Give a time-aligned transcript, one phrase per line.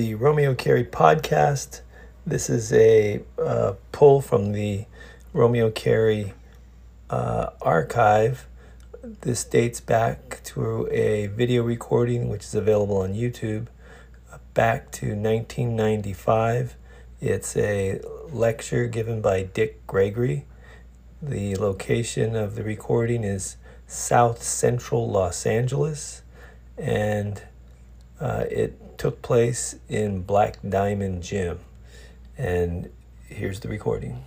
[0.00, 1.82] the Romeo Carey podcast.
[2.26, 4.86] This is a uh, pull from the
[5.34, 6.32] Romeo Carey
[7.10, 8.46] uh, archive.
[9.02, 13.66] This dates back to a video recording which is available on YouTube
[14.32, 16.76] uh, back to 1995.
[17.20, 18.00] It's a
[18.32, 20.46] lecture given by Dick Gregory.
[21.20, 26.22] The location of the recording is South Central Los Angeles,
[26.78, 27.42] and
[28.18, 31.58] uh, it took place in Black Diamond Gym.
[32.36, 32.90] And
[33.28, 34.22] here's the recording.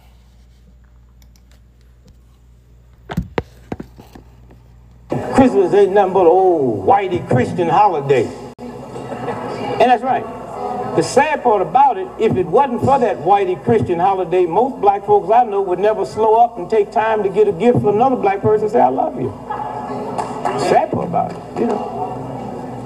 [5.10, 8.26] Christmas ain't nothing but old whitey Christian holiday.
[8.58, 10.26] And that's right.
[10.96, 15.06] The sad part about it, if it wasn't for that whitey Christian holiday, most black
[15.06, 17.90] folks I know would never slow up and take time to get a gift from
[17.90, 19.30] another black person and say, I love you.
[20.68, 21.93] Sad part about it, you know.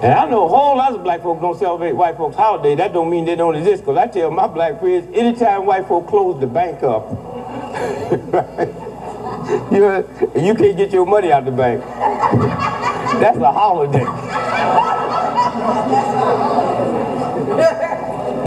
[0.01, 2.75] And I know a whole lot of black folks don't celebrate white folks' holiday.
[2.75, 6.07] That don't mean they don't exist, because I tell my black friends, anytime white folks
[6.07, 7.09] close the bank up,
[9.71, 11.81] you, know, you can't get your money out the bank.
[13.19, 14.05] That's a holiday.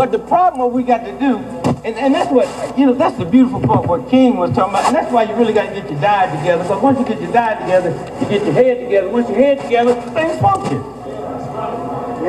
[0.00, 1.36] But the problem what we got to do,
[1.84, 4.86] and, and that's what, you know, that's the beautiful part what King was talking about,
[4.86, 7.20] and that's why you really got to get your diet together, because once you get
[7.20, 7.90] your diet together,
[8.22, 9.10] you get your head together.
[9.10, 10.99] Once your head together, things function.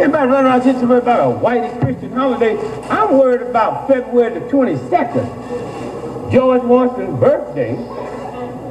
[0.02, 2.58] Everybody running around saying about a white Christian holiday.
[2.90, 7.74] I'm worried about February the 22nd, George Washington's birthday.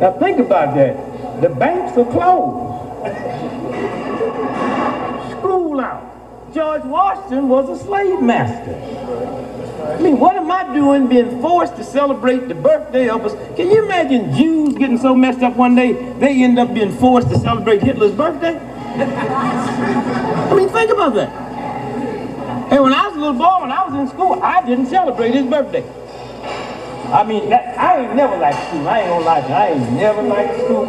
[0.00, 1.40] Now think about that.
[1.40, 2.70] The banks are closed.
[5.38, 6.52] School out.
[6.52, 8.74] George Washington was a slave master.
[9.94, 13.34] I mean, what am I doing being forced to celebrate the birthday of us?
[13.56, 17.28] Can you imagine Jews getting so messed up one day, they end up being forced
[17.28, 18.58] to celebrate Hitler's birthday?
[20.50, 21.30] I mean, think about that.
[22.72, 25.32] And when I was a little boy, when I was in school, I didn't celebrate
[25.32, 25.84] his birthday.
[27.12, 28.88] I mean, that, I ain't never liked school.
[28.88, 29.54] I ain't gonna lie to you.
[29.54, 30.86] I ain't never liked school.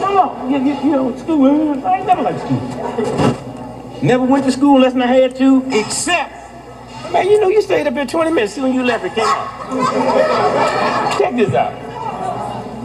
[0.00, 4.02] No, no, you, you, you know, school, I ain't never liked school.
[4.02, 6.32] Never went to school unless I had to, except,
[7.12, 8.54] man, you know, you stayed up here 20 minutes.
[8.54, 11.18] Soon you left, it came out.
[11.18, 11.72] Check this out.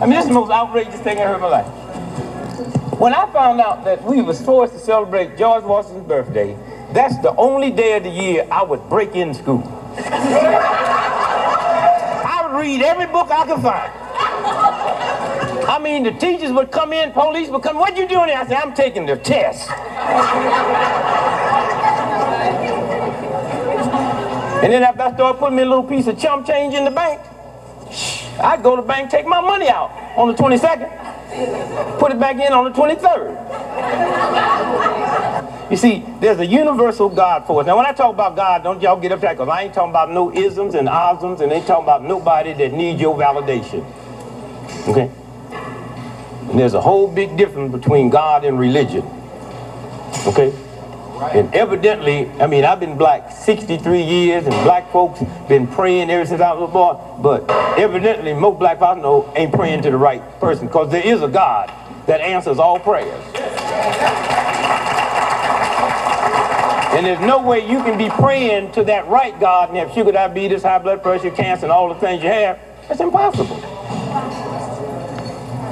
[0.01, 1.78] I mean, this is the most outrageous thing I heard in my life.
[2.99, 6.57] When I found out that we was forced to celebrate George Washington's birthday,
[6.91, 9.63] that's the only day of the year I would break in school.
[12.25, 13.89] I would read every book I could find.
[15.65, 18.37] I mean, the teachers would come in, police would come, what you doing there?
[18.37, 19.69] I said, I'm taking the test.
[24.61, 26.91] and then after I started putting me a little piece of chump change in the
[26.91, 27.21] bank,
[28.41, 31.18] I'd go to the bank, take my money out on the 22nd,
[31.99, 33.37] put it back in on the 23rd.
[35.71, 37.67] You see, there's a universal God for us.
[37.67, 40.11] Now, when I talk about God, don't y'all get upset, because I ain't talking about
[40.11, 43.85] no isms and osms, and ain't talking about nobody that needs your validation.
[44.87, 45.11] Okay?
[46.49, 49.05] And there's a whole big difference between God and religion.
[50.25, 50.51] Okay?
[51.21, 56.25] And evidently, I mean, I've been black 63 years, and black folks been praying ever
[56.25, 57.21] since I was born.
[57.21, 61.21] But evidently, most black folks know ain't praying to the right person, because there is
[61.21, 61.71] a God
[62.07, 63.21] that answers all prayers.
[66.95, 70.11] And there's no way you can be praying to that right God and have sugar
[70.11, 72.59] diabetes, high blood pressure, cancer, and all the things you have.
[72.89, 73.57] It's impossible.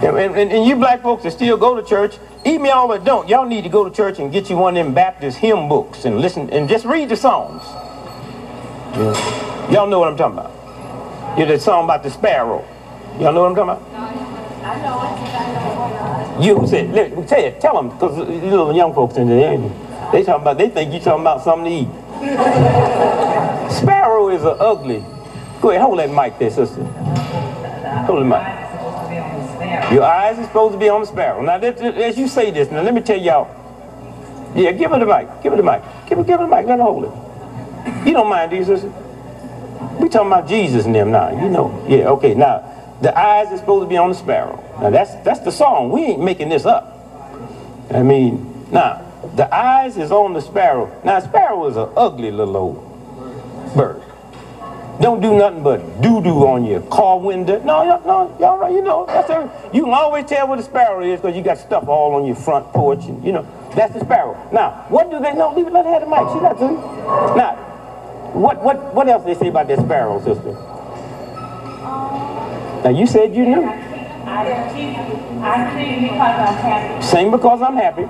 [0.03, 3.27] And, and, and, you black folks that still go to church, even y'all that don't,
[3.27, 6.05] y'all need to go to church and get you one of them Baptist hymn books
[6.05, 7.61] and listen and just read the songs.
[8.95, 9.71] Yeah.
[9.71, 11.37] Y'all know what I'm talking about.
[11.37, 12.65] Yeah, that song about the sparrow.
[13.19, 14.17] Y'all know what I'm talking about?
[14.63, 16.45] I know I it.
[16.45, 19.57] You said, let, tell, you, tell them, because these little young folks in there,
[20.11, 21.87] they talking about, they think you talking about something to eat.
[23.71, 25.03] sparrow is an ugly.
[25.61, 26.83] Go ahead, hold that mic there, sister.
[26.83, 28.66] Hold the mic.
[29.91, 31.41] Your eyes are supposed to be on the sparrow.
[31.41, 33.53] Now, as you say this, now let me tell y'all.
[34.55, 35.27] Yeah, give her the mic.
[35.43, 35.81] Give her the mic.
[36.07, 36.65] Give her, give her the mic.
[36.65, 38.07] Let her hold it.
[38.07, 38.83] You don't mind, Jesus.
[39.99, 41.29] We talking about Jesus and them now.
[41.29, 41.85] You know.
[41.87, 42.33] Yeah, okay.
[42.33, 42.63] Now,
[43.01, 44.63] the eyes are supposed to be on the sparrow.
[44.81, 45.91] Now, that's that's the song.
[45.91, 46.93] We ain't making this up.
[47.91, 49.03] I mean, now,
[49.35, 50.91] the eyes is on the sparrow.
[51.03, 54.01] Now, sparrow is an ugly little old bird.
[55.01, 57.59] Don't do nothing but doo-doo on your car window.
[57.59, 61.03] No, no, y'all right, you know, that's every, you can always tell what a sparrow
[61.03, 63.45] is because you got stuff all on your front porch and, you know,
[63.75, 64.35] that's the sparrow.
[64.51, 65.53] Now, what do they, know?
[65.53, 66.71] leave it, let her have the mic, she got to.
[67.37, 67.55] Now,
[68.33, 70.49] what, what, what else they say about that sparrow, sister?
[70.49, 70.55] Um,
[72.83, 73.63] now, you said you knew.
[73.63, 73.77] I
[75.73, 77.05] sing because I'm happy.
[77.05, 78.07] Sing because I'm happy.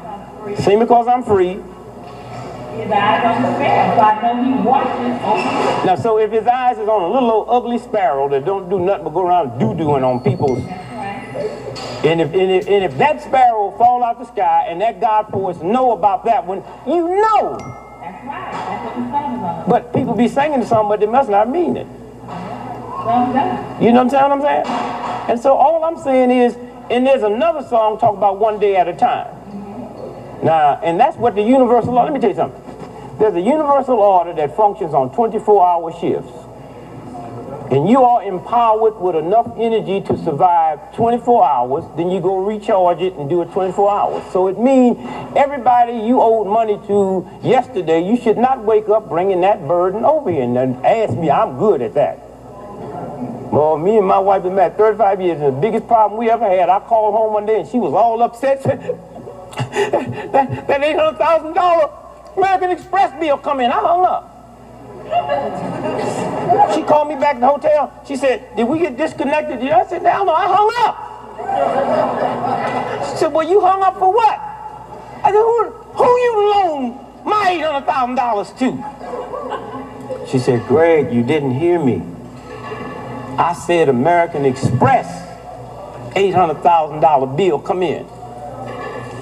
[0.64, 1.60] Sing because I'm free.
[2.78, 6.46] His eyes on the sparrow, so I know he watches over Now, so if his
[6.46, 9.58] eyes is on a little old ugly sparrow that don't do nothing but go around
[9.60, 10.60] doo-dooing on people's,
[12.06, 15.30] and if, and if, and if that sparrow fall out the sky and that God
[15.30, 17.58] force know about that one, you know.
[18.00, 18.52] That's right.
[18.52, 19.68] That's what the song about.
[19.70, 21.88] But people be singing the song, but they must not mean it.
[23.82, 24.04] You know?
[24.04, 24.66] What I'm saying?
[25.30, 26.56] And so all I'm saying is,
[26.90, 29.28] and there's another song talk about one day at a time.
[29.28, 30.46] Mm-hmm.
[30.46, 32.04] Now, and that's what the universal law.
[32.04, 32.62] Let me tell you something.
[33.20, 36.32] There's a universal order that functions on 24-hour shifts.
[37.72, 43.02] And you are empowered with enough energy to survive 24 hours, then you go recharge
[43.02, 44.32] it and do it 24 hours.
[44.32, 44.98] So it means
[45.36, 50.32] everybody you owed money to yesterday, you should not wake up bringing that burden over
[50.32, 52.20] here and ask me, I'm good at that.
[53.52, 56.48] Well, me and my wife been married 35 years, and the biggest problem we ever
[56.48, 58.64] had, I called home one day and she was all upset.
[59.58, 62.07] That, that $800,000
[62.38, 63.72] American Express bill come in.
[63.72, 64.34] I hung up.
[66.76, 68.04] She called me back to the hotel.
[68.08, 69.60] She said, did we get disconnected?
[69.60, 70.96] I said, hell no, I hung up.
[73.10, 74.40] She said, well, you hung up for what?
[75.24, 80.28] I said, who, who you loaned my $800,000 to?
[80.30, 82.04] She said, Greg, you didn't hear me.
[83.38, 85.08] I said American Express,
[86.16, 88.06] $800,000 bill come in.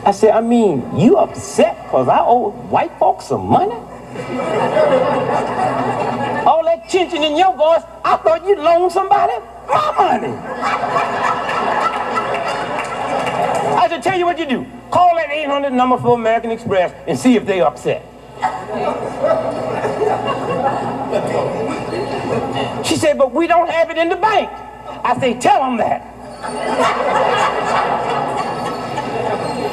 [0.06, 3.74] I said, I mean, you upset because I owe white folks some money?
[6.46, 9.34] All that chinching in your voice, I thought you'd loan somebody
[9.68, 10.34] my money.
[13.76, 14.66] I said, tell you what you do.
[14.92, 18.06] Call that 800 number for American Express and see if they upset.
[22.86, 24.52] She said, but we don't have it in the bank.
[25.04, 26.12] I say, tell them that.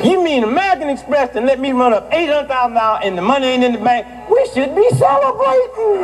[0.02, 3.72] You mean American Express and let me run up $800,000 and the money ain't in
[3.72, 4.04] the bank?
[4.28, 6.02] We should be celebrating.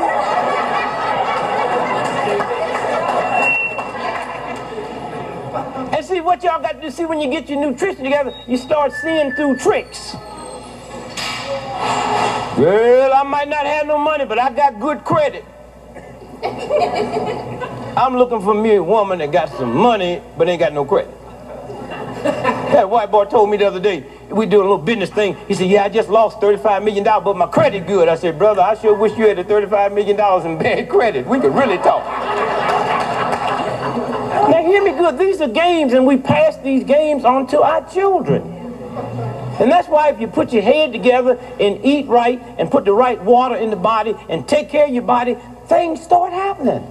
[5.92, 8.92] And see what y'all got to see when you get your nutrition together, you start
[8.92, 10.14] seeing through tricks.
[12.56, 15.44] Well, I might not have no money, but I got good credit.
[17.96, 21.12] I'm looking for me a woman that got some money, but ain't got no credit.
[22.68, 25.36] That white boy told me the other day, we do a little business thing.
[25.48, 28.08] He said, yeah, I just lost $35 million, but my credit good.
[28.08, 30.16] I said, brother, I sure wish you had the $35 million
[30.46, 31.26] in bad credit.
[31.26, 32.04] We could really talk.
[34.50, 35.18] now hear me good.
[35.18, 38.42] These are games, and we pass these games on to our children.
[39.60, 42.92] And that's why if you put your head together and eat right and put the
[42.92, 45.36] right water in the body and take care of your body,
[45.66, 46.84] things start happening.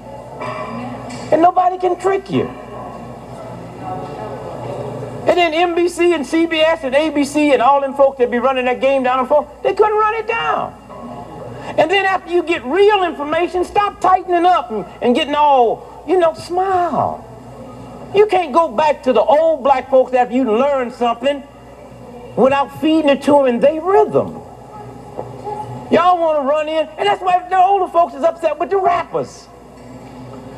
[1.31, 2.51] And nobody can trick you.
[5.37, 8.81] And then NBC and CBS and ABC and all them folks that be running that
[8.81, 10.73] game down on phone, they couldn't run it down.
[11.77, 16.17] And then after you get real information, stop tightening up and, and getting all, you
[16.17, 17.23] know, smile.
[18.15, 21.43] You can't go back to the old black folks after you learn something
[22.35, 24.41] without feeding it to them in their rhythm.
[25.91, 28.77] Y'all want to run in, and that's why the older folks is upset with the
[28.77, 29.47] rappers.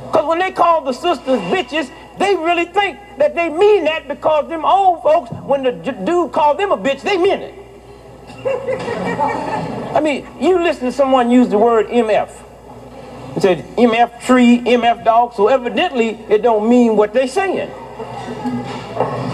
[0.06, 4.50] Because when they call the sisters bitches, they really think that they mean that because
[4.50, 7.56] them old folks, when the dude called them a bitch, they meant it.
[9.96, 12.30] I mean, you listen to someone use the word MF.
[13.38, 17.72] It said MF tree, MF dog, so evidently it don't mean what they saying.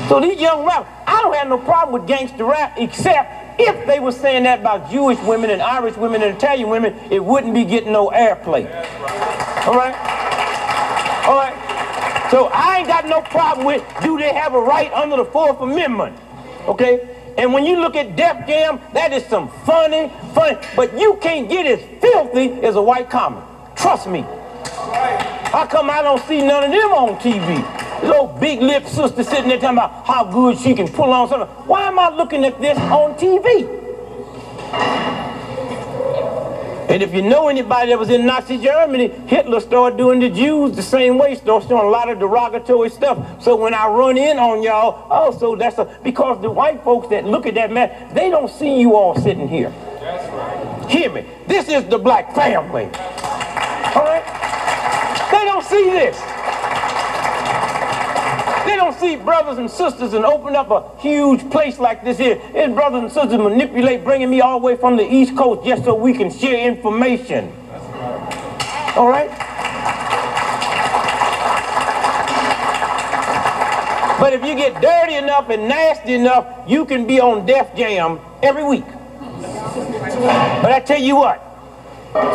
[0.07, 3.99] So these young rappers, I don't have no problem with gangster rap except if they
[3.99, 7.63] were saying that about Jewish women and Irish women and Italian women, it wouldn't be
[7.63, 8.65] getting no airplay.
[9.65, 9.95] All right?
[11.25, 11.64] All right?
[12.35, 15.61] So I ain't got no problem with do they have a right under the Fourth
[15.61, 16.19] Amendment?
[16.67, 17.33] Okay?
[17.37, 21.47] And when you look at Def Jam, that is some funny, funny, but you can't
[21.47, 23.41] get as filthy as a white comic.
[23.77, 24.25] Trust me.
[24.65, 28.03] How come I don't see none of them on TV?
[28.03, 31.47] Little big lip sister sitting there talking about how good she can pull on something.
[31.67, 33.85] Why am I looking at this on TV?
[36.87, 40.75] And if you know anybody that was in Nazi Germany, Hitler started doing the Jews
[40.75, 43.41] the same way, started doing a lot of derogatory stuff.
[43.41, 47.07] So when I run in on y'all, oh, also that's a, because the white folks
[47.09, 49.73] that look at that man, they don't see you all sitting here.
[49.99, 50.89] That's right.
[50.89, 51.25] Hear me.
[51.47, 52.85] This is the black family.
[52.85, 54.23] All right?
[55.31, 56.15] They don't see this.
[58.75, 62.41] They don't see brothers and sisters and open up a huge place like this here.
[62.53, 65.85] And brothers and sisters manipulate bringing me all the way from the East Coast just
[65.85, 67.53] so we can share information.
[68.97, 69.29] All right?
[74.19, 78.19] But if you get dirty enough and nasty enough, you can be on Def Jam
[78.43, 78.85] every week.
[78.85, 81.44] But I tell you what,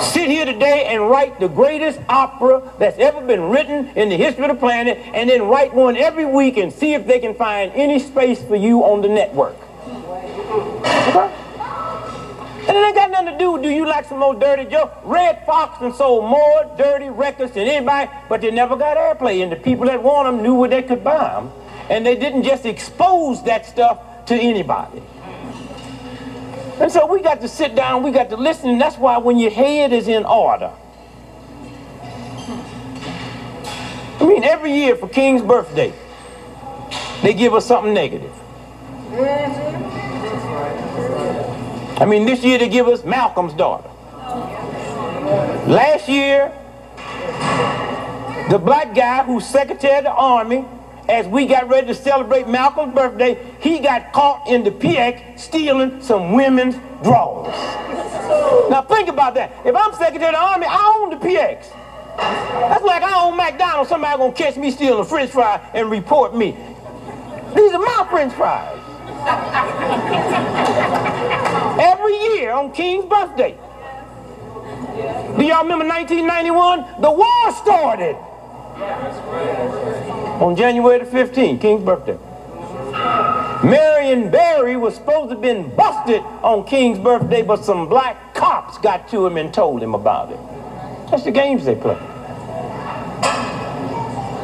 [0.01, 4.45] sit here today and write the greatest opera that's ever been written in the history
[4.45, 7.73] of the planet, and then write one every week and see if they can find
[7.73, 9.57] any space for you on the network.
[11.09, 11.31] Okay?
[12.69, 14.91] And it ain't got nothing to do with do you like some more dirty Joe?
[15.03, 19.51] Redd Foxx and sold more dirty records than anybody, but they never got airplay, and
[19.51, 21.51] the people that want them knew where they could buy them.
[21.89, 25.03] And they didn't just expose that stuff to anybody.
[26.81, 29.39] And so we got to sit down, we got to listen, and that's why when
[29.39, 30.73] your head is in order.
[34.19, 35.93] I mean, every year for King's birthday,
[37.23, 38.33] they give us something negative.
[42.01, 43.91] I mean, this year they give us Malcolm's daughter.
[45.67, 46.51] Last year,
[48.49, 50.65] the black guy who's Secretary of the Army
[51.11, 56.01] as we got ready to celebrate Malcolm's birthday, he got caught in the PX stealing
[56.01, 57.53] some women's drawers.
[58.71, 59.53] Now think about that.
[59.67, 61.69] If I'm Secretary of the Army, I own the PX.
[62.17, 63.89] That's like I own McDonald's.
[63.89, 66.53] Somebody gonna catch me stealing a French fry and report me.
[67.57, 68.79] These are my French fries.
[71.81, 73.59] Every year on King's birthday.
[75.37, 77.03] Do y'all remember 1991?
[77.03, 78.17] The war started.
[80.41, 82.19] On January the 15th, King's birthday.
[83.63, 88.79] Marion Barry was supposed to have been busted on King's birthday, but some black cops
[88.79, 90.39] got to him and told him about it.
[91.11, 91.99] That's the games they play.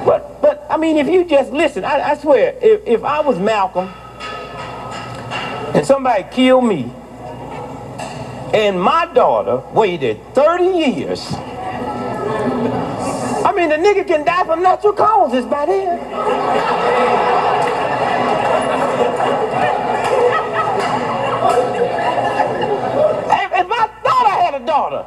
[0.05, 3.39] But, but I mean, if you just listen, I, I swear, if, if I was
[3.39, 3.89] Malcolm
[5.75, 6.93] and somebody killed me,
[8.53, 11.33] and my daughter waited 30 years
[13.57, 15.99] mean, the nigga can die from natural causes by then.
[23.33, 25.07] if, if I thought I had a daughter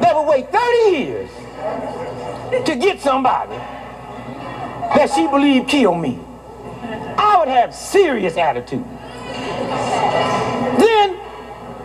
[0.00, 1.30] that would wait 30 years
[2.64, 3.56] to get somebody
[4.94, 6.20] that she believed killed me,
[7.18, 8.84] I would have serious attitude.
[10.78, 11.18] Then,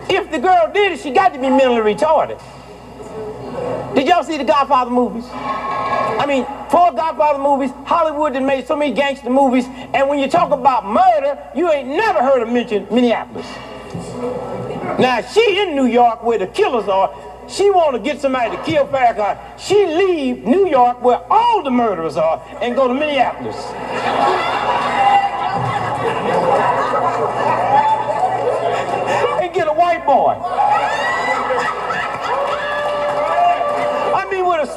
[0.08, 2.40] if the girl did it, she got to be mentally retarded.
[3.98, 5.24] Did y'all see the Godfather movies?
[5.32, 10.28] I mean, four Godfather movies, Hollywood that made so many gangster movies, and when you
[10.28, 13.44] talk about murder, you ain't never heard of mention Minneapolis.
[15.00, 17.12] Now, she in New York where the killers are,
[17.48, 19.36] she want to get somebody to kill Farrakhan.
[19.58, 23.56] She leave New York where all the murderers are and go to Minneapolis.
[29.42, 30.97] and get a white boy.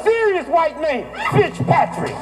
[0.02, 2.16] Serious white name, Fitzpatrick.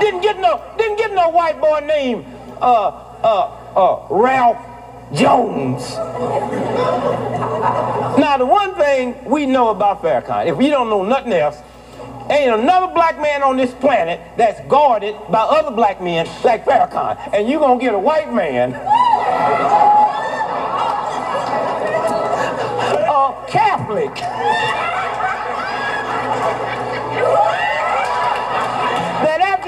[0.00, 2.24] didn't get no, didn't get no white boy name,
[2.60, 2.88] uh,
[3.22, 4.58] uh, uh, Ralph
[5.14, 5.96] Jones.
[8.18, 11.58] now, the one thing we know about Farrakhan, if we don't know nothing else,
[12.30, 17.16] ain't another black man on this planet that's guarded by other black men like Farrakhan.
[17.32, 18.74] And you're going to get a white man,
[23.04, 24.12] a Catholic,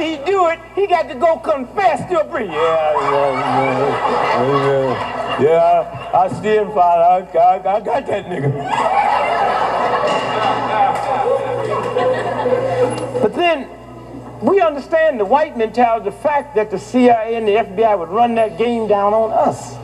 [0.00, 2.52] after he do it, he got to go confess to a priest.
[2.52, 3.36] Yeah, yeah,
[4.66, 6.10] yeah, yeah.
[6.14, 7.38] I stand, Father.
[7.38, 8.50] I, I, I got that nigga.
[13.22, 13.68] but then
[14.40, 18.34] we understand the white mentality, the fact that the CIA and the FBI would run
[18.36, 19.74] that game down on us.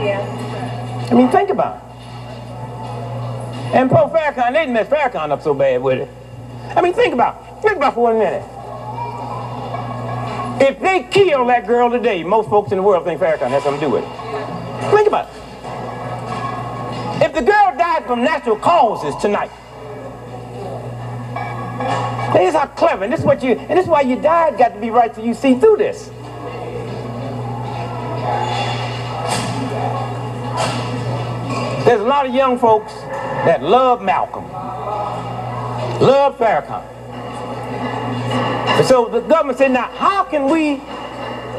[0.00, 1.08] Yeah.
[1.10, 1.82] I mean, think about it.
[3.74, 6.08] And Poe Farrakhan, they didn't mess Farrakhan up so bad with it.
[6.76, 7.62] I mean, think about it.
[7.62, 8.42] Think about it for one minute.
[10.60, 13.80] If they kill that girl today, most folks in the world think Farrakhan has something
[13.80, 14.90] to do with it.
[14.90, 15.34] Think about it.
[17.24, 19.50] If the girl died from natural causes tonight,
[22.32, 24.58] this is how clever, and this is what you, and this is why your dad
[24.58, 26.10] got to be right so you see through this.
[31.84, 32.92] There's a lot of young folks
[33.44, 34.50] that love Malcolm,
[36.00, 36.82] love Farrakhan.
[38.88, 40.82] So the government said, now how can we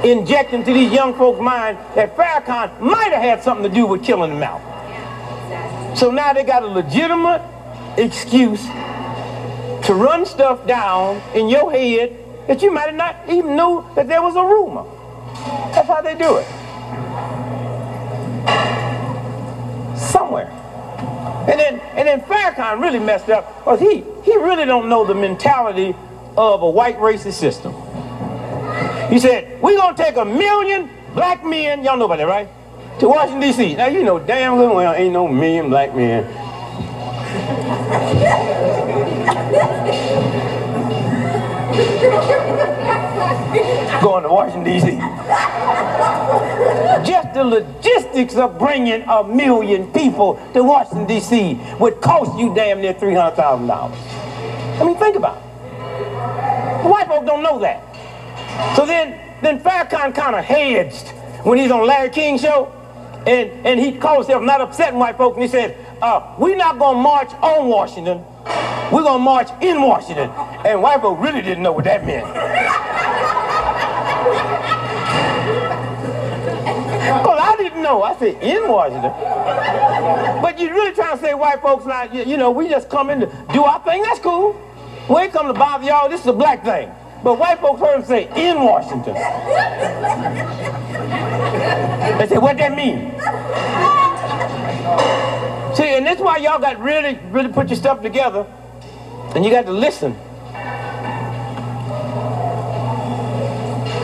[0.10, 4.04] inject into these young folks' minds that Farrakhan might have had something to do with
[4.04, 4.62] killing them out?
[5.98, 7.42] So now they got a legitimate
[7.98, 8.64] excuse
[9.86, 12.18] to run stuff down in your head
[12.48, 14.84] that you might have not even knew that there was a rumor.
[15.74, 16.48] That's how they do it.
[19.98, 20.50] Somewhere.
[21.48, 25.16] And then and then Farrakhan really messed up because he he really don't know the
[25.16, 25.96] mentality
[26.38, 27.74] of a white racist system.
[29.10, 32.50] He said, we're going to take a million black men, y'all know about that, right?
[33.00, 33.76] to Washington, D.C.
[33.76, 36.24] Now, you know damn well ain't no million black men
[44.02, 44.92] going to Washington, D.C.
[47.10, 51.60] Just the logistics of bringing a million people to Washington, D.C.
[51.80, 53.92] would cost you damn near $300,000.
[54.80, 55.45] I mean, think about it.
[56.90, 57.82] White folks don't know that.
[58.76, 61.10] So then, then Farrakhan kind of hedged
[61.44, 62.72] when he's on Larry King show,
[63.28, 66.78] and, and he called himself not upsetting white folks, and he said, uh, we're not
[66.78, 68.24] going to march on Washington,
[68.92, 70.30] we're going to march in Washington.
[70.66, 72.26] And white folks really didn't know what that meant.
[77.26, 78.04] Well, I didn't know.
[78.04, 79.12] I said in Washington.
[80.42, 83.10] But you're really trying to say white folks not, you, you know, we just come
[83.10, 84.04] in to do our thing.
[84.04, 84.56] That's cool.
[85.10, 86.10] We ain't come to bother y'all.
[86.10, 86.92] This is a black thing.
[87.24, 89.14] But white folks heard him say in Washington.
[92.18, 93.12] They said, what that mean?
[95.76, 98.46] See, and that's why y'all got really, really put your stuff together.
[99.36, 100.16] And you got to listen.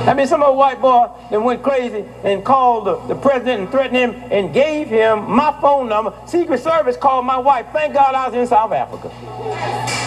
[0.07, 3.69] I mean, some old white boy that went crazy and called the, the president and
[3.69, 6.11] threatened him and gave him my phone number.
[6.25, 7.67] Secret Service called my wife.
[7.71, 9.09] Thank God I was in South Africa.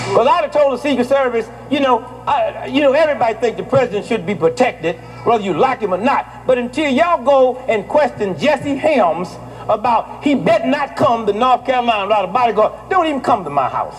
[0.09, 3.63] Because I'd have told the Secret Service, you know, I, you know, everybody think the
[3.63, 6.45] president should be protected, whether you like him or not.
[6.45, 9.29] But until y'all go and question Jesse Helms
[9.69, 13.51] about he better not come to North Carolina without a bodyguard, don't even come to
[13.51, 13.97] my house.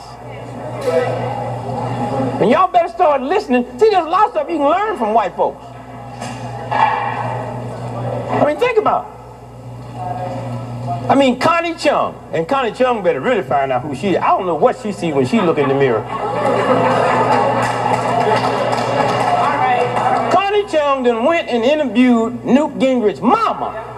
[2.42, 3.64] And y'all better start listening.
[3.80, 5.66] See, there's a lot of stuff you can learn from white folks.
[6.72, 9.16] I mean, think about it.
[11.10, 12.16] I mean, Connie Chung.
[12.34, 14.18] And Connie Chung better really find out who she is.
[14.18, 16.02] I don't know what she see when she look in the mirror.
[20.32, 23.92] Connie Chung then went and interviewed Newt Gingrich's mama.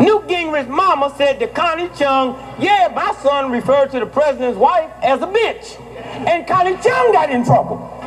[0.00, 4.90] Newt Gingrich's mama said to Connie Chung, yeah, my son referred to the president's wife
[5.02, 5.80] as a bitch.
[6.28, 8.01] And Connie Chung got in trouble.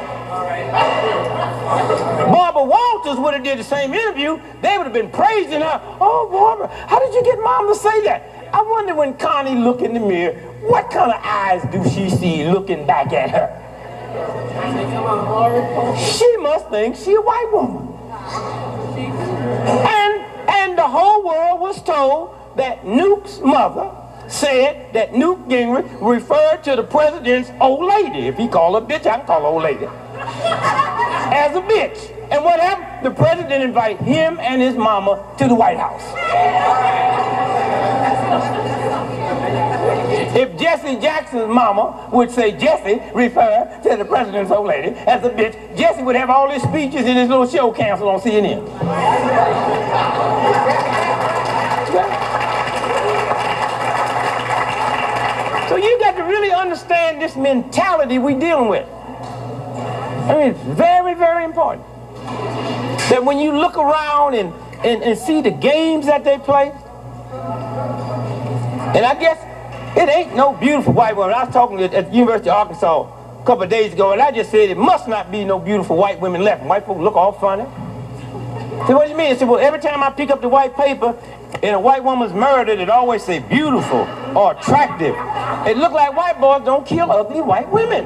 [2.31, 4.39] Barbara Walters would have did the same interview.
[4.61, 5.81] They would have been praising her.
[5.99, 8.49] Oh, Barbara, how did you get mom to say that?
[8.53, 12.45] I wonder when Connie look in the mirror, what kind of eyes do she see
[12.45, 13.61] looking back at her?
[15.97, 17.91] She must think she a white woman.
[18.97, 23.91] And, and the whole world was told that Newt's mother
[24.27, 28.27] said that Newt Gingrich referred to the president's old lady.
[28.27, 29.88] If he called her bitch, I can call her old lady.
[30.25, 32.11] As a bitch.
[32.31, 33.05] And what happened?
[33.05, 36.01] The president invited him and his mama to the White House.
[40.35, 45.29] If Jesse Jackson's mama would say Jesse refer to the president's old lady as a
[45.29, 48.65] bitch, Jesse would have all his speeches in his little show canceled on CNN.
[55.69, 58.88] So you got to really understand this mentality we're dealing with.
[60.25, 61.85] I mean, it's very, very important.
[63.09, 64.51] That when you look around and,
[64.83, 66.71] and, and see the games that they play,
[68.95, 69.38] and I guess
[69.95, 71.35] it ain't no beautiful white woman.
[71.35, 74.31] I was talking at the University of Arkansas a couple of days ago, and I
[74.31, 76.63] just said it must not be no beautiful white women left.
[76.63, 77.65] White folks look all funny.
[78.88, 79.31] So what do you mean?
[79.31, 81.15] I said, well, every time I pick up the white paper
[81.61, 85.15] and a white woman's murdered, it always say beautiful or attractive.
[85.67, 88.05] It look like white boys don't kill ugly white women.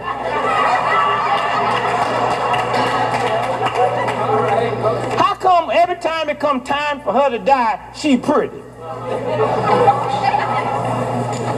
[5.40, 8.62] Come every time it come time for her to die, she pretty?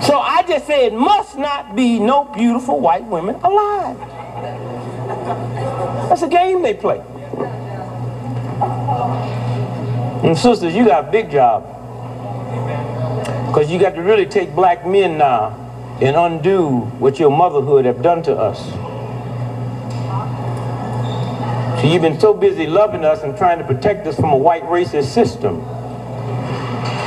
[0.05, 3.97] So I just said must not be no beautiful white women alive.
[6.09, 7.01] That's a game they play.
[10.23, 11.63] And sisters, you got a big job.
[13.47, 15.57] Because you got to really take black men now
[16.01, 18.90] and undo what your motherhood have done to us.
[21.83, 25.05] You've been so busy loving us and trying to protect us from a white racist
[25.05, 25.59] system.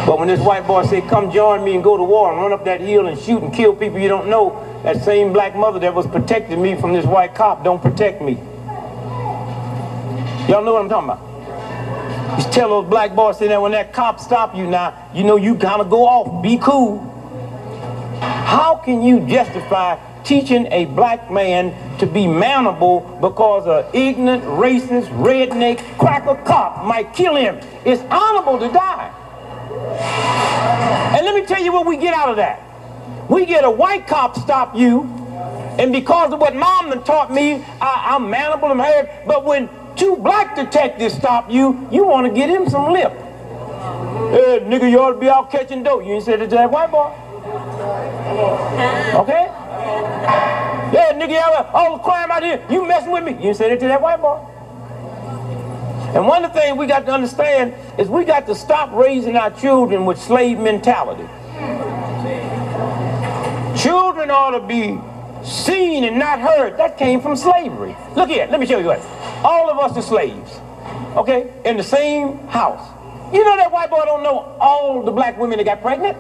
[0.04, 2.52] But when this white boy said, come join me and go to war and run
[2.52, 5.78] up that hill and shoot and kill people you don't know, that same black mother
[5.78, 8.34] that was protecting me from this white cop don't protect me.
[10.48, 12.38] Y'all know what I'm talking about?
[12.38, 15.54] You tell those black boys that when that cop stop you now, you know you
[15.54, 16.98] gotta go off, be cool.
[18.20, 25.09] How can you justify teaching a black man to be manable because an ignorant, racist,
[25.18, 27.61] redneck, cracker cop might kill him?
[27.85, 29.12] It's honorable to die.
[31.16, 32.61] And let me tell you what we get out of that.
[33.28, 35.02] We get a white cop stop you,
[35.78, 39.09] and because of what mom taught me, I, am manable and heard.
[39.26, 43.12] But when two black detectives stop you, you want to get him some lip.
[43.12, 46.04] Hey, nigga, you ought to be out catching dope.
[46.04, 47.12] You ain't said it to that white boy.
[47.84, 49.20] Ah.
[49.22, 49.44] Okay?
[50.94, 53.36] Yeah, nigga, y'all all the crime out here, you messing with me.
[53.44, 54.38] You said it to that white boy.
[56.14, 59.36] And one of the things we got to understand is we got to stop raising
[59.36, 61.28] our children with slave mentality.
[63.76, 65.00] Children ought to be
[65.44, 66.78] seen and not heard.
[66.78, 67.96] That came from slavery.
[68.14, 69.00] Look here, let me show you what.
[69.44, 70.60] All of us are slaves,
[71.16, 72.88] okay, in the same house.
[73.34, 76.16] You know that white boy don't know all the black women that got pregnant?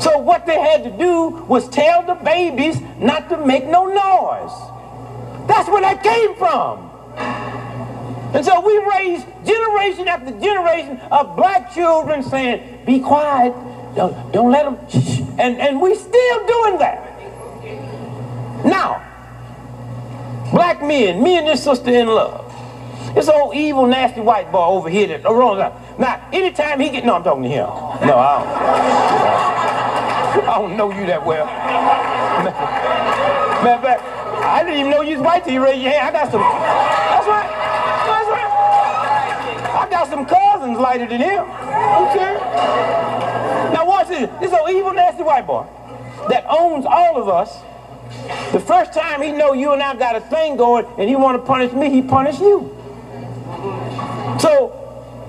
[0.00, 5.48] So what they had to do was tell the babies not to make no noise.
[5.48, 6.90] That's where that came from.
[8.34, 13.52] And so we raised generation after generation of black children saying, be quiet,
[13.94, 15.20] don't, don't let them, shh.
[15.38, 17.12] And, and we still doing that.
[18.64, 19.02] Now,
[20.50, 22.48] black men, me and this sister in love.
[23.14, 25.58] This old evil, nasty white boy over here that wrong.
[25.98, 27.66] Now, anytime he get, no, I'm talking to him.
[28.06, 28.42] No, I
[30.34, 30.48] don't.
[30.48, 31.46] I don't know you that well.
[33.62, 34.02] Matter of fact,
[34.42, 36.16] I didn't even know you was white till you raised your hand.
[36.16, 37.48] I got some, that's right.
[38.08, 38.52] That's right.
[39.74, 41.44] I got some cousins lighter than him.
[41.44, 42.34] Okay.
[43.72, 44.28] Now watch this.
[44.40, 45.66] This old evil, nasty white boy
[46.28, 47.62] that owns all of us
[48.52, 51.40] the first time he know you and I got a thing going and he want
[51.40, 52.76] to punish me, he punish you.
[54.38, 54.81] So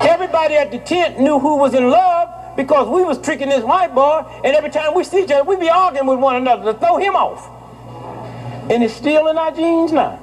[0.06, 3.94] everybody at the tent knew who was in love because we was tricking this white
[3.96, 6.80] boy and every time we see each other, we be arguing with one another to
[6.80, 7.50] throw him off.
[8.70, 10.20] And it's still in our genes now.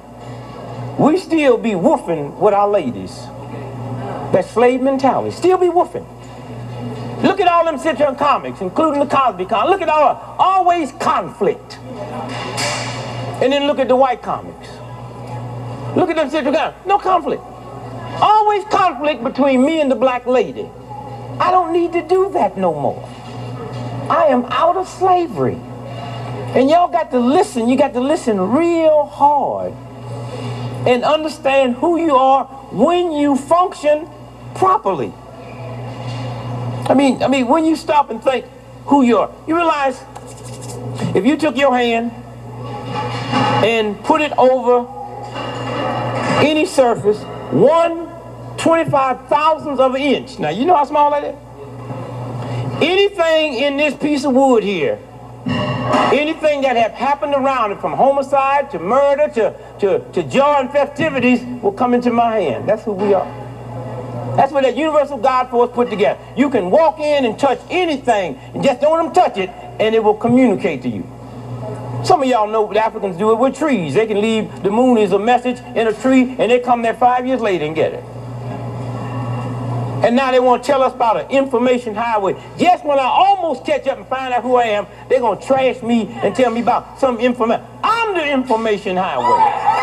[0.97, 3.15] We still be woofing with our ladies.
[4.33, 5.35] That slave mentality.
[5.35, 6.05] Still be woofing.
[7.23, 9.69] Look at all them sitcom comics, including the Cosby comics.
[9.69, 11.77] Look at all, always conflict.
[13.41, 14.67] And then look at the white comics.
[15.95, 16.85] Look at them sitcom comics.
[16.85, 17.43] No conflict.
[18.19, 20.69] Always conflict between me and the black lady.
[21.39, 23.07] I don't need to do that no more.
[24.09, 25.59] I am out of slavery.
[26.53, 27.69] And y'all got to listen.
[27.69, 29.73] You got to listen real hard
[30.85, 34.09] and understand who you are when you function
[34.55, 35.13] properly.
[36.89, 38.45] I mean, I mean, when you stop and think
[38.85, 40.03] who you are, you realize
[41.15, 42.11] if you took your hand
[43.63, 44.87] and put it over
[46.43, 48.07] any surface, one
[49.79, 50.39] of an inch.
[50.39, 51.35] Now, you know how small that is?
[52.81, 54.99] Anything in this piece of wood here,
[56.13, 60.71] anything that have happened around it, from homicide to murder to, to, to joy and
[60.71, 62.67] festivities, will come into my hand.
[62.67, 63.25] That's who we are.
[64.35, 66.19] That's what that universal God force put together.
[66.37, 69.93] You can walk in and touch anything, and just don't let them touch it, and
[69.93, 71.03] it will communicate to you.
[72.03, 73.93] Some of y'all know the Africans do it with trees.
[73.93, 76.95] They can leave the moon as a message in a tree, and they come there
[76.95, 78.03] five years later and get it.
[80.03, 82.33] And now they want to tell us about an information highway.
[82.57, 85.45] Just when I almost catch up and find out who I am, they're going to
[85.45, 87.63] trash me and tell me about some information.
[87.83, 89.81] I'm the information highway.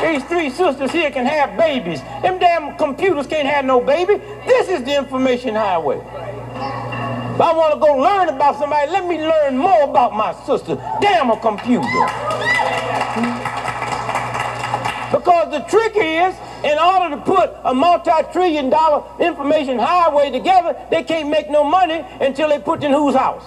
[0.00, 2.00] These three sisters here can have babies.
[2.22, 4.14] Them damn computers can't have no baby.
[4.46, 6.00] This is the information highway.
[7.38, 10.74] If I want to go learn about somebody, let me learn more about my sister.
[11.00, 11.86] Damn a computer.
[15.16, 21.04] Because the trick is, in order to put a multi-trillion dollar information highway together, they
[21.04, 23.44] can't make no money until they put in whose house?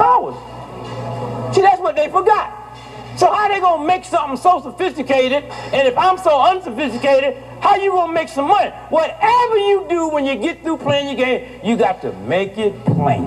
[0.00, 1.54] Ours.
[1.54, 2.59] See, that's what they forgot.
[3.20, 7.90] So how they gonna make something so sophisticated, and if I'm so unsophisticated, how you
[7.90, 8.70] gonna make some money?
[8.88, 12.82] Whatever you do when you get through playing your game, you got to make it
[12.86, 13.26] plain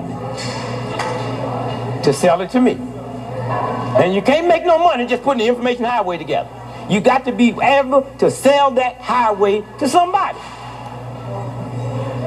[2.02, 2.72] to sell it to me.
[2.72, 6.50] And you can't make no money just putting the information highway together.
[6.90, 10.40] You got to be able to sell that highway to somebody.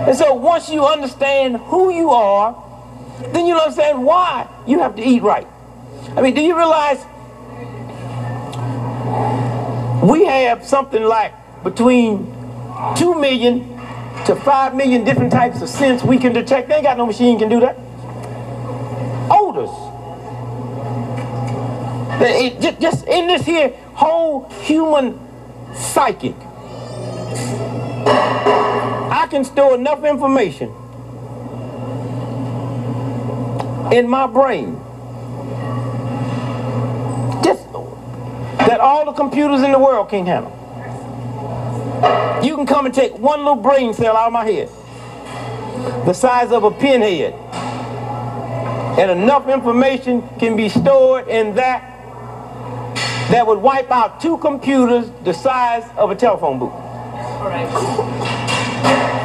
[0.08, 2.64] And so once you understand who you are,
[3.34, 5.48] then you understand why you have to eat right.
[6.16, 7.04] I mean, do you realize
[10.08, 12.26] we have something like between
[12.96, 13.78] 2 million
[14.26, 16.70] to 5 million different types of scents we can detect.
[16.70, 17.76] They ain't got no machine can do that.
[19.30, 19.70] Odors.
[22.20, 25.20] It, just in this here whole human
[25.76, 26.36] psychic,
[28.08, 30.70] I can store enough information
[33.92, 34.82] in my brain
[38.60, 40.54] that all the computers in the world can't handle.
[42.44, 44.70] You can come and take one little brain cell out of my head,
[46.06, 47.34] the size of a pinhead,
[49.00, 51.94] and enough information can be stored in that
[53.30, 56.72] that would wipe out two computers the size of a telephone booth.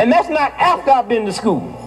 [0.01, 1.82] And that's not after I've been to school.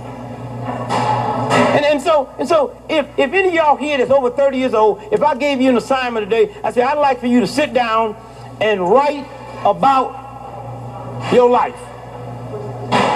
[0.65, 4.73] And, and so, and so if, if any of y'all here that's over 30 years
[4.73, 7.47] old, if I gave you an assignment today, I say, I'd like for you to
[7.47, 8.15] sit down
[8.61, 9.27] and write
[9.65, 11.75] about your life.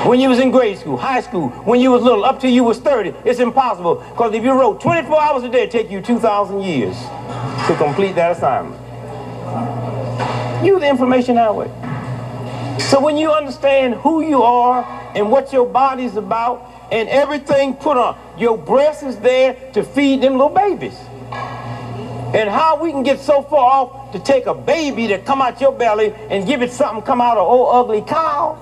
[0.06, 2.64] When you was in grade school, high school, when you was little, up till you
[2.64, 3.96] was 30, it's impossible.
[3.96, 6.96] Because if you wrote 24 hours a day, it'd take you 2,000 years
[7.68, 8.80] to complete that assignment.
[10.66, 11.68] Use the information that way.
[12.80, 14.84] So when you understand who you are
[15.16, 20.21] and what your body's about and everything put on, your breast is there to feed
[20.21, 20.97] them little babies.
[22.34, 25.60] And how we can get so far off to take a baby that come out
[25.60, 28.58] your belly and give it something come out of old ugly cow.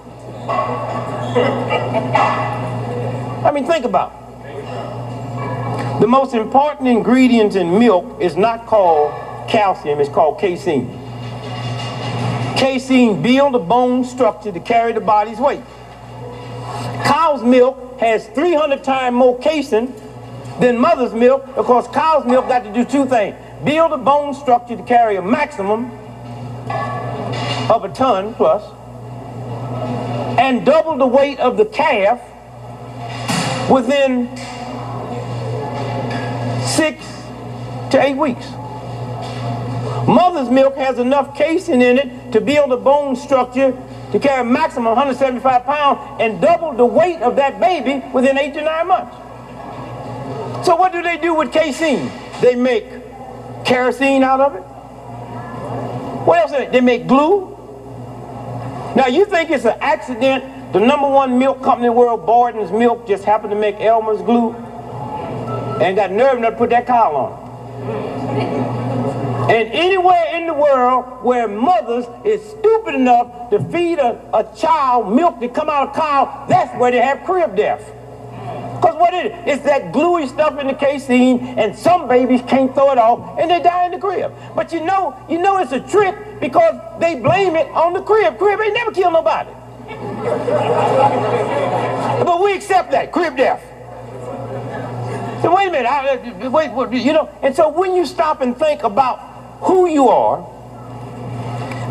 [3.45, 5.99] I mean, think about it.
[5.99, 9.11] The most important ingredient in milk is not called
[9.49, 10.87] calcium, it's called casein.
[12.55, 15.63] Casein builds the bone structure to carry the body's weight.
[17.03, 19.93] Cow's milk has 300 times more casein
[20.59, 23.35] than mother's milk because cow's milk got to do two things.
[23.63, 25.91] Build a bone structure to carry a maximum
[27.69, 28.63] of a ton plus
[30.39, 32.21] and double the weight of the calf
[33.69, 34.27] within
[36.65, 37.03] six
[37.91, 38.49] to eight weeks.
[40.07, 43.71] Mother's milk has enough casein in it to build a bone structure
[44.19, 48.53] to carry a maximum 175 pounds and double the weight of that baby within eight
[48.53, 49.15] to nine months.
[50.65, 52.11] So what do they do with casein?
[52.41, 52.85] They make
[53.65, 54.61] kerosene out of it.
[56.25, 56.71] What else?
[56.71, 57.55] They make glue.
[58.95, 62.71] Now you think it's an accident the number one milk company in the world, Borden's
[62.71, 67.15] Milk, just happened to make Elmer's glue and got nerve enough to put that cow
[67.15, 68.66] on.
[69.49, 75.15] And anywhere in the world where mothers is stupid enough to feed a, a child
[75.15, 77.79] milk to come out of cow, that's where they have crib death.
[78.75, 79.47] Because what is it?
[79.47, 83.49] It's that gluey stuff in the casein, and some babies can't throw it off, and
[83.49, 84.33] they die in the crib.
[84.53, 88.37] But you know, you know it's a trick because they blame it on the crib.
[88.37, 89.49] Crib ain't never killed nobody.
[92.25, 93.63] but we accept that, crib death.
[95.41, 96.17] So wait a minute, I,
[96.49, 99.26] wait, you know, and so when you stop and think about
[99.61, 100.45] who you are,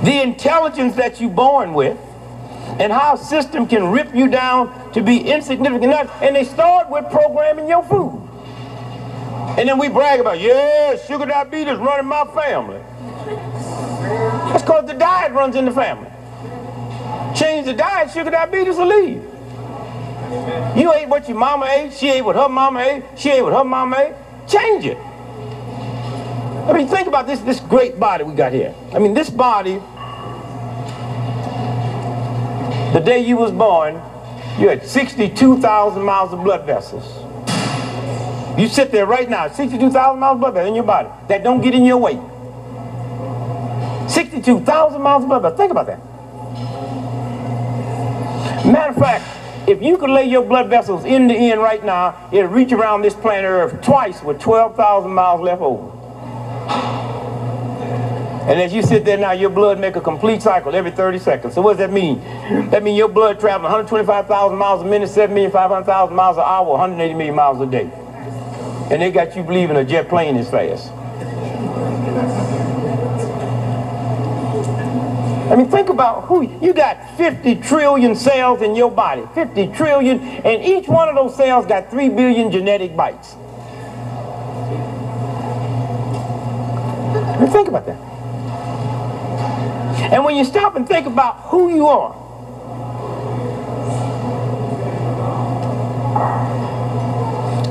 [0.04, 1.98] the intelligence that you're born with,
[2.78, 6.10] and how a system can rip you down to be insignificant enough.
[6.20, 8.22] And they start with programming your food.
[9.58, 12.80] And then we brag about, yeah, sugar diabetes running my family.
[14.50, 16.10] That's because the diet runs in the family.
[17.34, 19.22] Change the diet, sugar diabetes will leave.
[20.76, 23.52] You ate what your mama ate, she ate what her mama ate, she ate what
[23.52, 24.14] her mama ate.
[24.48, 24.98] Change it.
[26.66, 28.74] I mean, think about this, this great body we got here.
[28.92, 29.74] I mean, this body,
[32.92, 34.02] the day you was born,
[34.58, 37.04] you had 62,000 miles of blood vessels.
[38.58, 41.60] You sit there right now, 62,000 miles of blood vessels in your body that don't
[41.60, 42.14] get in your way.
[44.08, 45.58] 62,000 miles of blood vessels.
[45.58, 46.00] Think about that.
[48.66, 52.28] Matter of fact, if you could lay your blood vessels end to end right now,
[52.32, 55.95] it'd reach around this planet Earth twice with 12,000 miles left over.
[58.46, 61.54] And as you sit there now, your blood make a complete cycle every 30 seconds.
[61.54, 62.20] So what does that mean?
[62.70, 67.34] That means your blood traveling 125,000 miles a minute, 7,500,000 miles an hour, 180 million
[67.34, 67.90] miles a day.
[68.90, 70.92] And they got you believing a jet plane is fast.
[75.50, 80.20] I mean, think about who, you got 50 trillion cells in your body, 50 trillion,
[80.20, 83.36] and each one of those cells got 3 billion genetic bytes.
[87.40, 87.98] Mean, think about that.
[90.12, 92.14] And when you stop and think about who you are,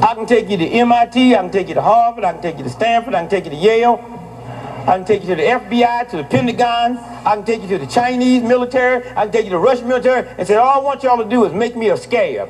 [0.04, 2.58] I can take you to MIT, I can take you to Harvard, I can take
[2.58, 4.00] you to Stanford, I can take you to Yale,
[4.82, 7.78] I can take you to the FBI, to the Pentagon, I can take you to
[7.78, 10.84] the Chinese military, I can take you to the Russian military, and say, all I
[10.84, 12.50] want y'all to do is make me a scab.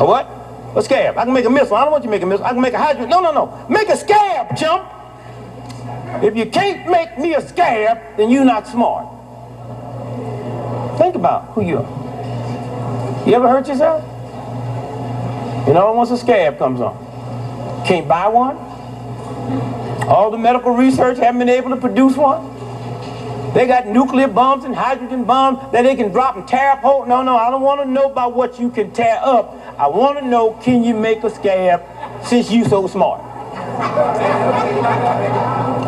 [0.00, 0.26] A what?
[0.74, 1.16] A scab.
[1.18, 1.76] I can make a missile.
[1.76, 2.44] I don't want you to make a missile.
[2.44, 3.08] I can make a hydrogen.
[3.08, 3.66] No, no, no.
[3.68, 4.95] Make a scab, chump.
[6.22, 9.06] If you can't make me a scab, then you're not smart.
[10.98, 13.26] Think about who you are.
[13.26, 14.02] You ever hurt yourself?
[15.66, 16.96] You know, once a scab comes on,
[17.86, 18.56] can't buy one.
[20.08, 22.54] All the medical research haven't been able to produce one.
[23.52, 27.06] They got nuclear bombs and hydrogen bombs that they can drop and tear up whole.
[27.06, 29.54] No, no, I don't want to know about what you can tear up.
[29.78, 31.82] I want to know, can you make a scab
[32.24, 33.35] since you so smart?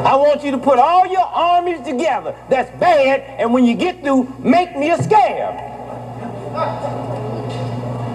[0.04, 2.34] I want you to put all your armies together.
[2.48, 3.20] That's bad.
[3.38, 5.68] And when you get through, make me a scab.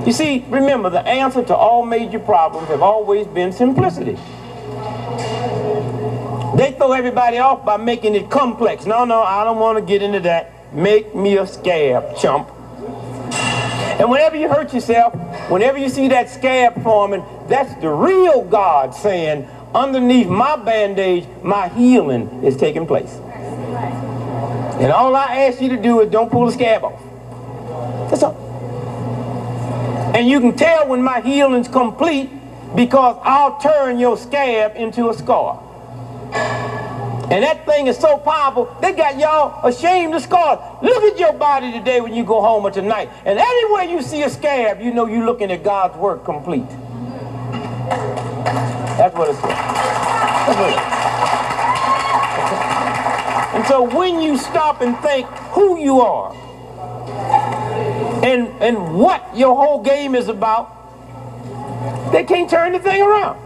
[0.06, 4.18] You see, remember, the answer to all major problems have always been simplicity.
[6.58, 8.86] They throw everybody off by making it complex.
[8.86, 10.74] No, no, I don't want to get into that.
[10.74, 12.50] Make me a scab, chump.
[14.00, 15.14] And whenever you hurt yourself,
[15.50, 21.70] whenever you see that scab forming, that's the real God saying, underneath my bandage, my
[21.70, 23.14] healing is taking place.
[24.80, 27.02] And all I ask you to do is don't pull the scab off.
[28.10, 28.36] That's all.
[30.16, 32.30] And you can tell when my healing's complete
[32.76, 35.62] because I'll turn your scab into a scar.
[37.34, 40.60] And that thing is so powerful, they got y'all ashamed of scars.
[40.84, 43.10] Look at your body today when you go home or tonight.
[43.26, 46.70] And anywhere you see a scab, you know you're looking at God's work complete.
[49.00, 49.50] That's what it says.
[49.50, 50.94] That's what it is.
[53.56, 56.36] And so when you stop and think who you are
[58.24, 60.70] and, and what your whole game is about,
[62.12, 63.43] they can't turn the thing around.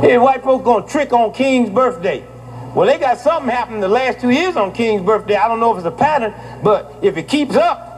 [0.00, 2.24] Hey, white folks gonna trick on King's birthday.
[2.72, 5.34] Well, they got something happened the last two years on King's birthday.
[5.34, 6.32] I don't know if it's a pattern,
[6.62, 7.88] but if it keeps up,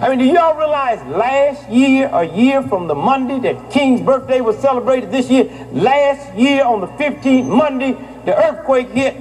[0.00, 4.40] I mean, do y'all realize last year, a year from the Monday that King's birthday
[4.40, 7.92] was celebrated this year, last year on the 15th Monday,
[8.24, 9.16] the earthquake hit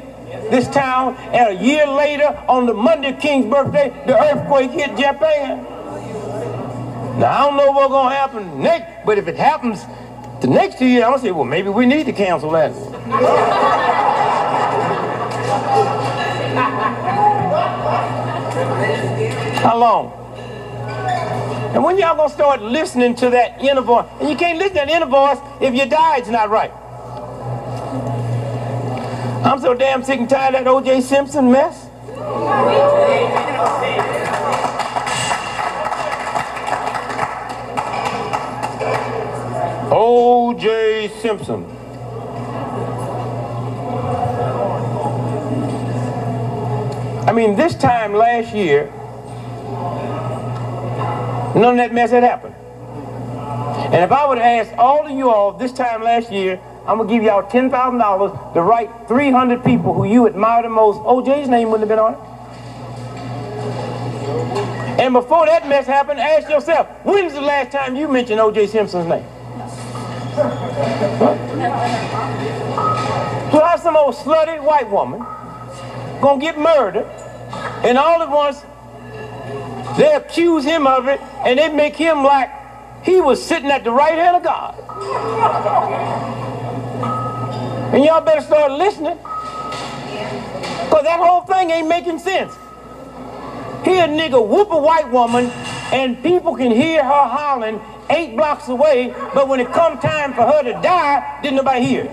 [0.52, 5.64] this town, and a year later, on the Monday King's birthday, the earthquake hit Japan.
[7.18, 9.86] Now, I don't know what's going to happen next, but if it happens
[10.42, 12.72] the next two years, I'm to say, well, maybe we need to cancel that.
[19.62, 20.18] How long?
[21.76, 24.06] And when y'all gonna start listening to that inner voice?
[24.20, 26.72] And you can't listen to that inner voice if your diet's not right.
[29.46, 31.02] I'm so damn sick and tired of that O.J.
[31.02, 31.88] Simpson mess.
[39.94, 41.10] O.J.
[41.20, 41.66] Simpson.
[47.28, 48.86] I mean, this time last year,
[51.56, 52.56] none of that mess had happened.
[53.94, 56.98] And if I would have asked all of you all this time last year, I'm
[56.98, 61.50] going to give y'all $10,000 to write 300 people who you admire the most, OJ's
[61.50, 62.20] name wouldn't have been on it.
[65.02, 68.68] And before that mess happened, ask yourself, when's the last time you mentioned O.J.
[68.68, 69.26] Simpson's name?
[70.32, 70.48] So
[73.82, 75.26] some old slutty white woman
[76.22, 77.06] gonna get murdered,
[77.84, 78.64] and all at once
[79.98, 82.50] they accuse him of it, and they make him like
[83.04, 84.76] he was sitting at the right hand of God.
[87.94, 89.18] And y'all better start listening,
[90.86, 92.54] because that whole thing ain't making sense.
[93.84, 95.52] Here a nigga whoop a white woman,
[95.92, 97.82] and people can hear her hollering
[98.12, 102.04] eight blocks away, but when it come time for her to die, didn't nobody hear.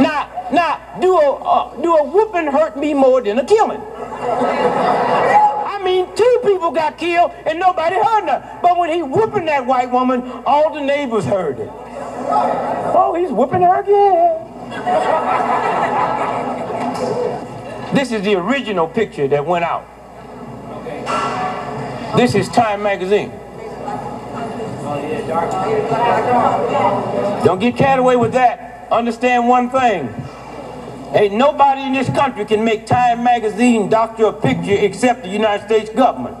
[0.00, 3.80] Now, now, do a uh, do a whooping hurt me more than a killing?
[3.80, 8.58] I mean, two people got killed and nobody heard nothing.
[8.62, 11.70] But when he whooping that white woman, all the neighbors heard it.
[11.72, 14.46] Oh, he's whooping her again.
[17.94, 19.86] This is the original picture that went out.
[22.16, 23.30] This is Time Magazine.
[27.44, 28.88] Don't get carried away with that.
[28.90, 30.12] Understand one thing.
[31.14, 35.66] Ain't nobody in this country can make Time Magazine doctor a picture except the United
[35.66, 36.36] States government.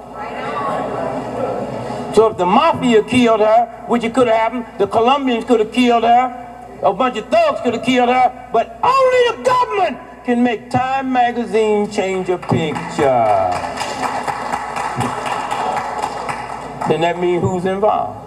[2.16, 5.72] So if the mafia killed her, which it could have happened, the Colombians could have
[5.72, 10.42] killed her, a bunch of thugs could have killed her, but only the government can
[10.42, 13.50] make Time Magazine change a picture.
[16.90, 18.18] Then that means who's involved?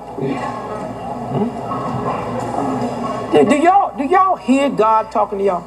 [1.33, 1.49] Hmm?
[3.49, 5.63] Do, y'all do y'all hear God talking to y'all?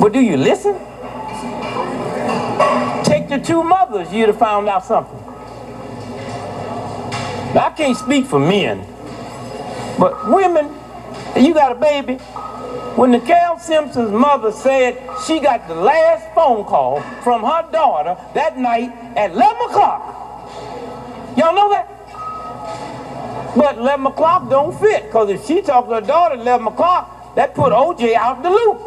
[0.00, 0.74] But do you listen?
[3.04, 5.20] Take the two mothers, you'd have found out something.
[7.54, 8.84] Now, I can't speak for men,
[10.00, 10.74] but women,
[11.36, 12.18] you got a baby.
[12.96, 18.58] When Cal Simpson's mother said she got the last phone call from her daughter that
[18.58, 20.00] night at 11 o'clock,
[21.36, 21.86] y'all know that?
[23.56, 27.34] But 11 o'clock don't fit, because if she talked to her daughter at 11 o'clock,
[27.34, 28.78] that put OJ out the loop.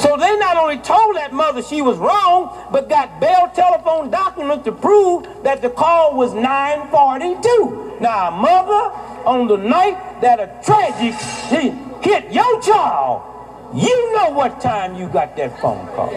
[0.00, 4.64] So they not only told that mother she was wrong, but got Bell telephone documents
[4.64, 7.98] to prove that the call was 942.
[8.00, 8.90] Now, mother,
[9.24, 11.14] on the night that a tragic
[11.50, 13.22] hit your child,
[13.74, 16.12] you know what time you got that phone call.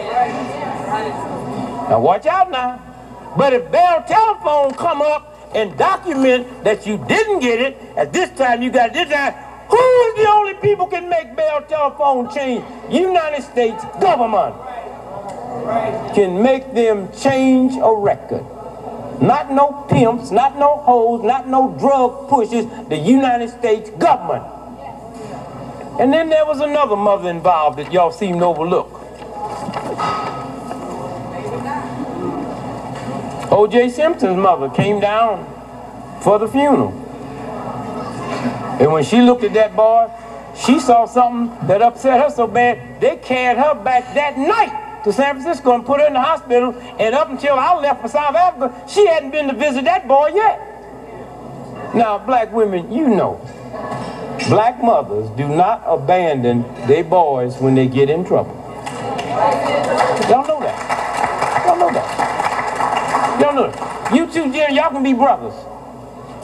[1.90, 2.80] Now watch out now.
[3.36, 8.30] But if Bell Telephone come up and document that you didn't get it, at this
[8.38, 9.34] time you got this time,
[9.68, 12.64] who is the only people can make Bell Telephone change?
[12.90, 14.54] United States government
[16.14, 18.44] can make them change a record.
[19.20, 24.44] Not no pimps, not no hoes, not no drug pushers, the United States government.
[25.98, 28.92] And then there was another mother involved that y'all seem to overlook.
[33.50, 33.88] O.J.
[33.90, 35.44] Simpson's mother came down
[36.20, 36.92] for the funeral.
[38.78, 40.10] And when she looked at that boy,
[40.54, 45.12] she saw something that upset her so bad, they carried her back that night to
[45.12, 46.74] San Francisco and put her in the hospital.
[46.98, 50.32] And up until I left for South Africa, she hadn't been to visit that boy
[50.34, 51.94] yet.
[51.94, 53.40] Now, black women, you know,
[54.48, 58.52] black mothers do not abandon their boys when they get in trouble.
[60.28, 61.64] Y'all know that.
[61.66, 63.40] Y'all know that.
[63.40, 64.12] Y'all know that.
[64.12, 65.54] You two, Jerry, y'all can be brothers.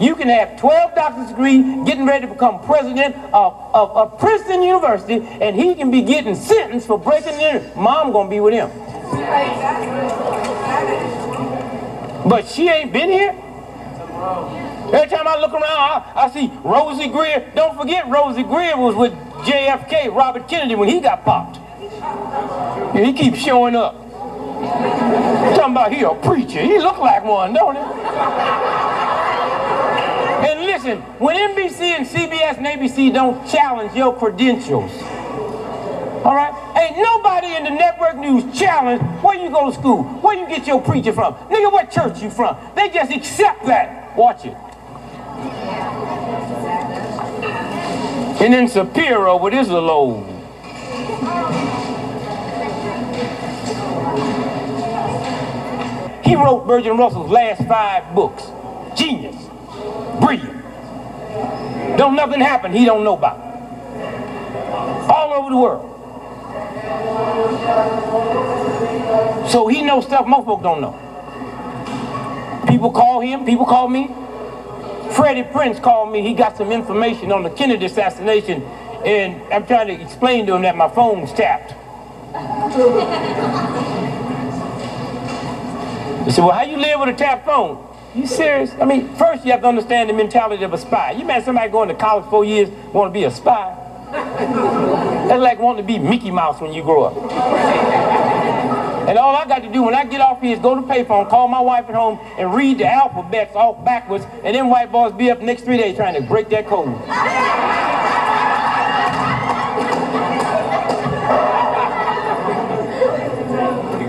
[0.03, 4.61] You can have 12 doctor's degree, getting ready to become president of, of, of Princeton
[4.61, 7.71] University, and he can be getting sentenced for breaking in.
[7.77, 8.69] Mom gonna be with him.
[12.29, 13.31] But she ain't been here.
[14.93, 17.53] Every time I look around, I, I see Rosey Grier.
[17.55, 19.13] Don't forget Rosey Grier was with
[19.47, 21.59] JFK, Robert Kennedy, when he got popped.
[22.97, 23.95] And he keeps showing up.
[25.55, 26.61] Talking about he a preacher.
[26.61, 27.83] He look like one, don't he?
[30.43, 34.91] And listen, when NBC and CBS and ABC don't challenge your credentials,
[36.25, 36.53] all right?
[36.77, 40.67] Ain't nobody in the network news challenge where you go to school, where you get
[40.67, 41.35] your preacher from.
[41.49, 42.57] Nigga, what church you from?
[42.75, 44.17] They just accept that.
[44.17, 44.57] Watch it.
[48.43, 50.27] And then Shapiro with his little old.
[56.25, 58.45] He wrote Bertrand Russell's last five books.
[58.97, 59.52] Genius.
[60.23, 61.99] Brilliant.
[61.99, 63.39] Don't nothing happen he don't know about.
[65.11, 65.89] All over the world.
[69.51, 70.97] So he knows stuff most folks don't know.
[72.69, 74.15] People call him, people call me.
[75.11, 76.23] Freddie Prinze called me.
[76.23, 78.63] He got some information on the Kennedy assassination,
[79.05, 81.73] and I'm trying to explain to him that my phone's tapped.
[86.25, 87.92] He said, well, how you live with a tapped phone?
[88.15, 88.71] You serious?
[88.79, 91.13] I mean, first you have to understand the mentality of a spy.
[91.13, 93.79] You imagine somebody going to college four years want to be a spy?
[94.13, 97.17] That's like wanting to be Mickey Mouse when you grow up.
[99.09, 101.31] And all I got to do when I get off here is go to payphone,
[101.31, 105.13] call my wife at home, and read the alphabets off backwards, and then white boys
[105.15, 106.89] be up next three days trying to break that code.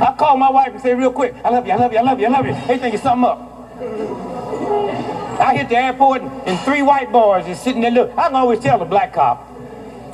[0.02, 2.02] I call my wife and say real quick, I love you, I love you, I
[2.02, 2.54] love you, I love you.
[2.54, 3.53] Hey, think it's something up.
[5.40, 7.92] I hit the airport and, three white boys is sitting there.
[7.92, 9.50] Look, I can always tell the black cop.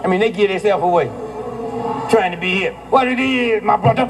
[0.04, 1.06] I mean, they give themselves away,
[2.10, 2.74] trying to be hip.
[2.90, 4.08] What it is, my brother?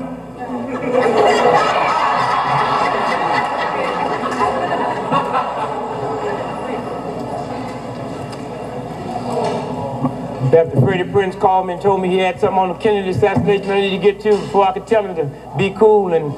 [10.52, 13.70] After Freddie Prinze called me and told me he had something on the Kennedy assassination
[13.70, 16.34] I needed to get to before I could tell him to be cool, and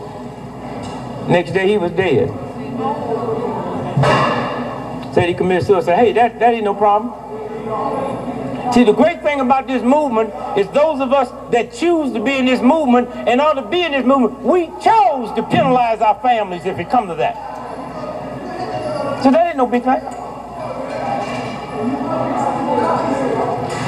[1.30, 2.30] next day he was dead.
[5.14, 5.96] Said he committed suicide.
[5.96, 7.14] Hey, that, that ain't no problem.
[8.74, 12.38] See, the great thing about this movement is those of us that choose to be
[12.38, 16.18] in this movement and ought to be in this movement, we chose to penalize our
[16.22, 17.36] families if it come to that.
[19.24, 20.02] So that ain't no big thing.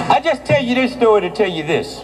[0.10, 2.02] I just tell you this story to tell you this.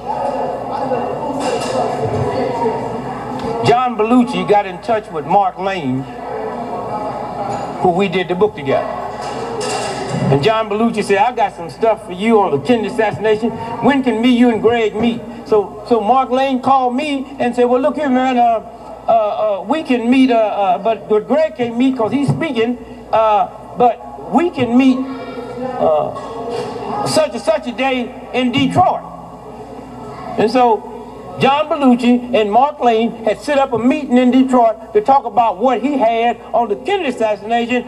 [3.67, 6.03] John Belushi got in touch with Mark Lane,
[7.80, 8.88] who we did the book together.
[10.32, 13.49] And John Belushi said, I got some stuff for you on the Kennedy assassination.
[13.84, 15.21] When can me, you, and Greg meet?
[15.47, 18.41] So, so Mark Lane called me and said, well, look here, man, uh,
[19.07, 22.77] uh, uh, we can meet, uh, uh, but, but Greg can't meet because he's speaking,
[23.11, 24.97] uh, but we can meet
[27.07, 29.01] such and such a day in Detroit.
[30.38, 30.88] And so
[31.39, 35.57] John Belushi and Mark Lane had set up a meeting in Detroit to talk about
[35.57, 37.83] what he had on the Kennedy assassination.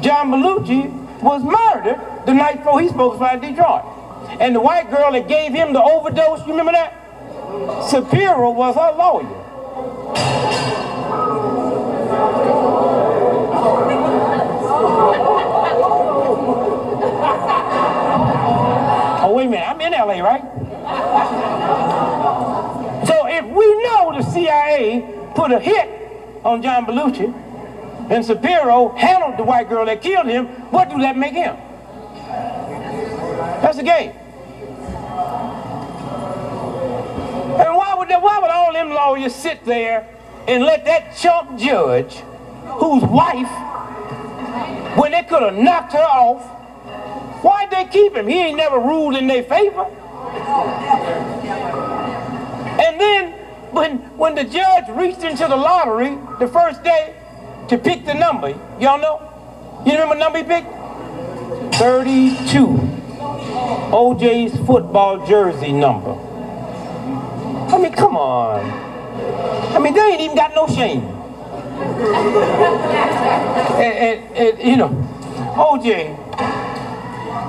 [0.00, 0.90] John Belushi
[1.22, 3.84] was murdered the night before he spoke to Detroit.
[4.40, 6.92] And the white girl that gave him the overdose, you remember that?
[7.90, 9.42] Shapiro was her lawyer.
[19.22, 22.23] Oh, wait a minute, I'm in LA, right?
[23.46, 25.88] We know the CIA put a hit
[26.44, 27.32] on John Belushi
[28.10, 31.56] and Shapiro handled the white girl that killed him, what do that make him?
[33.62, 34.10] That's the game.
[37.60, 40.08] And why would, that, why would all them lawyers sit there
[40.46, 42.16] and let that chump judge,
[42.64, 43.48] whose wife,
[44.98, 46.44] when they could have knocked her off,
[47.42, 48.28] why'd they keep him?
[48.28, 49.86] He ain't never ruled in their favor.
[52.80, 53.32] And then
[53.72, 57.14] when when the judge reached into the lottery the first day
[57.68, 58.50] to pick the number,
[58.80, 59.30] y'all know?
[59.86, 60.68] You remember number he picked?
[61.76, 62.66] 32.
[63.94, 66.12] OJ's football jersey number.
[66.12, 68.64] I mean, come on.
[69.74, 71.02] I mean, they ain't even got no shame.
[73.80, 74.88] and, and, and, you know,
[75.56, 76.16] OJ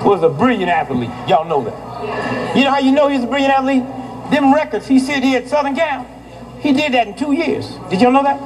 [0.03, 1.09] was a brilliant athlete.
[1.27, 2.55] Y'all know that.
[2.55, 3.83] You know how you know he's a brilliant athlete?
[4.31, 6.03] Them records he said he had Southern Cal.
[6.59, 7.67] He did that in two years.
[7.89, 8.39] Did y'all know that?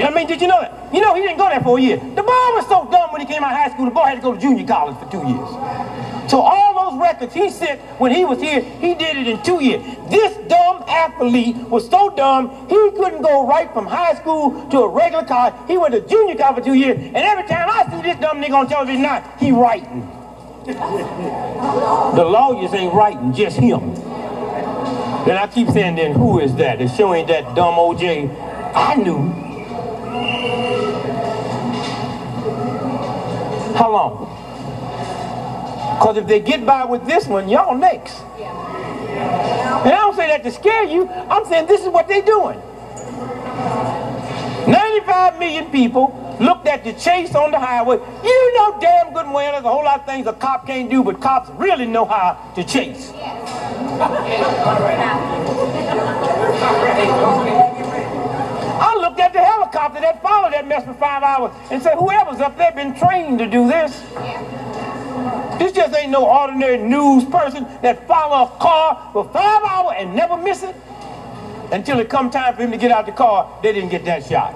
[0.00, 0.94] I mean, did you know that?
[0.94, 1.96] You know, he didn't go there for a year.
[1.96, 4.16] The boy was so dumb when he came out of high school, the boy had
[4.16, 6.30] to go to junior college for two years.
[6.30, 9.62] So all those records he set when he was here, he did it in two
[9.62, 9.82] years.
[10.08, 14.88] This dumb athlete was so dumb, he couldn't go right from high school to a
[14.88, 15.54] regular college.
[15.68, 18.40] He went to junior college for two years, and every time I see this dumb
[18.42, 20.08] nigga on television now, he writing.
[20.66, 24.11] the lawyers ain't writing, just him.
[25.24, 26.80] Then I keep saying, then who is that?
[26.80, 28.28] It's showing that dumb OJ.
[28.74, 29.28] I knew.
[33.76, 34.28] How long?
[35.98, 38.20] Because if they get by with this one, y'all next.
[38.22, 41.08] And I don't say that to scare you.
[41.08, 42.60] I'm saying this is what they're doing.
[44.66, 47.96] 95 million people looked at the chase on the highway.
[48.24, 50.90] You know damn good and well there's a whole lot of things a cop can't
[50.90, 53.12] do, but cops really know how to chase.
[58.80, 62.40] I looked at the helicopter that followed that mess for five hours and said, whoever's
[62.40, 64.00] up there been trained to do this.
[65.58, 70.16] This just ain't no ordinary news person that follow a car for five hours and
[70.16, 70.74] never miss it.
[71.70, 74.24] Until it come time for him to get out the car, they didn't get that
[74.26, 74.52] shot.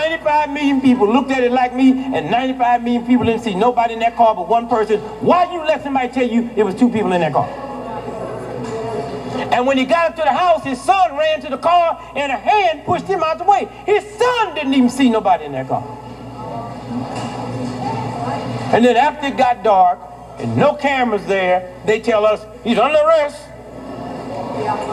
[0.00, 3.92] 95 million people looked at it like me, and 95 million people didn't see nobody
[3.92, 4.98] in that car but one person.
[5.20, 7.46] Why you let somebody tell you it was two people in that car?
[9.52, 12.32] And when he got up to the house, his son ran to the car and
[12.32, 13.68] a hand pushed him out the way.
[13.84, 15.84] His son didn't even see nobody in that car.
[18.72, 19.98] And then after it got dark
[20.38, 23.36] and no cameras there, they tell us he's under arrest.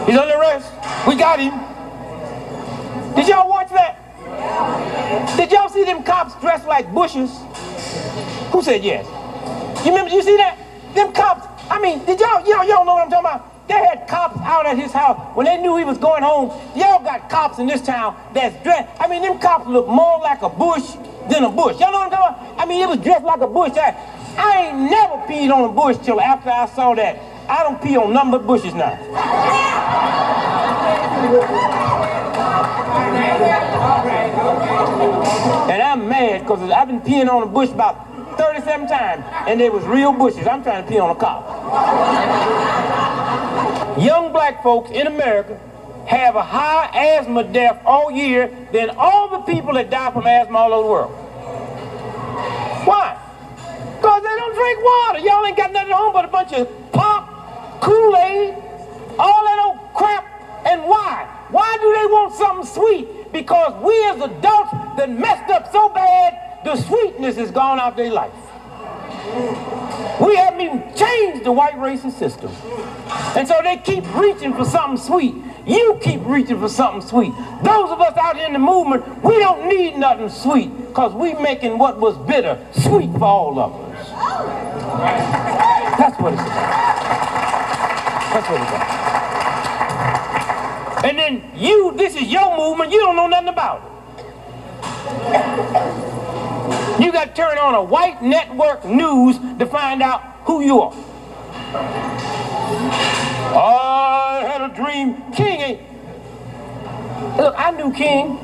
[0.06, 0.70] He's under arrest.
[1.08, 1.54] We got him.
[3.16, 4.07] Did y'all watch that?
[5.38, 7.32] Did y'all see them cops dressed like bushes?
[8.52, 9.06] Who said yes?
[9.86, 10.58] You remember, you see that?
[10.94, 13.68] Them cops, I mean, did y'all, y'all, y'all know what I'm talking about?
[13.68, 16.50] They had cops out at his house when they knew he was going home.
[16.76, 20.42] Y'all got cops in this town that's dressed, I mean, them cops look more like
[20.42, 20.96] a bush
[21.30, 21.80] than a bush.
[21.80, 22.60] Y'all know what I'm talking about?
[22.60, 23.74] I mean, it was dressed like a bush.
[23.76, 23.96] I,
[24.38, 27.20] I ain't never peed on a bush till after I saw that.
[27.50, 28.94] I don't pee on nothing but bushes now.
[35.70, 39.70] And I'm mad because I've been peeing on a bush about 37 times, and they
[39.70, 40.48] was real bushes.
[40.48, 41.44] I'm trying to pee on a cop.
[44.00, 45.60] Young black folks in America
[46.08, 50.58] have a high asthma death all year than all the people that die from asthma
[50.58, 51.12] all over the world.
[52.86, 53.18] Why?
[53.98, 55.20] Because they don't drink water.
[55.20, 57.17] Y'all ain't got nothing at home but a bunch of pop,
[57.82, 58.56] Kool-Aid,
[59.20, 60.26] all that old crap.
[60.66, 61.26] And why?
[61.50, 63.32] Why do they want something sweet?
[63.32, 68.12] Because we as adults that messed up so bad, the sweetness is gone out their
[68.12, 68.34] life.
[70.20, 72.52] We haven't even changed the white racist system.
[73.38, 75.36] And so they keep reaching for something sweet.
[75.66, 77.34] You keep reaching for something sweet.
[77.64, 81.78] Those of us out in the movement, we don't need nothing sweet because we making
[81.78, 84.10] what was bitter sweet for all of us.
[85.98, 86.88] That's what it's about.
[88.34, 89.08] That's what it's about.
[91.06, 93.92] And then you, this is your movement, you don't know nothing about it.
[97.02, 100.94] You got to turn on a white network news to find out who you are.
[103.56, 105.22] I had a dream.
[105.34, 105.82] King ain't.
[107.38, 108.40] Look, I knew King.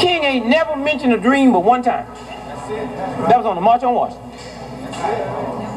[0.00, 2.06] King ain't never mentioned a dream but one time.
[3.28, 4.26] That was on the March on Washington.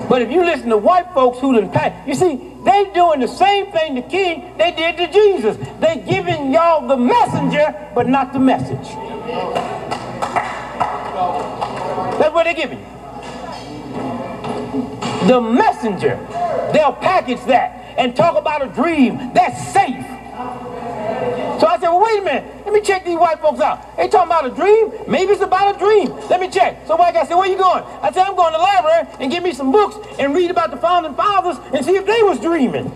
[0.09, 3.27] But if you listen to white folks who done pass, you see, they doing the
[3.27, 5.55] same thing to King they did to Jesus.
[5.79, 8.87] They giving y'all the messenger, but not the message.
[12.17, 12.79] That's what they're giving.
[15.27, 16.17] The messenger.
[16.73, 19.31] They'll package that and talk about a dream.
[19.33, 20.05] That's safe.
[21.59, 22.65] So I said, well, wait a minute.
[22.65, 23.97] Let me check these white folks out.
[23.97, 24.91] They talking about a dream?
[25.07, 26.11] Maybe it's about a dream.
[26.29, 26.87] Let me check.
[26.87, 27.83] So white guy said, where you going?
[28.01, 30.71] I said, I'm going to the library and get me some books and read about
[30.71, 32.91] the founding fathers and see if they was dreaming.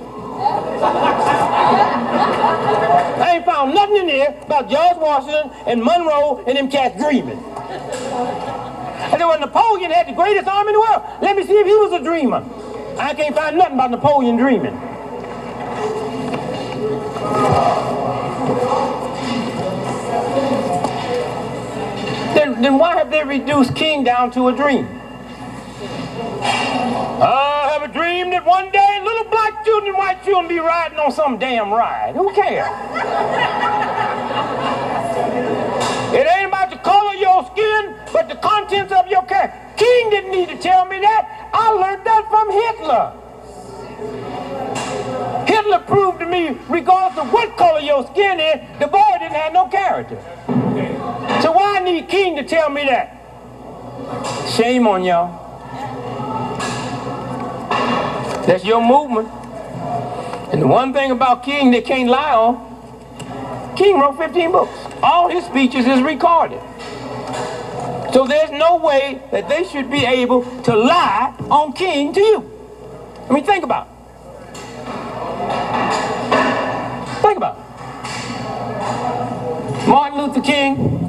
[3.19, 7.37] I ain't found nothing in there about George Washington and Monroe and them cats dreaming.
[7.37, 11.03] And said, well, Napoleon had the greatest army in the world.
[11.21, 12.43] Let me see if he was a dreamer.
[12.97, 14.79] I can't find nothing about Napoleon dreaming.
[23.13, 24.87] They reduced King down to a dream?
[27.21, 30.97] I have a dream that one day little black children and white children be riding
[30.97, 32.15] on some damn ride.
[32.15, 32.67] Who cares?
[36.13, 39.59] it ain't about the color of your skin, but the contents of your character.
[39.77, 41.51] King didn't need to tell me that.
[41.53, 43.13] I learned that from Hitler.
[45.45, 49.53] Hitler proved to me, regardless of what color your skin is, the boy didn't have
[49.53, 50.17] no character.
[51.93, 53.19] Need King to tell me that?
[54.49, 55.29] Shame on y'all.
[58.47, 59.27] That's your movement.
[60.51, 64.75] And the one thing about King they can't lie on, King wrote 15 books.
[65.03, 66.59] All his speeches is recorded.
[68.11, 72.49] So there's no way that they should be able to lie on King to you.
[73.29, 73.93] I mean, think about it.
[77.21, 77.63] Think about it.
[79.87, 81.02] Martin Luther King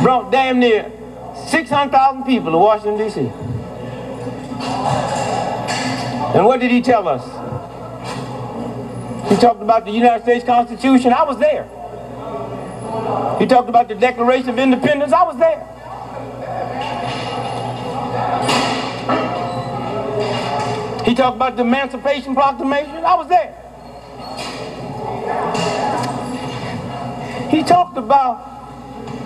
[0.00, 0.90] brought damn near
[1.48, 3.20] 600,000 people to Washington, D.C.
[6.34, 7.22] And what did he tell us?
[9.28, 11.12] He talked about the United States Constitution.
[11.12, 11.64] I was there.
[13.38, 15.12] He talked about the Declaration of Independence.
[15.12, 15.68] I was there.
[21.04, 23.04] He talked about the Emancipation Proclamation.
[23.04, 23.58] I was there.
[27.50, 28.51] He talked about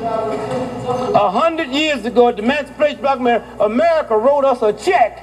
[0.02, 5.22] a hundred years ago at the Emancipation Proclamation, America wrote us a check.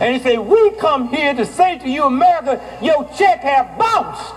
[0.00, 4.34] And he said, we come here to say to you, America, your check have bounced.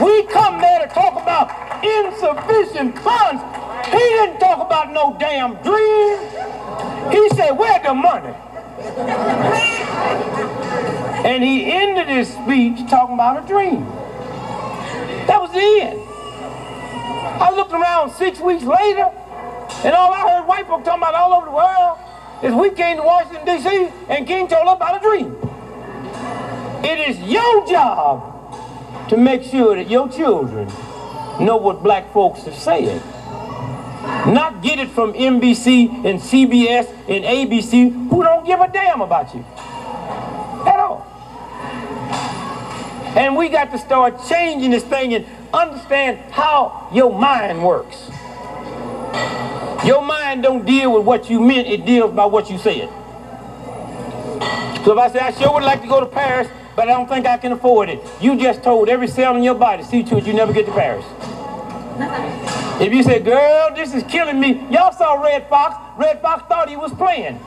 [0.00, 1.50] We come there to talk about
[1.84, 3.42] insufficient funds.
[3.86, 6.18] He didn't talk about no damn dream.
[7.10, 8.34] He said, where's the money?
[11.26, 13.84] And he ended his speech talking about a dream.
[15.26, 16.11] That was the end.
[17.40, 19.10] I looked around six weeks later,
[19.84, 21.98] and all I heard white folks talking about all over the world
[22.42, 25.36] is we came to Washington, D.C., and King told us about a dream.
[26.84, 30.66] It is your job to make sure that your children
[31.40, 33.00] know what black folks are saying.
[34.26, 39.34] Not get it from NBC and CBS and ABC who don't give a damn about
[39.34, 39.44] you.
[40.66, 41.06] At all.
[43.16, 48.10] And we got to start changing this thing and understand how your mind works.
[49.84, 52.88] Your mind don't deal with what you meant, it deals by what you said.
[54.84, 57.08] So if I say, I sure would like to go to Paris, but I don't
[57.08, 58.00] think I can afford it.
[58.20, 60.72] You just told every cell in your body, see to it you never get to
[60.72, 61.04] Paris.
[62.80, 64.66] If you say, girl, this is killing me.
[64.70, 65.76] Y'all saw Redd Foxx.
[65.98, 67.38] Redd Foxx thought he was playing.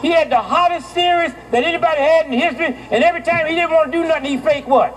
[0.00, 3.70] He had the hottest series that anybody had in history, and every time he didn't
[3.70, 4.96] want to do nothing, he faked what?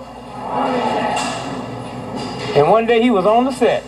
[2.56, 3.84] And one day he was on the set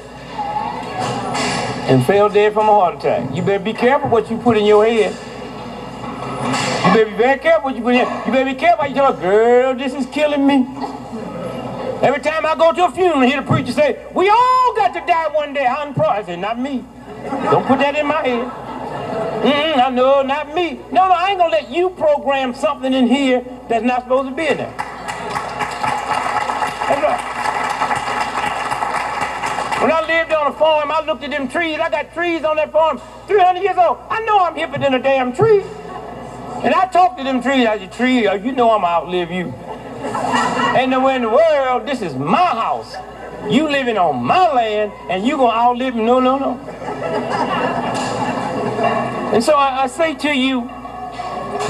[1.90, 3.34] and fell dead from a heart attack.
[3.34, 5.14] You better be careful what you put in your head.
[6.86, 8.02] You better be very careful what you put in.
[8.26, 10.68] You better be careful how you tell a girl, this is killing me.
[12.02, 14.94] Every time I go to a funeral and hear the preacher say, we all got
[14.94, 15.66] to die one day.
[15.66, 16.30] I'm proud.
[16.30, 16.84] I not me.
[17.24, 18.52] Don't put that in my head.
[19.44, 20.74] Mm-mm, I know, not me.
[20.92, 24.36] No, no, I ain't gonna let you program something in here that's not supposed to
[24.36, 24.74] be in there.
[26.88, 27.47] That's right.
[29.82, 31.80] When I lived on a farm, I looked at them trees.
[31.80, 34.00] I got trees on that farm, 300 years old.
[34.10, 35.62] I know I'm hipper than a damn tree.
[36.64, 37.68] And I talked to them trees.
[37.68, 39.54] I said, tree, uh, you know I'm outlive you.
[40.76, 42.96] Ain't nowhere in the world, this is my house.
[43.48, 46.04] You living on my land, and you gonna outlive me.
[46.04, 46.58] No, no, no.
[49.34, 50.62] And so I, I say to you,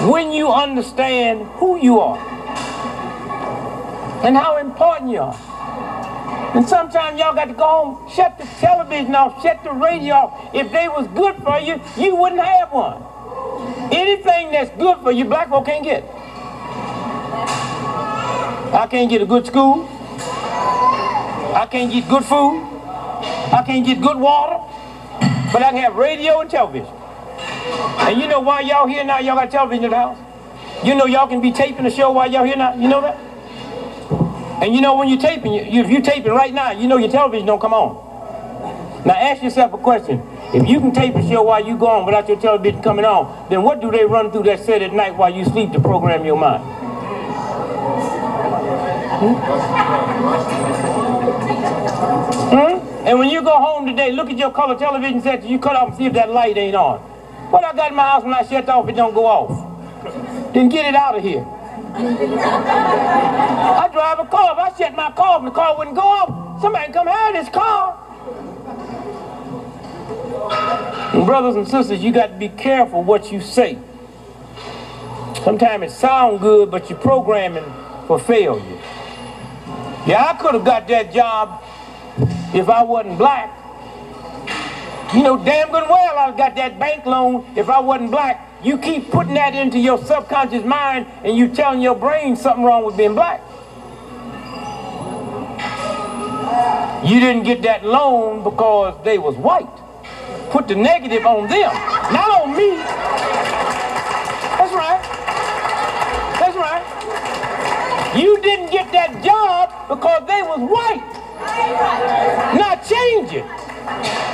[0.10, 2.18] when you understand who you are
[4.26, 5.47] and how important you are,
[6.56, 10.56] and sometimes y'all got to go home, shut the television off, shut the radio off.
[10.56, 13.04] If they was good for you, you wouldn't have one.
[13.92, 16.04] Anything that's good for you, black folk can't get.
[18.74, 19.88] I can't get a good school.
[21.56, 22.64] I can't get good food.
[23.52, 24.58] I can't get good water.
[25.52, 26.94] But I can have radio and television.
[28.00, 29.20] And you know why y'all here now?
[29.20, 30.18] Y'all got television in the house.
[30.84, 32.76] You know y'all can be taping the show while y'all here now.
[32.76, 33.27] You know that?
[34.62, 37.12] And you know when you're taping, you, if you're taping right now, you know your
[37.12, 39.06] television don't come on.
[39.06, 40.22] Now ask yourself a question.
[40.54, 43.62] If you can tape a show while you're gone without your television coming on, then
[43.62, 46.38] what do they run through that set at night while you sleep to program your
[46.38, 46.64] mind?
[49.20, 49.34] Hmm?
[52.50, 53.08] Hmm?
[53.08, 55.90] And when you go home today, look at your color television set you cut off
[55.90, 57.00] and see if that light ain't on.
[57.52, 60.54] What I got in my house when I shut off, it don't go off.
[60.54, 61.46] Then get it out of here.
[62.00, 64.52] I drive a car.
[64.54, 67.50] If I shut my car and the car wouldn't go off, somebody come have this
[67.50, 68.04] car.
[71.14, 73.80] And brothers and sisters, you got to be careful what you say.
[75.44, 77.66] Sometimes it sounds good, but you're programming
[78.06, 78.80] for failure.
[80.06, 81.64] Yeah, I could have got that job
[82.54, 83.54] if I wasn't black.
[85.14, 88.47] You know damn good well I got that bank loan if I wasn't black.
[88.64, 92.86] You keep putting that into your subconscious mind and you telling your brain something wrong
[92.86, 93.42] with being black.
[97.06, 99.70] You didn't get that loan because they was white.
[100.50, 101.72] Put the negative on them,
[102.12, 102.78] not on me.
[104.58, 105.02] That's right.
[106.40, 108.18] That's right.
[108.18, 111.04] You didn't get that job because they was white.
[112.58, 113.46] Now change it.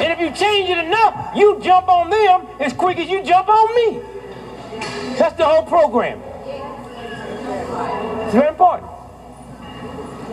[0.01, 3.49] And if you change it enough, you jump on them as quick as you jump
[3.49, 4.12] on me.
[5.17, 6.19] That's the whole program.
[8.25, 8.89] It's very important.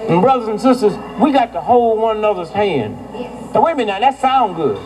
[0.09, 2.97] And brothers and sisters, we got to hold one another's hand.
[3.55, 4.79] Now wait a minute now, that sound good.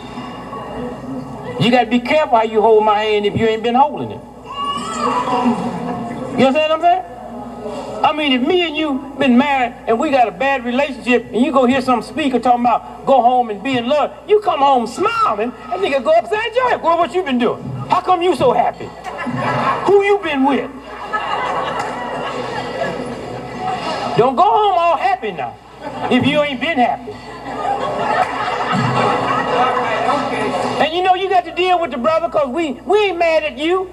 [1.63, 4.11] You got to be careful how you hold my hand if you ain't been holding
[4.11, 4.21] it.
[6.37, 7.14] You understand what I'm saying?
[7.65, 11.43] I mean, if me and you been married and we got a bad relationship and
[11.43, 14.59] you go hear some speaker talking about go home and be in love, you come
[14.59, 16.81] home smiling, and nigga go upside your head.
[16.83, 17.63] Well, what you been doing?
[17.89, 18.85] How come you so happy?
[19.85, 20.69] Who you been with?
[24.17, 25.55] Don't go home all happy now
[26.11, 27.11] if you ain't been happy.
[30.83, 33.43] And you know you got to deal with the brother because we, we ain't mad
[33.43, 33.89] at you.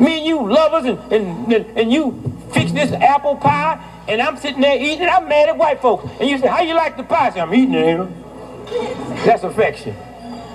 [0.00, 4.36] Me and you lovers and, and, and, and you fix this apple pie and I'm
[4.38, 5.08] sitting there eating it.
[5.08, 6.10] I'm mad at white folks.
[6.18, 7.26] And you say, how you like the pie?
[7.26, 9.24] I say, I'm eating it, ain't I?
[9.24, 9.94] That's affection.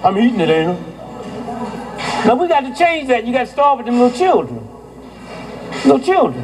[0.03, 2.25] I'm eating it, ain't I?
[2.25, 3.25] Now we got to change that.
[3.25, 4.67] You got to start with them little children.
[5.85, 6.43] Little children.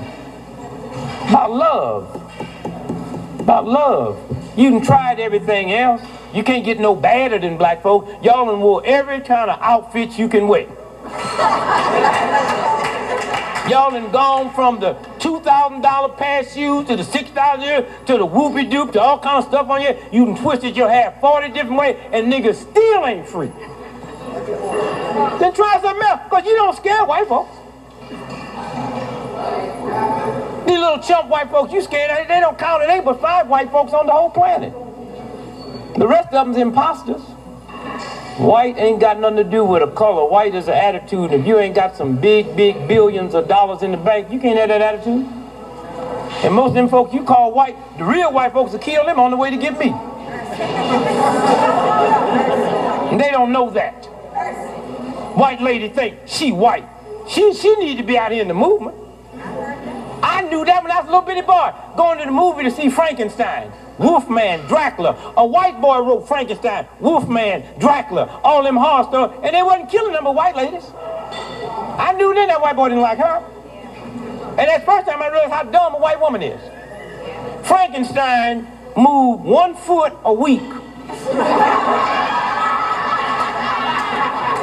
[1.29, 3.39] About love.
[3.39, 4.57] About love.
[4.57, 6.01] You can try everything else.
[6.33, 8.11] You can't get no badder than black folks.
[8.23, 10.67] Y'all done wore every kind of outfit you can wear.
[13.69, 18.91] Y'all done gone from the $2,000 pair shoes to the $6,000 to the whoopie doop
[18.93, 19.95] to all kind of stuff on you.
[20.11, 23.51] You done twisted your hair 40 different ways and niggas still ain't free.
[25.39, 27.55] then try something else because you don't scare white folks.
[30.65, 33.69] These little chump white folks you scared, they don't count it ain't but five white
[33.71, 34.73] folks on the whole planet.
[35.95, 37.21] The rest of them's imposters.
[38.39, 40.25] White ain't got nothing to do with a color.
[40.25, 41.33] White is an attitude.
[41.33, 44.57] If you ain't got some big, big billions of dollars in the bank, you can't
[44.57, 45.27] have that attitude.
[46.45, 49.19] And most of them folks you call white, the real white folks will kill them
[49.19, 49.89] on the way to get me.
[53.09, 54.05] And they don't know that.
[55.35, 56.87] White lady think she white.
[57.27, 58.95] She, she need to be out here in the movement.
[60.23, 62.71] I knew that when I was a little bitty boy, going to the movie to
[62.71, 63.73] see Frankenstein.
[63.99, 65.33] Wolfman, Dracula.
[65.37, 70.13] A white boy wrote Frankenstein, Wolfman, Dracula, all them horror stories, and they wasn't killing
[70.13, 70.85] them but white ladies.
[70.95, 73.43] I knew then that white boy didn't like her.
[74.57, 76.59] And that's the first time I realized how dumb a white woman is.
[77.67, 80.61] Frankenstein moved one foot a week.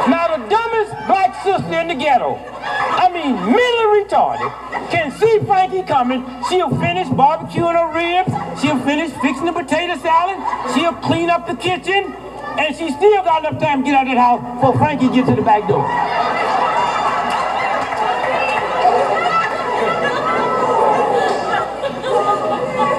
[0.08, 4.50] Now the dumbest black sister in the ghetto, I mean mentally retarded,
[4.90, 6.24] can see Frankie coming.
[6.48, 8.30] She'll finish barbecuing her ribs.
[8.60, 10.38] She'll finish fixing the potato salad.
[10.74, 12.14] She'll clean up the kitchen.
[12.58, 15.28] And she still got enough time to get out of that house before Frankie gets
[15.28, 15.84] to the back door.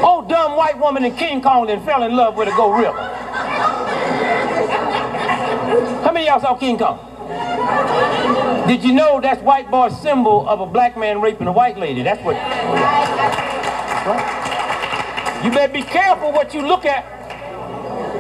[0.10, 3.17] Oh, dumb white woman in King Kong that fell in love with a gorilla
[6.18, 6.98] many y'all saw King Kong?
[8.68, 12.02] Did you know that's white boy's symbol of a black man raping a white lady?
[12.02, 12.36] That's what.
[14.08, 15.42] Right?
[15.46, 17.06] You better be careful what you look at.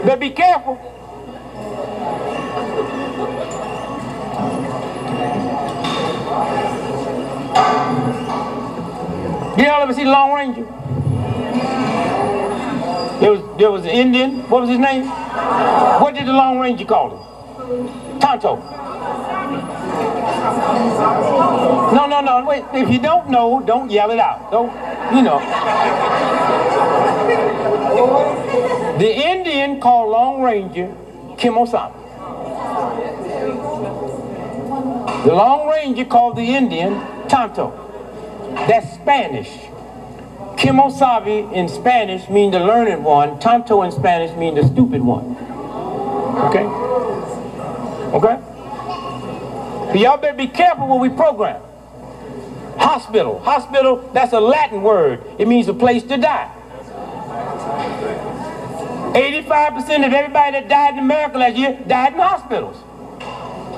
[0.05, 0.75] Better be careful.
[9.57, 10.65] Did y'all ever see Lone Ranger?
[13.19, 14.47] There was, there was an Indian.
[14.49, 15.07] What was his name?
[15.07, 17.36] What did the Lone Ranger call him?
[18.19, 18.55] Tonto.
[21.93, 22.45] No, no, no.
[22.45, 22.63] Wait.
[22.73, 24.51] If you don't know, don't yell it out.
[24.51, 24.71] Don't.
[25.15, 25.39] You know.
[28.97, 30.95] The Indian called Lone Ranger
[31.37, 31.93] Kimosabe.
[35.25, 36.93] The Lone Ranger called the Indian
[37.27, 37.73] Tonto.
[38.67, 39.49] That's Spanish.
[40.55, 43.39] Kimosabe in Spanish mean the learned one.
[43.39, 45.35] Tonto in Spanish mean the stupid one.
[46.47, 46.65] Okay?
[48.13, 48.39] Okay?
[49.91, 51.61] So y'all better be careful what we program.
[52.77, 53.39] Hospital.
[53.39, 55.23] Hospital, that's a Latin word.
[55.39, 56.53] It means a place to die.
[59.13, 62.77] 85% of everybody that died in America last year died in hospitals.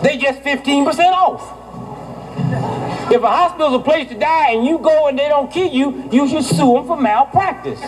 [0.03, 1.55] They just 15% off.
[3.11, 6.09] If a hospital's a place to die and you go and they don't kill you,
[6.11, 7.79] you should sue them for malpractice.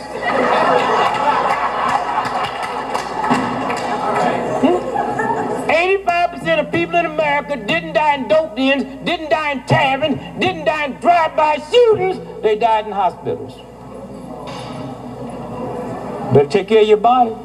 [4.61, 4.77] Hmm?
[5.69, 10.65] 85% of people in America didn't die in dope dens, didn't die in taverns, didn't
[10.65, 12.41] die in drive-by shootings.
[12.41, 13.53] They died in hospitals.
[16.33, 17.35] Better take care of your body.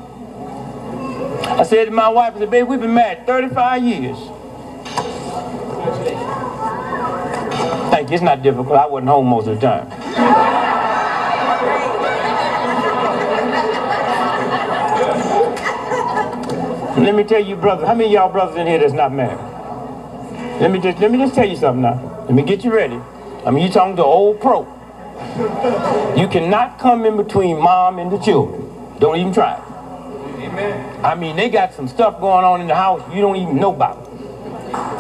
[1.49, 4.19] I said to my wife, I said, babe, we've been married 35 years.
[7.91, 8.15] Thank you.
[8.15, 8.77] It's not difficult.
[8.77, 10.76] I wasn't home most of the time.
[16.97, 19.37] Let me tell you, brother, how many y'all brothers in here that's not married?
[20.63, 22.25] Let me just let me just tell you something now.
[22.25, 22.99] Let me get you ready.
[23.45, 24.63] I mean, you talking to old pro.
[26.17, 28.63] You cannot come in between mom and the children.
[28.99, 29.61] Don't even try.
[30.39, 31.05] Amen.
[31.05, 33.75] I mean, they got some stuff going on in the house you don't even know
[33.75, 34.09] about.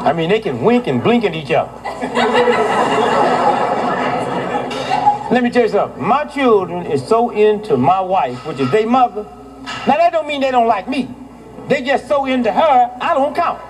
[0.06, 1.72] I mean, they can wink and blink at each other.
[5.32, 6.04] Let me tell you something.
[6.04, 9.22] My children is so into my wife, which is their mother.
[9.86, 11.08] Now, that don't mean they don't like me.
[11.68, 13.60] They just so into her, I don't count.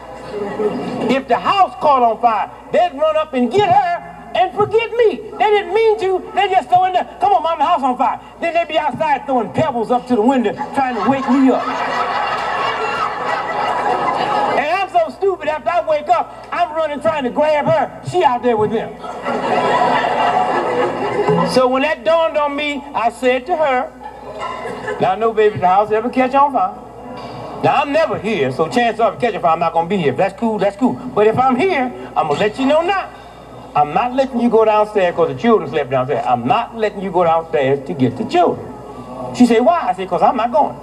[1.11, 5.17] If the house caught on fire, they'd run up and get her and forget me.
[5.39, 6.31] They didn't mean to.
[6.35, 7.17] They just so in there.
[7.21, 8.21] Come on, mama, house on fire.
[8.41, 11.67] Then they'd be outside throwing pebbles up to the window trying to wake me up.
[14.59, 18.03] And I'm so stupid, after I wake up, I'm running trying to grab her.
[18.11, 18.93] She out there with them.
[21.51, 23.91] So when that dawned on me, I said to her,
[25.01, 26.86] now no baby, the house ever catch on fire.
[27.67, 30.13] Now I'm never here, so chances are if catch fire, I'm not gonna be here.
[30.13, 30.93] If that's cool, that's cool.
[30.93, 33.11] But if I'm here, I'm gonna let you know now.
[33.75, 36.25] I'm not letting you go downstairs because the children slept downstairs.
[36.29, 38.73] I'm not letting you go downstairs to get the children.
[39.35, 39.81] She said, why?
[39.81, 40.77] I said, because I'm not going.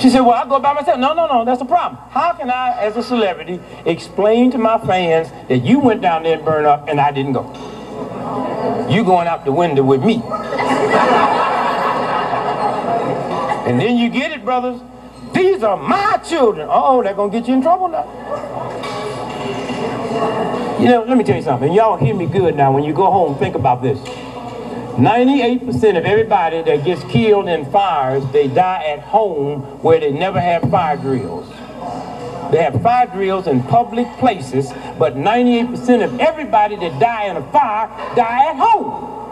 [0.00, 0.98] She said, well, I'll go by myself.
[0.98, 2.02] No, no, no, that's the problem.
[2.10, 6.34] How can I, as a celebrity, explain to my fans that you went down there
[6.34, 7.44] and burned up and I didn't go?
[8.90, 10.14] You going out the window with me.
[13.68, 14.80] and then you get it, brothers.
[15.34, 16.68] These are my children.
[16.68, 18.04] Uh oh, they're going to get you in trouble now.
[20.78, 21.72] You know, let me tell you something.
[21.72, 22.72] Y'all hear me good now.
[22.72, 23.98] When you go home, think about this.
[24.94, 30.40] 98% of everybody that gets killed in fires, they die at home where they never
[30.40, 31.48] have fire drills.
[32.52, 37.42] They have fire drills in public places, but 98% of everybody that die in a
[37.50, 39.23] fire die at home.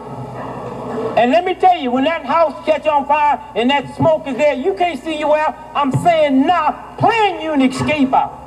[1.17, 4.37] And let me tell you, when that house catch on fire and that smoke is
[4.37, 5.57] there, you can't see you out.
[5.75, 8.41] I'm saying now, plan you an escape out.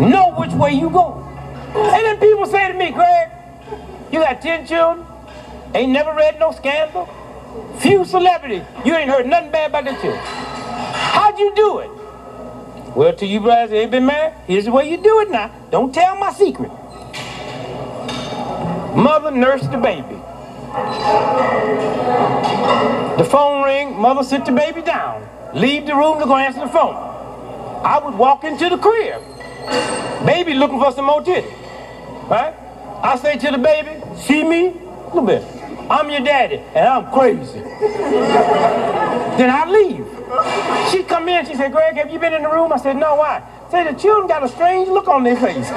[0.00, 1.24] Know which way you go.
[1.74, 3.30] And then people say to me, Greg,
[4.12, 5.06] you got 10 children,
[5.74, 7.08] ain't never read no scandal,
[7.78, 10.18] few celebrities, you ain't heard nothing bad about the children.
[10.18, 11.90] How'd you do it?
[12.96, 15.52] Well, to you brothers ain't been married, here's the way you do it now.
[15.70, 16.70] Don't tell my secret.
[18.96, 20.17] Mother nursed the baby.
[23.18, 25.26] The phone ring, mother sit the baby down.
[25.54, 26.94] Leave the room to go answer the phone.
[27.84, 29.22] I would walk into the crib.
[30.26, 31.48] Baby looking for some more titty.
[32.28, 32.54] Right?
[33.02, 34.68] I say to the baby, see me?
[34.68, 35.42] A little bit.
[35.90, 37.60] I'm your daddy, and I'm crazy.
[37.60, 40.06] then I leave.
[40.90, 42.72] She come in, she said, Greg, have you been in the room?
[42.72, 43.42] I said, no, why?
[43.70, 45.70] Say the children got a strange look on their face.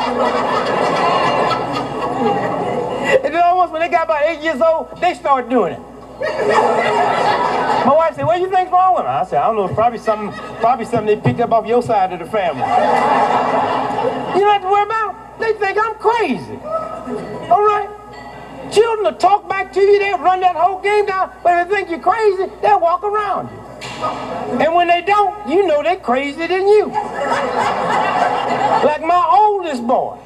[3.12, 5.80] And then almost when they got about eight years old, they start doing it.
[6.22, 9.12] My wife said, what do you think's wrong with them?
[9.12, 12.14] I said, I don't know, probably something, probably something they picked up off your side
[12.14, 12.62] of the family.
[12.62, 16.60] You don't have to worry about They think I'm crazy.
[17.50, 17.90] All right?
[18.72, 21.76] Children will talk back to you, they'll run that whole game down, but if they
[21.76, 23.58] think you're crazy, they'll walk around you.
[24.62, 26.86] And when they don't, you know they're crazier than you.
[28.86, 30.18] Like my oldest boy.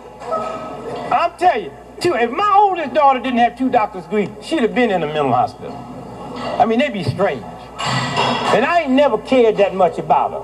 [1.11, 1.71] I'm telling you,
[2.03, 5.31] if my oldest daughter didn't have two doctor's degrees, she'd have been in a mental
[5.31, 5.73] hospital.
[6.59, 7.43] I mean, they'd be strange.
[7.43, 10.43] And I ain't never cared that much about her.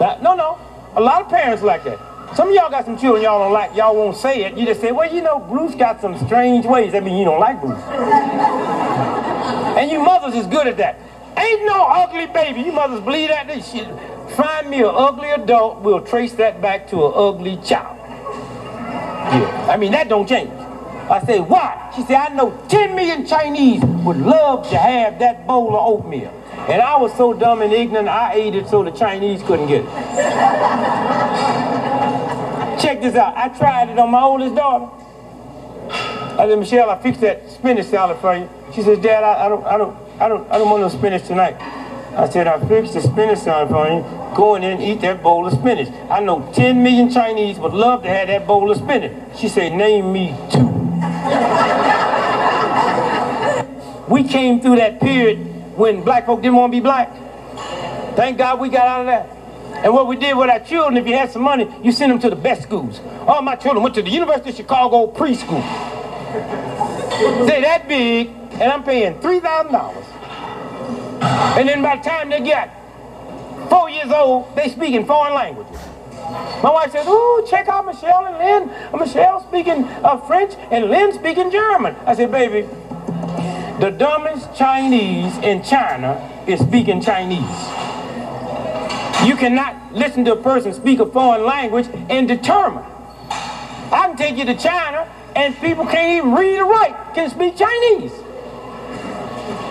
[0.00, 0.58] Now, no, no.
[0.96, 1.98] A lot of parents like that.
[2.36, 4.56] Some of y'all got some children y'all don't like, y'all won't say it.
[4.56, 6.92] You just say, well, you know, Bruce got some strange ways.
[6.92, 7.78] That means you don't like Bruce.
[9.78, 10.98] and you mothers is good at that.
[11.36, 12.62] Ain't no ugly baby.
[12.62, 13.46] You mothers believe that?
[13.46, 13.88] This shit.
[14.36, 17.98] Find me an ugly adult, we'll trace that back to an ugly child.
[17.98, 19.68] Yeah.
[19.70, 20.50] I mean, that don't change.
[21.10, 21.92] I said, why?
[21.94, 26.30] She said, I know 10 million Chinese would love to have that bowl of oatmeal.
[26.68, 29.84] And I was so dumb and ignorant, I ate it so the Chinese couldn't get
[29.84, 29.90] it.
[32.80, 33.36] Check this out.
[33.36, 34.90] I tried it on my oldest daughter.
[35.90, 38.48] I said, Michelle, I fixed that spinach salad for you.
[38.74, 41.26] She says, Dad, I, I don't, I don't, I don't, I don't want no spinach
[41.26, 41.60] tonight.
[42.16, 44.02] I said, I fixed the spinach salad for you.
[44.34, 45.88] Go in there and eat that bowl of spinach.
[46.10, 49.12] I know 10 million Chinese would love to have that bowl of spinach.
[49.38, 50.83] She said, name me two.
[54.08, 55.38] We came through that period
[55.76, 57.10] when black folk didn't want to be black.
[58.16, 59.28] Thank God we got out of that.
[59.84, 62.18] And what we did with our children, if you had some money, you send them
[62.20, 63.00] to the best schools.
[63.26, 65.60] All my children went to the University of Chicago preschool.
[67.46, 70.04] They're that big, and I'm paying $3,000.
[71.58, 72.70] And then by the time they get
[73.68, 75.73] four years old, they speak in foreign languages.
[76.62, 78.98] My wife says, ooh, check out Michelle and Lynn.
[78.98, 81.94] Michelle speaking uh, French and Lynn speaking German.
[82.06, 82.68] I said, baby,
[83.80, 87.40] the dumbest Chinese in China is speaking Chinese.
[89.26, 92.84] You cannot listen to a person speak a foreign language and determine.
[93.30, 97.56] I can take you to China and people can't even read or write, can speak
[97.56, 98.12] Chinese.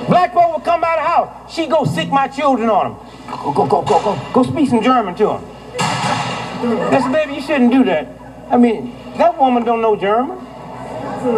[0.08, 1.54] Black folk will come out of the house.
[1.54, 3.00] She go sic my children on them.
[3.44, 4.32] Go, go, go, go, go.
[4.34, 6.33] Go speak some German to them.
[6.64, 8.08] I said, baby, you shouldn't do that.
[8.50, 10.40] I mean, that woman don't know German.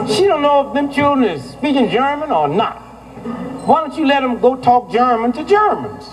[0.08, 2.82] She don't know if them children is speaking German or not.
[3.66, 6.06] Why don't you let them go talk German to Germans?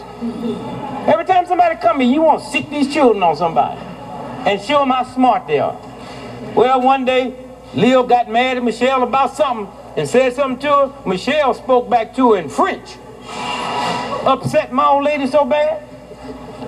[1.07, 3.79] Every time somebody come here, you want to sic these children on somebody
[4.49, 5.77] and show them how smart they are.
[6.55, 7.35] Well, one day,
[7.75, 10.93] Leo got mad at Michelle about something and said something to her.
[11.07, 12.97] Michelle spoke back to her in French.
[14.25, 15.83] Upset my old lady so bad.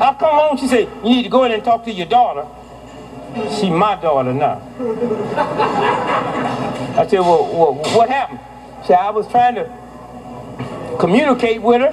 [0.01, 2.47] I come home, she said, you need to go in and talk to your daughter.
[3.59, 4.63] She my daughter now.
[6.97, 8.41] I said, well, well, what happened?
[8.83, 11.93] She said, I was trying to communicate with her,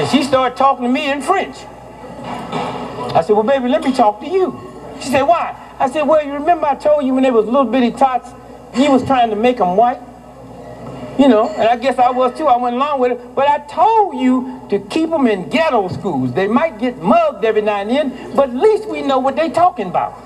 [0.00, 1.56] and she started talking to me in French.
[3.14, 4.58] I said, well, baby, let me talk to you.
[5.00, 5.54] She said, why?
[5.78, 8.30] I said, well, you remember I told you when they was little bitty tots,
[8.74, 10.00] he was trying to make them white?
[11.18, 12.46] You know, and I guess I was too.
[12.46, 13.34] I went along with it.
[13.34, 16.32] But I told you to keep them in ghetto schools.
[16.32, 19.50] They might get mugged every now and then, but at least we know what they're
[19.50, 20.16] talking about.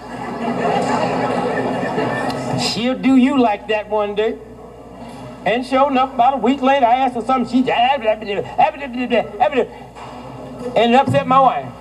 [2.60, 4.38] She'll do you like that one day.
[5.44, 7.50] And sure enough, about a week later, I asked her something.
[7.52, 8.06] She ended
[10.94, 11.72] up upset my wife.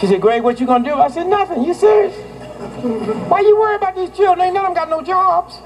[0.00, 0.94] She said, Greg, what you gonna do?
[0.94, 1.64] I said, nothing.
[1.64, 2.29] You serious?
[2.60, 4.46] Why you worry about these children?
[4.46, 5.58] Ain't none of them got no jobs.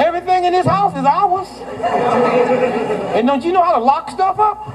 [0.00, 1.48] Everything in this house is ours.
[3.14, 4.66] And don't you know how to lock stuff up?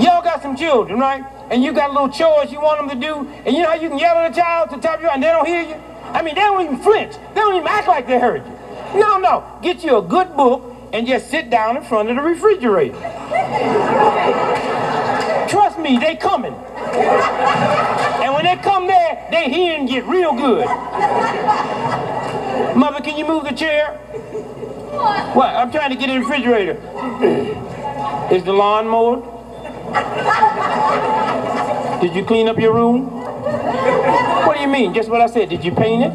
[0.00, 1.24] Y'all got some children, right?
[1.50, 3.88] And you got little chores you want them to do, and you know how you
[3.88, 5.74] can yell at a child to tell you and they don't hear you?
[6.12, 7.14] I mean, they don't even flinch.
[7.34, 8.52] They don't even act like they heard you.
[9.00, 9.44] No, no.
[9.62, 12.98] Get you a good book and just sit down in front of the refrigerator.
[15.52, 16.54] Trust me, they coming.
[16.54, 20.64] And when they come there, they hear and get real good.
[22.74, 23.98] Mother, can you move the chair?
[24.94, 25.36] What?
[25.36, 25.54] What?
[25.54, 26.80] I'm trying to get in the refrigerator.
[28.32, 29.24] Is the lawn mowed?
[32.00, 33.10] Did you clean up your room?
[33.10, 34.94] What do you mean?
[34.94, 35.50] Just what I said.
[35.50, 36.12] Did you paint it?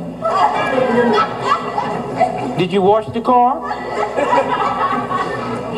[2.58, 3.72] Did you wash the car?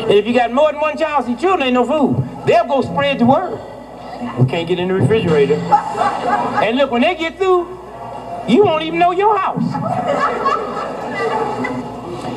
[0.00, 2.29] And if you got more than one child, see, children ain't no food.
[2.46, 3.58] They'll go spread the word.
[4.38, 5.54] We can't get in the refrigerator.
[5.54, 7.78] And look, when they get through,
[8.48, 9.62] you won't even know your house.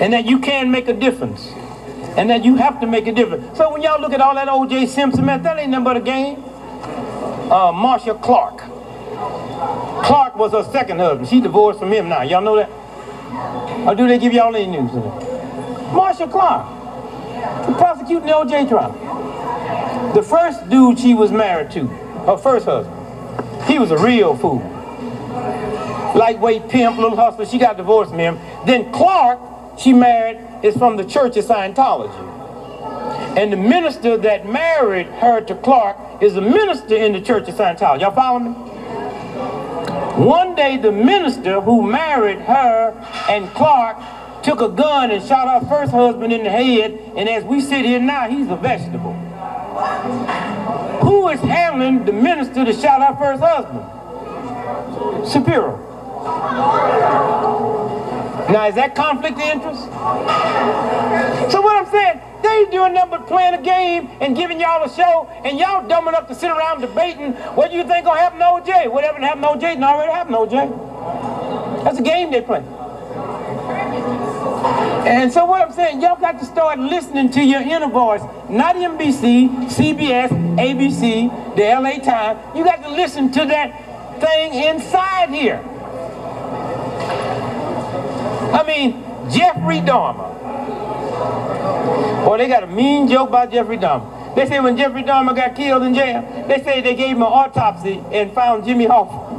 [0.01, 1.47] And that you can make a difference.
[2.17, 3.57] And that you have to make a difference.
[3.57, 4.85] So when y'all look at all that O.J.
[4.87, 6.43] Simpson, man, that ain't nothing but a game.
[7.51, 8.59] Uh, Marcia Clark.
[10.05, 11.27] Clark was her second husband.
[11.27, 12.21] She divorced from him now.
[12.21, 12.69] Y'all know that?
[13.87, 15.33] Or do they give y'all any news of it?
[17.43, 17.77] Clark.
[17.77, 18.67] Prosecuting the O.J.
[18.67, 20.11] trial.
[20.13, 22.99] The first dude she was married to, her first husband,
[23.67, 24.61] he was a real fool.
[26.15, 27.45] Lightweight pimp, little hustler.
[27.45, 28.39] She got divorced from him.
[28.65, 32.29] Then Clark, she married, is from the Church of Scientology.
[33.35, 37.55] And the minister that married her to Clark is a minister in the Church of
[37.55, 38.01] Scientology.
[38.01, 38.51] Y'all follow me?
[40.23, 42.91] One day, the minister who married her
[43.27, 43.97] and Clark
[44.43, 47.85] took a gun and shot her first husband in the head, and as we sit
[47.85, 49.13] here now, he's a vegetable.
[51.01, 53.83] Who is handling the minister that shot her first husband?
[55.31, 55.79] Shapiro.
[58.49, 59.83] Now, is that conflict of interest?
[61.51, 64.89] So what I'm saying, they doing nothing but playing a game and giving y'all a
[64.89, 68.45] show, and y'all dumb enough to sit around debating what you think gonna happen to
[68.45, 68.91] OJ.
[68.91, 71.83] Whatever happened to OJ didn't already happen to OJ.
[71.85, 72.63] That's a game they play.
[74.63, 78.75] And so what I'm saying, y'all got to start listening to your inner voice, not
[78.75, 82.39] NBC, CBS, ABC, the LA Times.
[82.55, 85.57] You got to listen to that thing inside here.
[88.53, 90.31] I mean, Jeffrey Dahmer.
[92.25, 94.35] Boy, they got a mean joke about Jeffrey Dahmer.
[94.35, 97.27] They say when Jeffrey Dahmer got killed in jail, they say they gave him an
[97.27, 99.33] autopsy and found Jimmy Hoffa.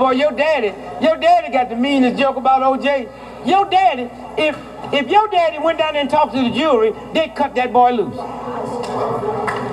[0.00, 0.72] Boy, your daddy,
[1.04, 3.46] your daddy got the meanest joke about OJ.
[3.46, 4.56] Your daddy, if
[4.92, 7.92] if your daddy went down there and talked to the jury, they'd cut that boy
[7.92, 8.16] loose.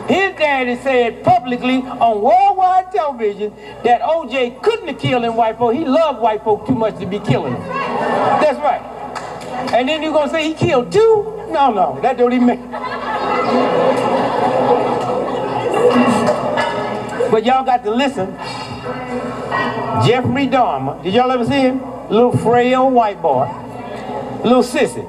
[0.09, 3.53] His daddy said publicly on worldwide television
[3.84, 5.73] that OJ couldn't have killed them white folk.
[5.73, 7.67] He loved white folk too much to be killing them.
[8.41, 8.84] That's right.
[9.73, 11.47] And then you're gonna say he killed two?
[11.49, 12.59] No, no, that don't even make.
[17.32, 18.38] But y'all got to listen.
[20.05, 21.82] Jeffrey Dahmer, did y'all ever see him?
[22.09, 23.47] Little frail white boy,
[24.43, 25.05] little sissy.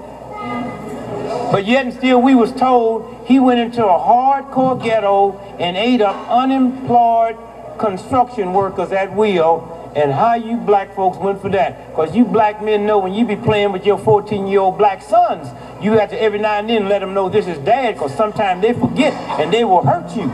[1.52, 6.00] But yet and still we was told he went into a hardcore ghetto and ate
[6.00, 7.36] up unemployed
[7.78, 9.74] construction workers at will.
[9.96, 11.88] And how you black folks went for that.
[11.88, 15.48] Because you black men know when you be playing with your 14-year-old black sons,
[15.82, 18.60] you have to every now and then let them know this is dad because sometimes
[18.60, 20.28] they forget and they will hurt you.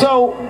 [0.00, 0.47] So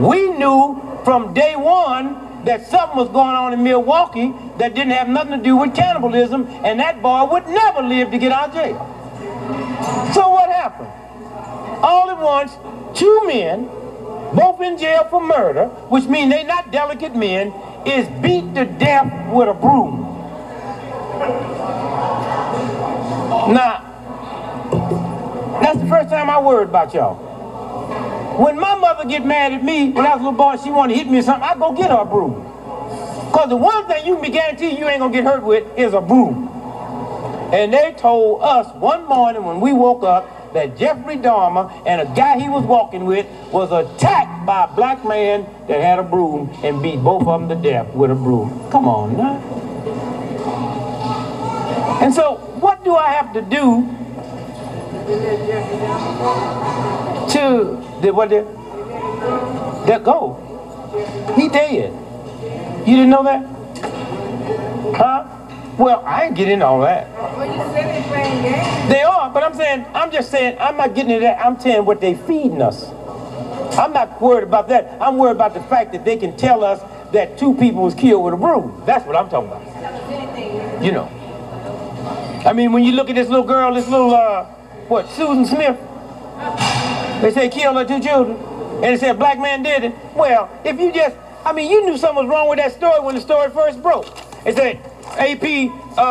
[0.00, 5.08] we knew from day one that something was going on in Milwaukee that didn't have
[5.08, 8.54] nothing to do with cannibalism, and that boy would never live to get out of
[8.54, 8.78] jail.
[10.14, 10.88] So what happened?
[11.82, 12.52] All at once,
[12.98, 13.66] two men,
[14.34, 17.52] both in jail for murder, which means they're not delicate men,
[17.86, 20.06] is beat to death with a broom.
[23.52, 23.86] Now,
[25.62, 27.29] that's the first time I worried about y'all.
[28.38, 30.94] When my mother get mad at me when I was a little boy, she wanted
[30.94, 32.46] to hit me or something, I go get her a broom.
[33.26, 35.94] Because the one thing you can be guaranteed you ain't gonna get hurt with is
[35.94, 36.48] a broom.
[37.52, 42.14] And they told us one morning when we woke up that Jeffrey Dahmer and a
[42.14, 46.50] guy he was walking with was attacked by a black man that had a broom
[46.62, 48.68] and beat both of them to death with a broom.
[48.70, 49.36] Come on now.
[52.00, 53.88] And so what do I have to do
[57.30, 58.42] to the what the
[59.86, 60.36] that go?
[61.36, 61.92] He dead.
[62.86, 63.46] You didn't know that?
[64.96, 65.26] Huh?
[65.78, 67.08] Well, I ain't getting all that.
[68.88, 71.44] They are, but I'm saying, I'm just saying, I'm not getting into that.
[71.44, 72.90] I'm saying what they feeding us.
[73.78, 75.00] I'm not worried about that.
[75.00, 76.80] I'm worried about the fact that they can tell us
[77.12, 78.82] that two people was killed with a broom.
[78.84, 80.84] That's what I'm talking about.
[80.84, 81.08] You know.
[82.44, 84.46] I mean, when you look at this little girl, this little, uh,
[84.90, 85.78] what, Susan Smith,
[87.22, 89.94] they say killed her two children, and they said black man did it.
[90.16, 93.14] Well, if you just, I mean, you knew something was wrong with that story when
[93.14, 94.06] the story first broke.
[94.42, 94.78] They said,
[95.16, 96.02] AP, uh,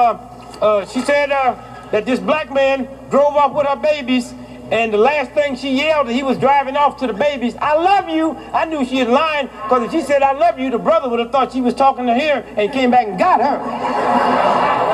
[0.61, 1.55] uh, she said uh,
[1.91, 4.33] that this black man drove off with her babies,
[4.71, 8.07] and the last thing she yelled, he was driving off to the babies, I love
[8.07, 8.37] you.
[8.53, 11.19] I knew she was lying, because if she said, I love you, the brother would
[11.19, 14.88] have thought she was talking to her and came back and got her.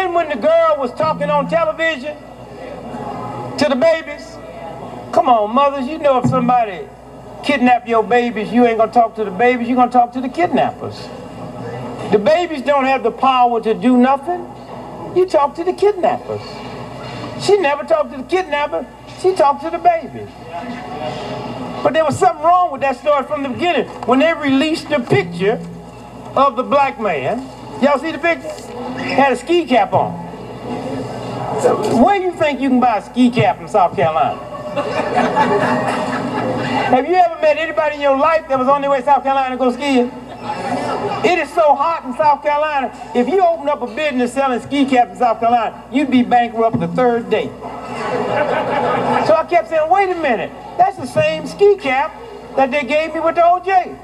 [0.00, 2.16] Then when the girl was talking on television
[3.58, 4.34] to the babies,
[5.12, 6.88] come on, mothers, you know if somebody
[7.44, 10.28] kidnap your babies, you ain't gonna talk to the babies, you're gonna talk to the
[10.28, 10.96] kidnappers.
[12.12, 14.40] The babies don't have the power to do nothing.
[15.14, 16.40] You talk to the kidnappers.
[17.44, 18.86] She never talked to the kidnapper,
[19.20, 20.26] she talked to the baby.
[21.82, 23.86] But there was something wrong with that story from the beginning.
[24.06, 25.60] When they released the picture
[26.36, 27.46] of the black man,
[27.82, 28.48] y'all see the picture?
[28.98, 30.12] Had a ski cap on.
[32.02, 34.38] Where do you think you can buy a ski cap in South Carolina?
[36.90, 39.22] Have you ever met anybody in your life that was on their way to South
[39.22, 40.10] Carolina to go skiing?
[41.22, 42.90] It is so hot in South Carolina.
[43.14, 46.80] If you open up a business selling ski caps in South Carolina, you'd be bankrupt
[46.80, 47.46] the third day.
[49.26, 52.14] So I kept saying, wait a minute, that's the same ski cap
[52.56, 53.98] that they gave me with the OJ.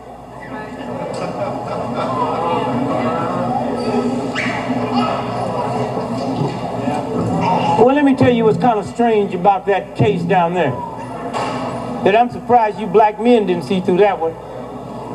[8.16, 10.70] Tell you what's kind of strange about that case down there.
[12.04, 14.32] That I'm surprised you black men didn't see through that one.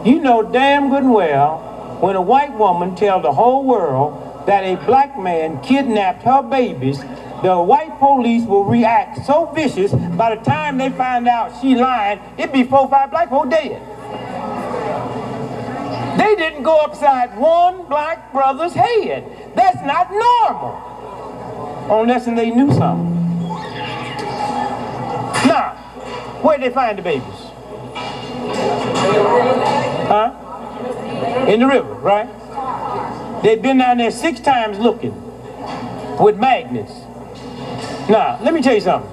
[0.05, 4.63] You know damn good and well when a white woman tells the whole world that
[4.63, 6.99] a black man kidnapped her babies,
[7.43, 12.19] the white police will react so vicious by the time they find out she lying,
[12.37, 13.81] it be four five black folk dead.
[16.17, 19.53] They didn't go upside one black brother's head.
[19.55, 20.90] That's not normal.
[21.93, 23.13] Oh, Unless they knew something.
[25.45, 25.75] Now,
[26.41, 27.25] where'd they find the babies?
[30.07, 31.45] Huh?
[31.49, 32.29] In the river, right?
[33.43, 35.13] They've been down there six times looking
[36.17, 36.93] with magnets.
[38.09, 39.11] Now, let me tell you something.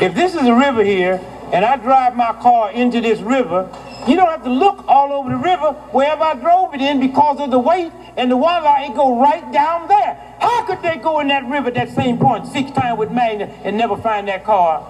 [0.00, 1.20] If this is a river here,
[1.52, 3.68] and I drive my car into this river,
[4.06, 7.40] you don't have to look all over the river wherever I drove it in because
[7.40, 10.36] of the weight and the water it go right down there.
[10.40, 13.50] How could they go in that river at that same point six times with magnet
[13.64, 14.86] and never find that car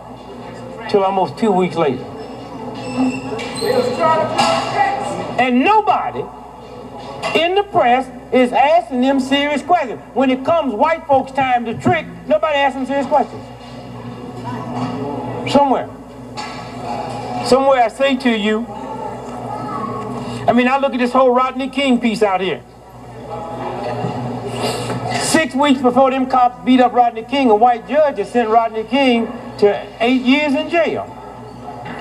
[0.90, 2.02] till almost two weeks later?
[5.38, 6.24] And nobody
[7.38, 10.00] in the press is asking them serious questions.
[10.14, 13.42] When it comes white folks' time to trick, nobody asks them serious questions.
[15.52, 15.88] Somewhere.
[17.46, 18.66] Somewhere I say to you,
[20.46, 22.62] I mean, I look at this whole Rodney King piece out here.
[25.22, 28.84] Six weeks before them cops beat up Rodney King, a white judge has sent Rodney
[28.84, 29.26] King
[29.58, 31.04] to eight years in jail.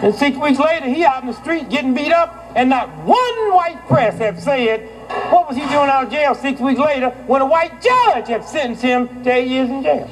[0.03, 3.53] And six weeks later, he out in the street getting beat up, and not one
[3.53, 4.89] white press have said,
[5.31, 8.43] what was he doing out of jail six weeks later when a white judge had
[8.43, 10.07] sentenced him to eight years in jail?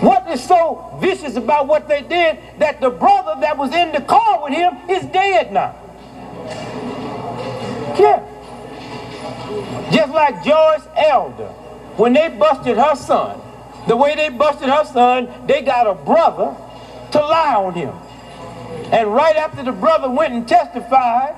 [0.00, 4.00] What is so vicious about what they did that the brother that was in the
[4.00, 5.76] car with him is dead now?
[7.98, 8.30] Yeah.
[9.92, 11.48] Just like Joyce Elder,
[11.96, 13.40] when they busted her son,
[13.86, 16.56] the way they busted her son, they got a brother
[17.12, 17.94] to lie on him.
[18.92, 21.34] And right after the brother went and testified,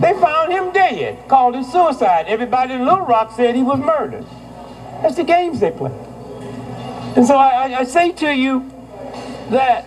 [0.00, 2.26] they found him dead, called it suicide.
[2.28, 4.26] Everybody in Little Rock said he was murdered.
[5.02, 5.92] That's the games they play.
[7.16, 8.70] And so I, I say to you
[9.50, 9.86] that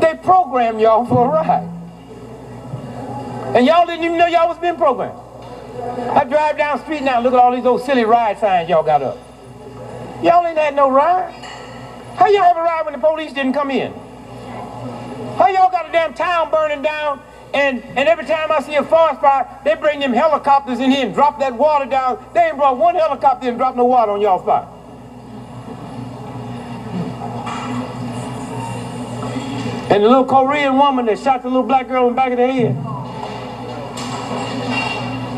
[0.00, 1.81] they program y'all for a ride.
[3.54, 5.18] And y'all didn't even know y'all was being programmed.
[6.16, 8.82] I drive down the street now look at all these old silly ride signs y'all
[8.82, 9.18] got up.
[10.22, 11.32] Y'all ain't had no ride.
[12.16, 13.92] How y'all have a ride when the police didn't come in?
[15.36, 17.20] How y'all got a damn town burning down
[17.54, 21.04] and, and every time I see a forest fire, they bring them helicopters in here
[21.04, 22.24] and drop that water down.
[22.32, 24.68] They ain't brought one helicopter and drop no water on y'all fire.
[29.92, 32.38] And the little Korean woman that shot the little black girl in the back of
[32.38, 33.01] the head.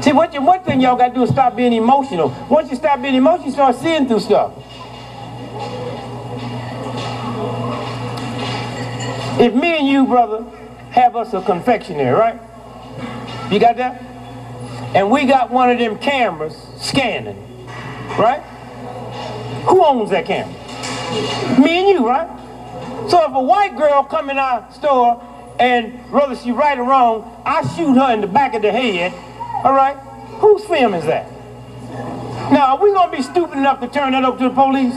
[0.05, 2.29] See, what you, one thing y'all got to do is stop being emotional.
[2.51, 4.53] Once you stop being emotional, you start seeing through stuff.
[9.41, 10.45] If me and you, brother,
[10.91, 12.39] have us a confectionery, right?
[13.51, 14.03] You got that?
[14.95, 17.67] And we got one of them cameras scanning,
[18.19, 18.43] right?
[19.69, 20.53] Who owns that camera?
[21.59, 22.29] Me and you, right?
[23.09, 25.25] So if a white girl come in our store
[25.59, 29.15] and whether she right or wrong, I shoot her in the back of the head,
[29.65, 29.97] all right?
[30.41, 31.31] Whose film is that?
[32.53, 34.95] Now, are we going to be stupid enough to turn that over to the police?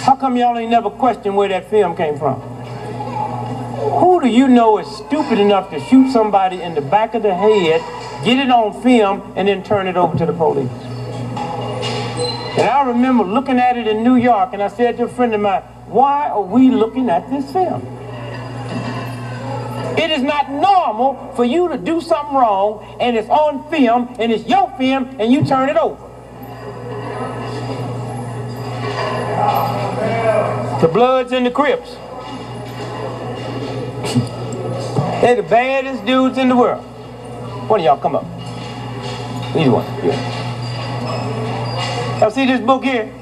[0.00, 2.40] How come y'all ain't never questioned where that film came from?
[3.98, 7.34] Who do you know is stupid enough to shoot somebody in the back of the
[7.34, 7.80] head,
[8.22, 10.70] get it on film, and then turn it over to the police?
[12.58, 15.32] And I remember looking at it in New York, and I said to a friend
[15.34, 17.80] of mine, why are we looking at this film?
[19.98, 24.32] It is not normal for you to do something wrong, and it's on film, and
[24.32, 26.06] it's your film, and you turn it over.
[30.80, 31.90] The Bloods and the Crips.
[35.20, 36.82] They're the baddest dudes in the world.
[37.68, 38.24] One of y'all come up.
[39.54, 39.84] Either one.
[40.04, 42.20] Yeah.
[42.20, 43.12] Y'all see this book here?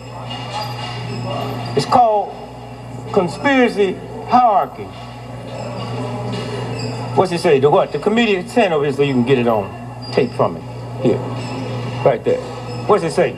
[1.77, 2.35] It's called
[3.13, 3.95] Conspiracy
[4.29, 4.87] Hierarchy.
[7.19, 7.59] What's it say?
[7.59, 7.91] The what?
[7.91, 9.67] The committee sent over here so you can get it on
[10.13, 10.63] tape from it.
[11.03, 11.19] Here.
[12.05, 12.41] Right there.
[12.87, 13.37] What's it say?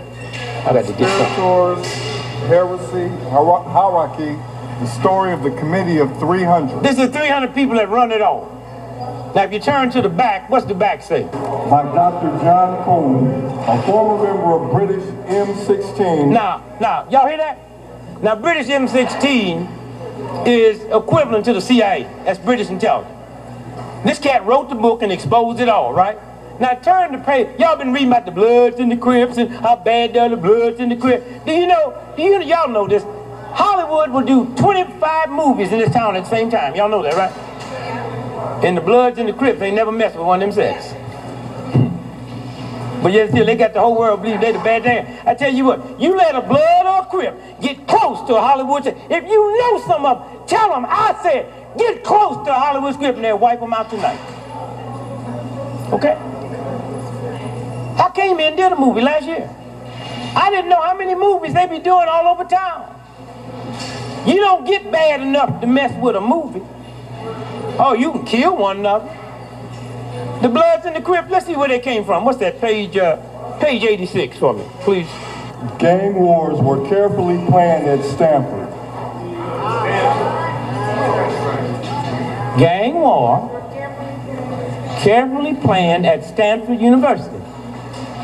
[0.67, 1.83] I got to get something.
[2.47, 4.37] Heresy, Hierarchy,
[4.85, 6.83] the story of the committee of 300.
[6.83, 8.53] This is 300 people that run it all.
[9.35, 11.23] Now, if you turn to the back, what's the back say?
[11.23, 12.29] By Dr.
[12.45, 16.31] John Coleman, a former member of British MI6.
[16.31, 17.59] Now, now, y'all hear that?
[18.23, 22.03] Now, British MI6 is equivalent to the CIA.
[22.27, 23.17] That's British intelligence.
[24.05, 26.19] This cat wrote the book and exposed it all, right?
[26.59, 27.59] Now turn the page.
[27.59, 30.81] Y'all been reading about the Bloods and the Crips and how bad they're the Bloods
[30.81, 31.25] and the Crips.
[31.45, 33.03] Do you know, do you y'all know this?
[33.53, 36.75] Hollywood will do 25 movies in this town at the same time.
[36.75, 38.65] Y'all know that, right?
[38.65, 40.95] And the Bloods and the Crips, they never mess with one of them sets.
[43.03, 45.19] But yet still, they got the whole world believe they the bad thing.
[45.27, 48.41] I tell you what, you let a Blood or a Crip get close to a
[48.43, 48.87] Hollywood.
[48.87, 53.17] If you know some of them, tell them I said, get close to Hollywood script
[53.17, 54.21] and they'll wipe them out tonight.
[55.93, 56.17] Okay?
[57.99, 59.49] I came in and did a movie last year.
[60.35, 62.97] I didn't know how many movies they be doing all over town.
[64.27, 66.63] You don't get bad enough to mess with a movie.
[67.79, 69.09] Oh, you can kill one another.
[70.43, 72.25] The Bloods in the Crips, let's see where they came from.
[72.25, 73.17] What's that, page, uh,
[73.59, 75.09] page 86 for me, please.
[75.79, 78.69] Gang wars were carefully planned at Stanford.
[82.59, 83.49] Gang war
[85.03, 87.39] carefully planned at Stanford University.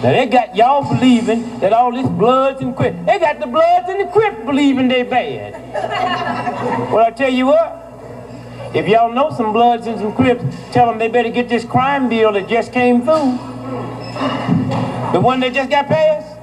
[0.03, 3.89] Now they got y'all believing that all this Bloods and Crips, they got the Bloods
[3.89, 5.55] and the Crips believing they bad.
[6.93, 7.83] well, I tell you what,
[8.75, 12.09] if y'all know some Bloods and some Crips, tell them they better get this crime
[12.09, 13.39] bill that just came through.
[15.13, 16.35] The one that just got passed.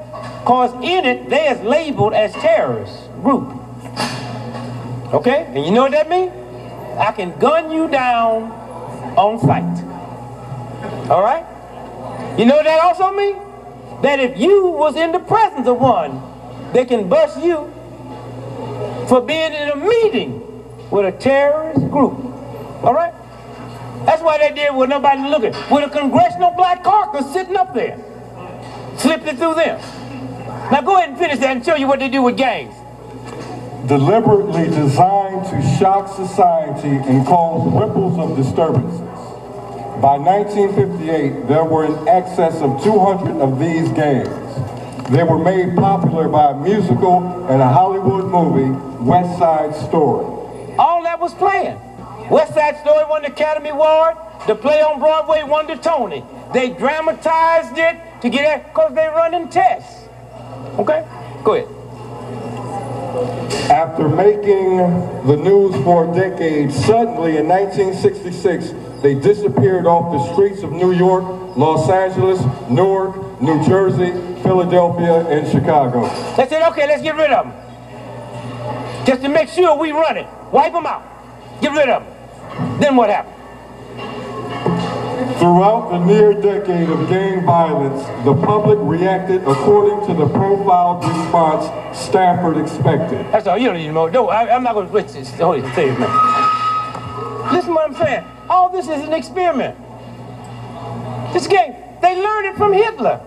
[0.45, 3.53] Cause in it, they is labeled as terrorist group.
[5.13, 5.45] Okay?
[5.53, 6.42] And you know what that means?
[6.97, 8.51] I can gun you down
[9.17, 11.09] on sight.
[11.09, 11.45] All right?
[12.37, 13.37] You know what that also means?
[14.01, 16.21] That if you was in the presence of one,
[16.73, 17.71] they can bust you
[19.07, 20.41] for being in a meeting
[20.91, 22.13] with a terrorist group.
[22.83, 23.13] All right?
[24.05, 25.53] That's why they did it with nobody looking.
[25.71, 27.97] With a congressional black caucus sitting up there.
[28.97, 29.79] Slipped it through them.
[30.71, 32.75] Now go ahead and finish that and show you what they do with gangs.
[33.87, 38.99] Deliberately designed to shock society and cause ripples of disturbances.
[40.01, 44.29] By 1958, there were in excess of 200 of these games.
[45.11, 48.71] They were made popular by a musical and a Hollywood movie,
[49.03, 50.25] West Side Story.
[50.79, 51.77] All that was planned.
[52.31, 54.15] West Side Story won the Academy Award.
[54.47, 56.23] The play on Broadway won the Tony.
[56.53, 60.07] They dramatized it to get it because they running tests.
[60.79, 61.05] Okay?
[61.43, 61.82] Go ahead.
[63.13, 64.77] After making
[65.27, 68.73] the news for a decade, suddenly in 1966,
[69.03, 71.23] they disappeared off the streets of New York,
[71.55, 72.41] Los Angeles,
[72.71, 74.11] Newark, New Jersey,
[74.41, 76.07] Philadelphia, and Chicago.
[76.37, 79.05] They said, okay, let's get rid of them.
[79.05, 80.27] Just to make sure we run it.
[80.51, 81.03] Wipe them out.
[81.61, 82.79] Get rid of them.
[82.79, 83.42] Then what happened?
[85.39, 91.97] Throughout the near decade of gang violence, the public reacted according to the profiled response
[91.97, 93.25] Stanford expected.
[93.31, 93.57] That's all.
[93.57, 94.07] You don't need to know.
[94.07, 95.29] No, I, am not going to switch this.
[95.29, 97.53] Say it, man.
[97.53, 98.25] Listen to what I'm saying.
[98.49, 99.77] All this is an experiment.
[101.33, 103.19] This gang, they learned it from Hitler.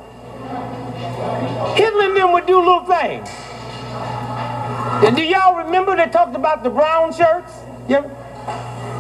[1.77, 3.29] Hitler and them would do little things.
[5.05, 7.53] And do y'all remember they talked about the brown shirts?
[7.89, 8.03] Yeah.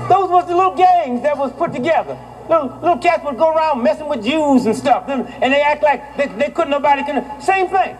[0.09, 2.19] Those was the little gangs that was put together.
[2.49, 5.09] Little, little cats would go around messing with Jews and stuff.
[5.09, 7.41] And they act like they, they couldn't, nobody can.
[7.41, 7.97] Same thing.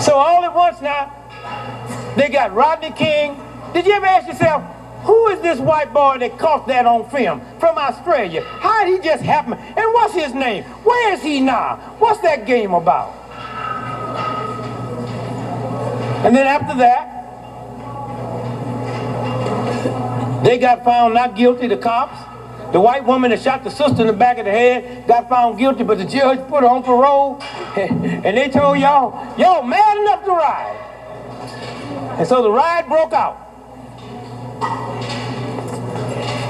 [0.00, 1.12] So all at once now,
[2.16, 3.40] they got Rodney King.
[3.72, 4.62] Did you ever ask yourself,
[5.02, 8.42] who is this white boy that caught that on film from Australia?
[8.44, 9.54] How did he just happen?
[9.54, 10.64] And what's his name?
[10.64, 11.76] Where is he now?
[11.98, 13.14] What's that game about?
[16.24, 17.17] And then after that,
[20.44, 22.36] they got found not guilty, the cops.
[22.72, 25.58] The white woman that shot the sister in the back of the head got found
[25.58, 27.40] guilty, but the judge put her on parole.
[27.76, 30.84] and they told y'all, y'all mad enough to ride.
[32.18, 33.36] And so the ride broke out.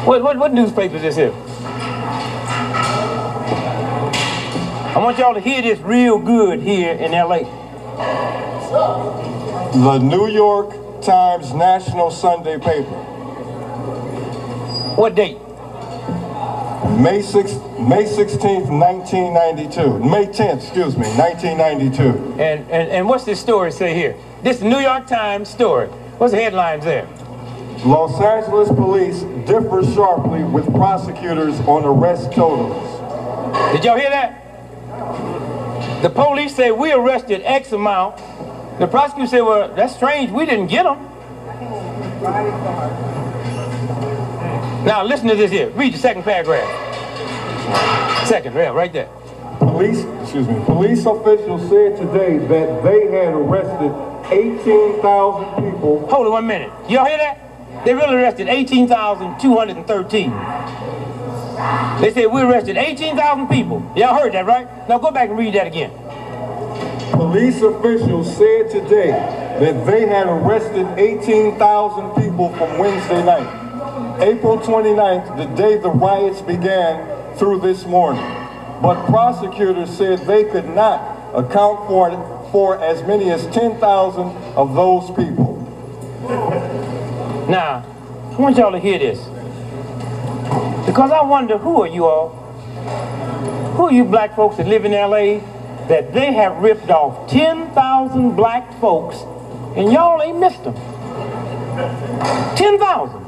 [0.04, 1.32] What, what, what newspaper is this here?
[4.90, 7.40] I want y'all to hear this real good here in LA.
[9.72, 13.17] The New York Times National Sunday paper.
[14.98, 15.38] What date?
[17.00, 19.98] May 6, May 16th, 1992.
[20.00, 22.42] May 10th, excuse me, 1992.
[22.42, 24.16] And, and, and what's this story say here?
[24.42, 25.86] This New York Times story.
[26.18, 27.06] What's the headlines there?
[27.86, 32.82] Los Angeles police differ sharply with prosecutors on arrest totals.
[33.72, 36.02] Did y'all hear that?
[36.02, 38.16] The police say we arrested X amount.
[38.80, 40.32] The prosecutor said, well, that's strange.
[40.32, 40.98] We didn't get them.
[44.88, 45.68] Now listen to this here.
[45.72, 46.66] Read the second paragraph.
[48.26, 49.10] Second, yeah, right there.
[49.58, 53.92] Police, excuse me, police officials said today that they had arrested
[54.32, 56.08] 18,000 people.
[56.08, 56.72] Hold on one minute.
[56.88, 57.84] Y'all hear that?
[57.84, 60.30] They really arrested 18,213.
[62.00, 63.92] They said we arrested 18,000 people.
[63.94, 64.88] Y'all heard that, right?
[64.88, 65.90] Now go back and read that again.
[67.12, 73.67] Police officials said today that they had arrested 18,000 people from Wednesday night,
[74.20, 78.22] April 29th, the day the riots began, through this morning.
[78.82, 81.00] But prosecutors said they could not
[81.32, 82.10] account for,
[82.50, 84.26] for as many as 10,000
[84.56, 85.56] of those people.
[87.48, 87.86] Now,
[88.32, 89.18] I want y'all to hear this.
[90.84, 92.30] Because I wonder who are you all?
[93.76, 95.38] Who are you black folks that live in LA
[95.86, 99.18] that they have ripped off 10,000 black folks
[99.76, 100.74] and y'all ain't missed them?
[102.56, 103.27] 10,000.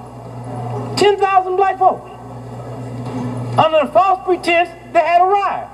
[1.01, 2.11] 10,000 black folks.
[3.59, 5.69] Under the false pretense they had a riot.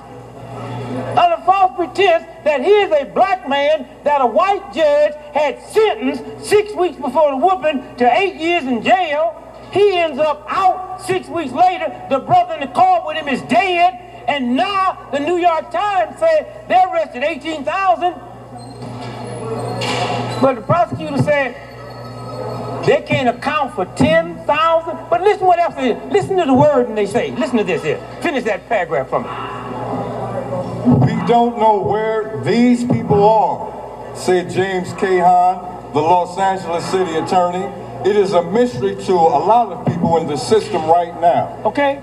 [1.19, 6.49] Under false pretense that he is a black man that a white judge had sentenced
[6.49, 9.43] six weeks before the whooping to eight years in jail.
[9.73, 11.93] He ends up out six weeks later.
[12.09, 14.25] The brother in the car with him is dead.
[14.29, 18.15] And now the New York Times said they arrested 18,000.
[20.41, 21.66] But the prosecutor said
[22.87, 24.47] they can't account for 10,000.
[25.11, 26.13] But listen what else is.
[26.13, 27.33] Listen to the word and they say.
[27.33, 27.99] Listen to this here.
[28.23, 29.29] Finish that paragraph from me.
[31.05, 35.19] We don't know where these people are, said James K.
[35.19, 37.65] Hahn, the Los Angeles city attorney.
[38.09, 41.61] It is a mystery to a lot of people in the system right now.
[41.65, 42.01] Okay?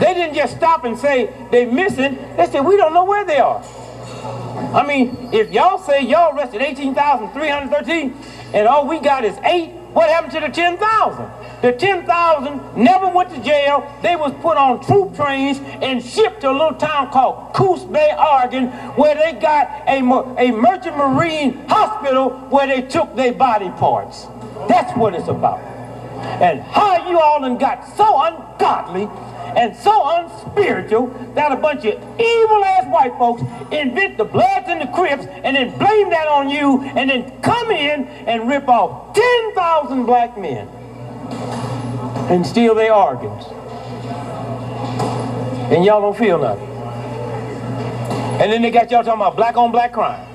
[0.00, 2.18] They didn't just stop and say they're missing.
[2.36, 3.62] They said we don't know where they are.
[4.74, 8.16] I mean, if y'all say y'all arrested 18,313
[8.52, 11.30] and all we got is eight, what happened to the 10,000?
[11.62, 13.86] The 10,000 never went to jail.
[14.02, 18.14] They was put on troop trains and shipped to a little town called Coos Bay,
[18.18, 19.98] Oregon, where they got a,
[20.38, 24.26] a merchant marine hospital where they took their body parts.
[24.68, 25.60] That's what it's about.
[26.22, 29.08] And how you all done got so ungodly
[29.56, 33.42] and so unspiritual that a bunch of evil ass white folks
[33.72, 37.70] invent the Bloods and the Crips and then blame that on you and then come
[37.70, 40.68] in and rip off 10,000 black men
[42.30, 43.44] and steal their organs.
[45.72, 46.68] And y'all don't feel nothing.
[48.40, 50.28] And then they got y'all talking about black on black crime.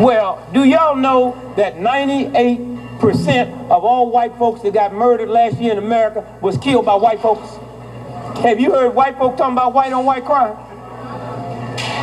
[0.00, 2.69] Well, do y'all know that 98
[3.00, 6.94] percent of all white folks that got murdered last year in America was killed by
[6.94, 7.56] white folks.
[8.40, 10.56] Have you heard white folks talking about white on white crime?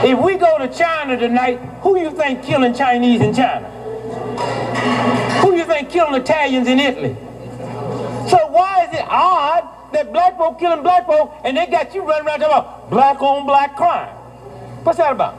[0.03, 3.69] If we go to China tonight, who you think killing Chinese in China?
[5.41, 7.15] Who you think killing Italians in Italy?
[8.29, 12.01] So why is it odd that black folk killing black folk and they got you
[12.01, 14.13] running around talking about black on black crime?
[14.83, 15.35] What's that about?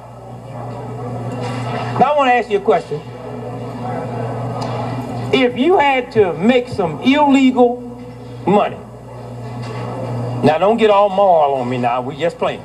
[2.01, 3.01] Now I want to ask you a question
[5.33, 7.81] if you had to make some illegal
[8.47, 8.79] money,
[10.45, 12.63] now don't get all moral on me now, we just playing.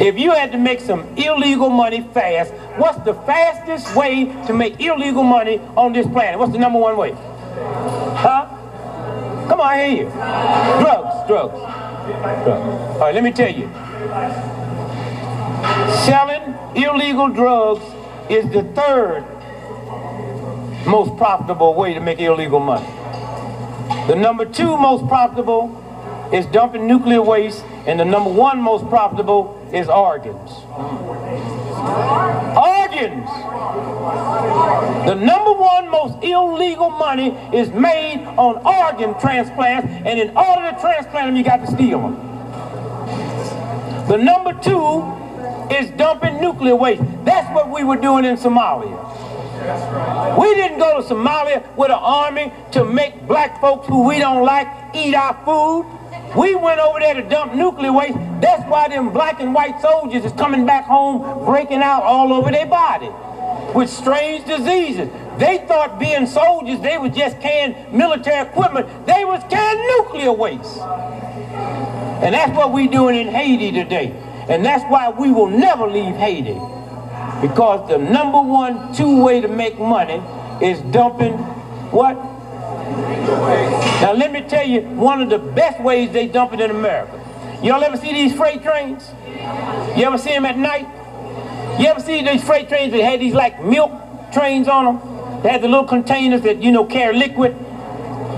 [0.00, 4.80] If you had to make some illegal money fast, what's the fastest way to make
[4.80, 6.38] illegal money on this planet?
[6.38, 7.12] What's the number one way?
[7.12, 8.48] Huh?
[9.48, 10.10] Come on, I hear you.
[10.10, 11.58] Drugs, drugs.
[12.44, 12.94] drugs.
[12.94, 13.68] All right, let me tell you.
[16.06, 17.84] Selling illegal drugs
[18.30, 19.24] is the third
[20.86, 22.86] most profitable way to make illegal money.
[24.06, 25.80] The number two most profitable
[26.32, 30.50] is dumping nuclear waste, and the number one most profitable is organs.
[32.56, 33.28] Organs!
[35.06, 40.78] The number one most illegal money is made on organ transplants, and in order to
[40.80, 42.14] transplant them, you got to steal them.
[44.08, 45.02] The number two
[45.74, 47.02] is dumping nuclear waste.
[47.24, 49.00] That's what we were doing in Somalia.
[50.38, 54.44] We didn't go to Somalia with an army to make black folks who we don't
[54.44, 55.86] like eat our food.
[56.36, 58.18] We went over there to dump nuclear waste.
[58.42, 62.50] That's why them black and white soldiers is coming back home breaking out all over
[62.50, 63.08] their body
[63.74, 65.08] with strange diseases.
[65.38, 69.06] They thought being soldiers, they was just carrying military equipment.
[69.06, 70.78] They was carrying nuclear waste.
[72.22, 74.12] And that's what we're doing in Haiti today.
[74.48, 76.60] And that's why we will never leave Haiti.
[77.44, 80.22] Because the number one two way to make money
[80.64, 81.34] is dumping
[81.92, 82.14] what?
[84.00, 87.20] Now let me tell you one of the best ways they dump it in America.
[87.62, 89.10] Y'all ever see these freight trains?
[89.94, 90.88] You ever see them at night?
[91.78, 93.92] You ever see these freight trains that had these like milk
[94.32, 95.42] trains on them?
[95.42, 97.54] They had the little containers that, you know, carry liquid.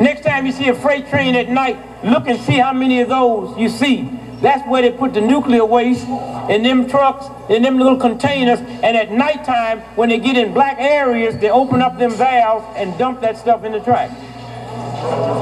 [0.01, 3.09] Next time you see a freight train at night, look and see how many of
[3.09, 4.11] those you see.
[4.41, 6.07] That's where they put the nuclear waste
[6.51, 10.79] in them trucks, in them little containers, and at nighttime, when they get in black
[10.79, 14.11] areas, they open up them valves and dump that stuff in the track.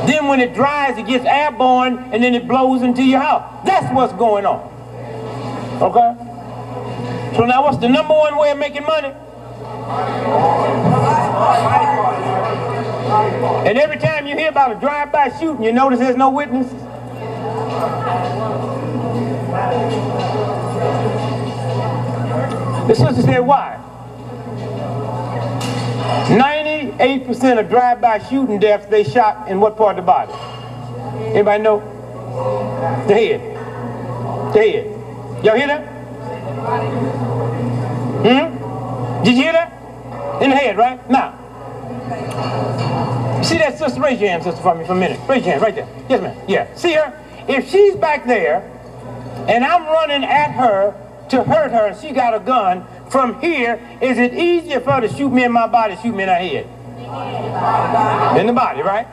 [0.06, 3.64] Then when it dries, it gets airborne, and then it blows into your house.
[3.66, 4.70] That's what's going on.
[5.82, 7.36] Okay?
[7.36, 9.12] So now what's the number one way of making money?
[13.66, 16.80] And every time you hear about a drive-by shooting, you notice there's no witnesses.
[22.88, 23.80] The sister said, why?
[26.26, 30.32] 98% of drive-by shooting deaths, they shot in what part of the body?
[31.32, 31.78] Anybody know?
[33.06, 33.40] The head.
[34.52, 35.44] The head.
[35.44, 35.86] Y'all hear that?
[38.24, 39.24] Hmm?
[39.24, 40.42] Did you hear that?
[40.42, 40.98] In the head, right?
[41.08, 41.40] Now.
[43.42, 44.00] See that sister?
[44.00, 45.20] Raise your hand, sister, for me for a minute.
[45.28, 45.88] Raise your hand right there.
[46.08, 46.36] Yes, ma'am.
[46.48, 46.74] Yeah.
[46.74, 47.12] See her?
[47.46, 48.73] If she's back there
[49.48, 50.94] and I'm running at her
[51.30, 55.00] to hurt her and she got a gun, from here, is it easier for her
[55.02, 56.66] to shoot me in my body, shoot me in her head?
[58.38, 59.06] In the body, right?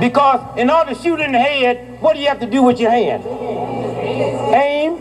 [0.00, 2.80] Because in order to shoot in the head, what do you have to do with
[2.80, 3.24] your hand?
[3.24, 4.94] Aim.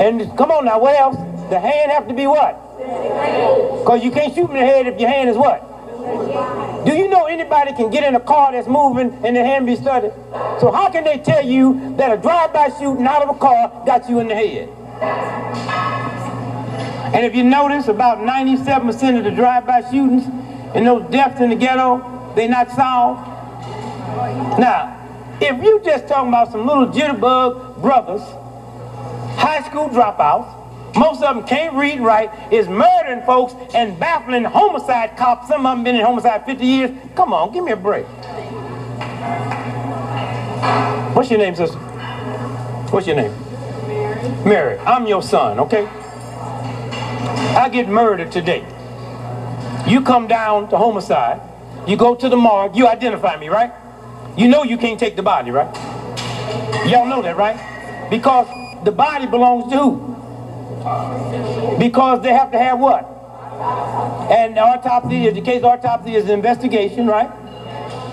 [0.00, 1.16] And come on now, what else?
[1.50, 2.60] The hand have to be what?
[2.78, 5.62] Because you can't shoot me in the head if your hand is what?
[6.06, 9.74] Do you know anybody can get in a car that's moving and the hand be
[9.74, 10.12] studied?
[10.60, 14.08] So how can they tell you that a drive-by shooting out of a car got
[14.08, 14.68] you in the head?
[17.12, 20.24] And if you notice, about 97% of the drive-by shootings
[20.74, 23.26] and those deaths in the ghetto, they're not solved.
[24.60, 24.92] Now,
[25.40, 28.22] if you just talking about some little jitterbug brothers,
[29.38, 30.65] high school dropouts,
[30.96, 35.48] most of them can't read right, is murdering folks and baffling homicide cops.
[35.48, 36.90] Some of them been in homicide 50 years.
[37.14, 38.06] Come on, give me a break.
[41.14, 41.78] What's your name, sister?
[42.90, 43.32] What's your name?
[43.86, 44.44] Mary.
[44.44, 44.78] Mary.
[44.80, 45.86] I'm your son, okay?
[47.56, 48.66] I get murdered today.
[49.86, 51.40] You come down to homicide.
[51.86, 52.74] You go to the morgue.
[52.74, 53.72] You identify me, right?
[54.36, 55.74] You know you can't take the body, right?
[56.86, 58.08] Y'all know that, right?
[58.10, 58.46] Because
[58.84, 60.15] the body belongs to who?
[61.78, 63.04] Because they have to have what?
[64.30, 67.30] And autopsy, is the case autopsy is an investigation, right?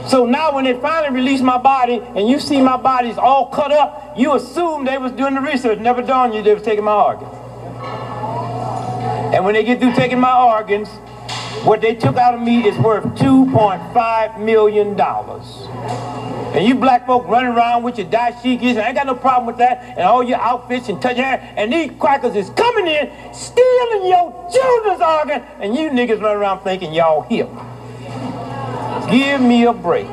[0.08, 3.72] So now when they finally release my body and you see my body's all cut
[3.72, 5.80] up, you assume they was doing the research.
[5.80, 7.34] Never dawned you they was taking my organs.
[9.34, 10.90] And when they get through taking my organs,
[11.66, 14.95] what they took out of me is worth $2.5 million.
[16.53, 19.47] And you black folk running around with your dashikis, and I ain't got no problem
[19.47, 23.11] with that, and all your outfits and touch hair, and these crackers is coming in,
[23.34, 27.49] stealing your children's organ, and you niggas running around thinking y'all hip.
[29.09, 30.07] Give me a break.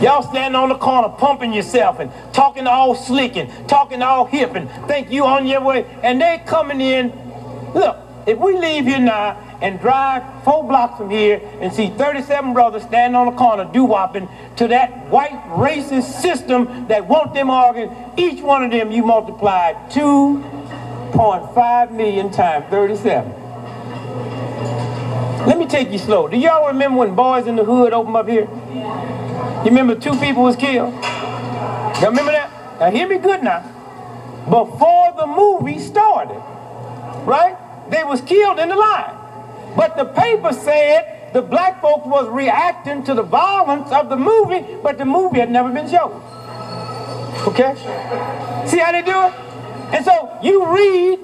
[0.00, 4.54] Y'all standing on the corner pumping yourself and talking all slick and talking all hip
[4.54, 7.08] and think you on your way, and they coming in.
[7.74, 12.52] Look, if we leave here now and drive four blocks from here and see 37
[12.52, 17.92] brothers standing on the corner doo-wopping to that white racist system that want them organs,
[18.16, 23.32] each one of them you multiply 2.5 million times 37.
[25.46, 26.26] Let me take you slow.
[26.26, 28.48] Do y'all remember when Boyz n the Hood opened up here?
[29.64, 30.94] You remember two people was killed?
[30.94, 32.50] Y'all remember that?
[32.80, 33.60] Now hear me good now.
[34.48, 36.40] Before the movie started,
[37.24, 37.56] right?
[37.90, 39.14] They was killed in the line.
[39.76, 44.64] But the paper said the black folks was reacting to the violence of the movie,
[44.82, 46.22] but the movie had never been shown.
[47.48, 47.74] Okay?
[48.66, 49.34] See how they do it?
[49.92, 51.18] And so you read,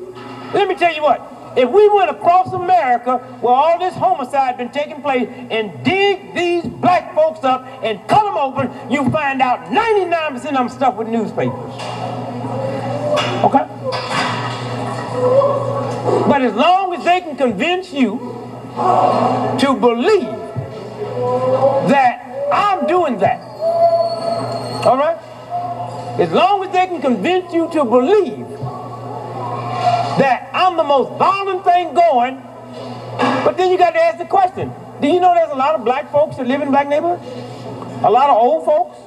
[0.52, 4.70] let me tell you what, if we went across America where all this homicide been
[4.70, 9.66] taking place and dig these black folks up and cut them open, you find out
[9.66, 11.74] 99% of them stuff with newspapers.
[13.44, 13.66] Okay?
[16.28, 18.39] But as long as they can convince you
[19.61, 20.31] to believe
[21.89, 23.40] that I'm doing that,
[24.86, 25.19] all right?
[26.19, 28.48] As long as they can convince you to believe
[30.19, 32.43] that I'm the most violent thing going,
[33.44, 35.85] but then you got to ask the question, do you know there's a lot of
[35.85, 37.23] black folks that live in black neighborhoods?
[38.02, 38.98] A lot of old folks?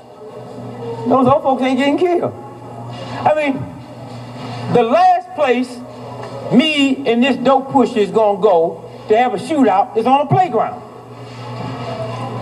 [1.07, 2.33] Those old folks ain't getting killed.
[3.25, 3.53] I mean,
[4.73, 5.79] the last place
[6.51, 10.25] me and this dope pusher is gonna go to have a shootout is on a
[10.25, 10.81] playground.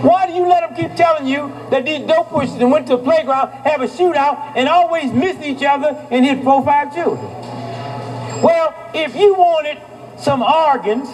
[0.02, 2.94] Why do you let them keep telling you that these dope pushers and went to
[2.94, 7.24] a playground, have a shootout, and always miss each other and hit four, five children?
[8.42, 9.78] Well, if you wanted
[10.18, 11.08] some organs,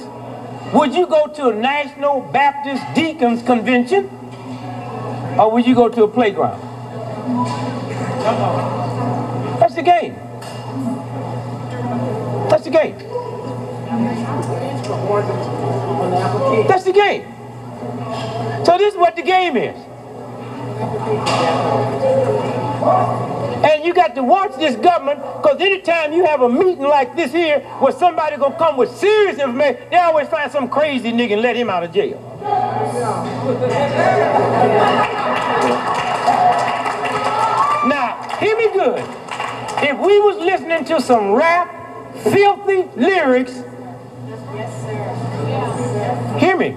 [0.73, 4.09] would you go to a National Baptist Deacons Convention?
[5.39, 6.61] Or would you go to a playground?
[9.61, 10.15] That's the game.
[12.49, 12.97] That's the game.
[16.67, 17.25] That's the game.
[18.65, 19.77] So this is what the game is.
[23.65, 27.33] And you got to watch this government, because anytime you have a meeting like this
[27.33, 31.43] here, where somebody gonna come with serious information, they always find some crazy nigga and
[31.43, 32.19] let him out of jail.
[37.89, 39.05] Now, hear me good.
[39.81, 41.69] If we was listening to some rap,
[42.23, 43.63] filthy lyrics,
[46.39, 46.77] hear me.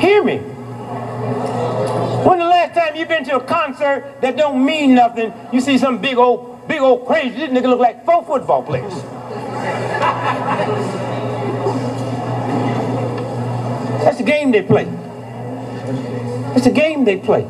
[0.00, 0.38] Hear me.
[2.24, 5.78] When the last time you been to a concert that don't mean nothing, you see
[5.78, 8.94] some big old, big old crazy, this nigga look like four football players.
[14.04, 14.86] That's the game they play.
[16.56, 17.42] It's a game they play.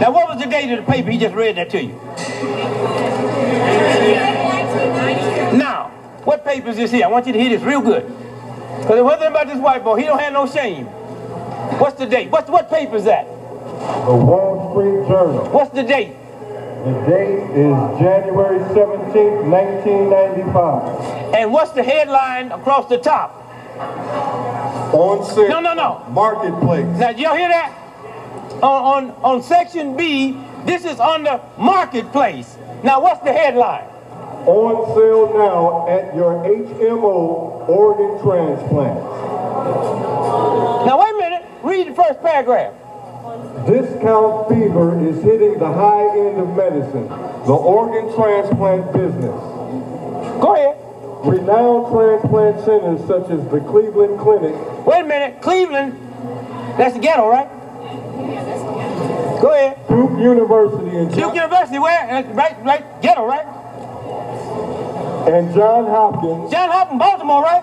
[0.00, 1.10] Now, what was the date of the paper?
[1.10, 1.92] He just read that to you.
[5.56, 5.90] Now,
[6.24, 7.04] what paper is this here?
[7.04, 8.06] I want you to hear this real good.
[8.78, 9.96] Because it wasn't about this white boy.
[9.98, 10.86] He don't have no shame.
[11.78, 12.30] What's the date?
[12.30, 13.26] What's, what paper is that?
[13.26, 15.48] The Wall Street Journal.
[15.50, 16.16] What's the date?
[16.82, 21.32] The date is January 17th, 1995.
[21.32, 23.36] And what's the headline across the top?
[24.92, 25.48] On sale.
[25.48, 26.04] No, no, no.
[26.10, 26.84] Marketplace.
[26.98, 27.72] Now, did y'all hear that?
[28.64, 32.56] On, on, on section B, this is on the marketplace.
[32.82, 33.84] Now, what's the headline?
[34.46, 38.98] On sale now at your HMO organ transplant.
[40.84, 41.44] Now, wait a minute.
[41.62, 42.74] Read the first paragraph.
[43.66, 47.06] Discount fever is hitting the high end of medicine,
[47.46, 49.40] the organ transplant business.
[50.42, 50.76] Go ahead.
[51.24, 54.54] Renowned transplant centers such as the Cleveland Clinic
[54.84, 55.40] Wait a minute.
[55.40, 55.92] Cleveland,
[56.76, 57.48] that's the ghetto, right?
[59.40, 59.78] Go ahead.
[59.88, 62.10] Duke University and Duke University, where?
[62.10, 63.46] Uh, right, right, ghetto, right?
[65.28, 67.62] and John Hopkins John Hopkins, Baltimore, right?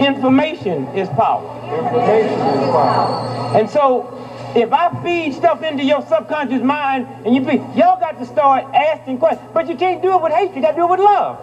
[0.00, 0.06] is.
[0.06, 1.44] Information is power.
[1.84, 3.54] Information is power.
[3.54, 4.14] And so,
[4.56, 8.64] if I feed stuff into your subconscious mind and you feed, y'all got to start
[8.74, 9.46] asking questions.
[9.52, 10.54] But you can't do it with hate.
[10.56, 11.38] You got to do it with love.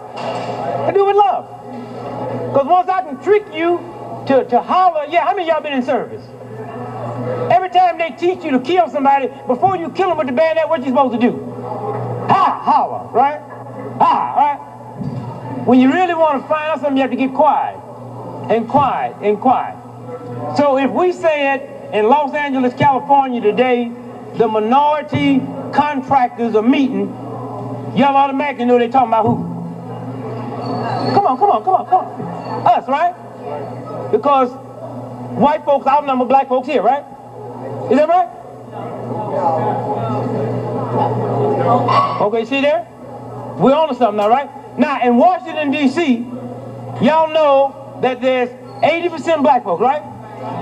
[0.88, 1.46] You do it with love.
[2.52, 3.78] Because once I can trick you
[4.26, 5.04] to, to holler.
[5.08, 6.24] Yeah, how many of y'all been in service?
[7.50, 10.68] Every time they teach you to kill somebody, before you kill them with the bayonet,
[10.68, 11.32] what you supposed to do?
[12.28, 13.40] Ha, holler, right?
[13.98, 15.66] Ha, right?
[15.66, 17.80] When you really want to find out something, you have to get quiet
[18.48, 19.76] and quiet and quiet.
[20.56, 23.90] So if we said in Los Angeles, California today,
[24.34, 25.40] the minority
[25.72, 27.08] contractors are meeting,
[27.96, 29.36] y'all automatically know they're talking about who?
[31.12, 32.66] Come on, come on, come on, come on.
[32.66, 34.12] Us, right?
[34.12, 34.50] Because
[35.36, 37.04] white folks outnumber black folks here, right?
[37.90, 38.28] Is that right?
[42.20, 42.86] Okay, see there?
[43.58, 44.50] We're on to something now, right?
[44.78, 46.16] Now, in Washington, D.C.,
[47.04, 48.50] y'all know that there's
[48.82, 50.02] 80% black folks, right?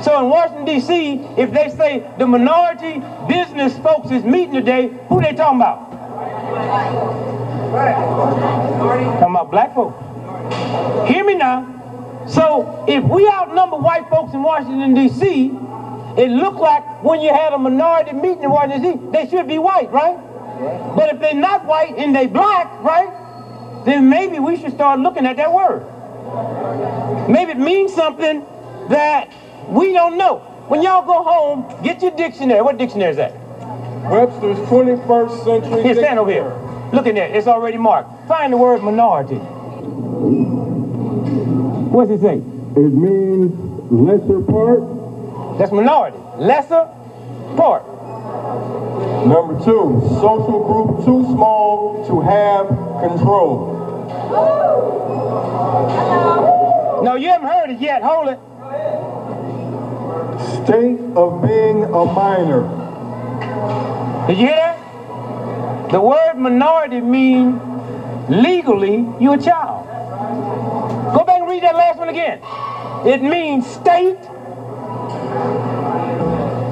[0.02, 5.22] So in Washington, D.C., if they say the minority business folks is meeting today, who
[5.22, 5.90] they talking about?
[9.18, 9.98] Talking about black folks.
[11.08, 11.70] Hear me now.
[12.28, 15.63] So if we outnumber white folks in Washington, D.C.,
[16.16, 19.58] it looked like when you had a minority meeting in Washington, D.C., they should be
[19.58, 20.16] white, right?
[20.96, 25.26] But if they're not white and they black, right, then maybe we should start looking
[25.26, 25.84] at that word.
[27.28, 28.44] Maybe it means something
[28.88, 29.30] that
[29.68, 30.38] we don't know.
[30.68, 32.62] When y'all go home, get your dictionary.
[32.62, 33.32] What dictionary is that?
[34.10, 35.82] Webster's 21st century.
[35.82, 36.52] Here, stand over here.
[36.92, 37.28] Look in there.
[37.34, 38.28] It's already marked.
[38.28, 39.36] Find the word minority.
[41.94, 42.36] What's it say?
[42.36, 43.52] It means
[43.90, 44.82] lesser part.
[45.58, 46.18] That's minority.
[46.38, 46.88] Lesser
[47.56, 47.86] part.
[49.26, 52.68] Number two, social group too small to have
[53.00, 53.72] control.
[57.04, 58.02] No, you haven't heard it yet.
[58.02, 58.38] Hold it.
[60.64, 62.62] State of being a minor.
[64.26, 65.90] Did you hear that?
[65.92, 67.60] The word minority means
[68.28, 69.86] legally you're a child.
[71.14, 72.40] Go back and read that last one again.
[73.06, 74.18] It means state.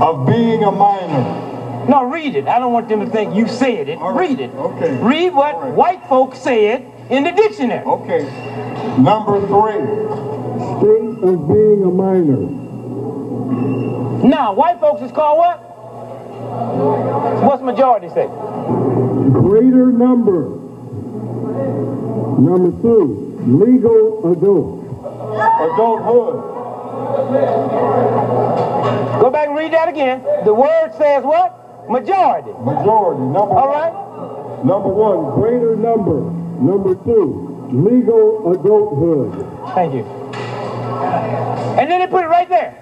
[0.02, 1.86] Of being a minor.
[1.88, 2.46] No, read it.
[2.46, 3.98] I don't want them to think you said it.
[3.98, 4.28] All right.
[4.28, 4.50] Read it.
[4.54, 4.96] Okay.
[5.02, 5.74] Read what All right.
[5.74, 7.84] white folks said in the dictionary.
[7.84, 8.22] Okay.
[9.00, 9.82] Number three,
[10.78, 12.46] state of being a minor.
[14.28, 15.58] Now, white folks is called what?
[17.42, 18.26] What's majority say?
[18.26, 20.50] Greater number.
[22.38, 24.82] Number two, legal adult.
[25.72, 26.51] Adulthood.
[29.20, 30.22] Go back and read that again.
[30.44, 31.52] The word says what?
[31.88, 32.50] Majority.
[32.52, 33.20] Majority.
[33.20, 33.92] Number All right.
[33.92, 34.66] one.
[34.66, 36.20] Number one, greater number.
[36.60, 39.46] Number two, legal adulthood.
[39.74, 40.04] Thank you.
[41.78, 42.74] And then they put it right there.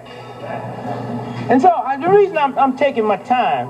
[1.49, 3.67] And so uh, the reason I'm, I'm taking my time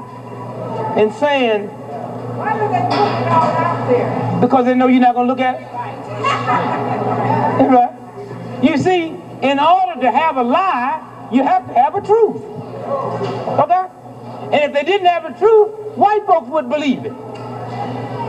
[0.98, 4.40] and saying, Why do they put it all out there?
[4.42, 5.64] because they know you're not going to look at it.
[7.72, 7.94] right?
[8.64, 12.44] You see, in order to have a lie, you have to have a truth.
[13.60, 13.88] Okay?
[14.52, 17.14] And if they didn't have a truth, white folks would believe it.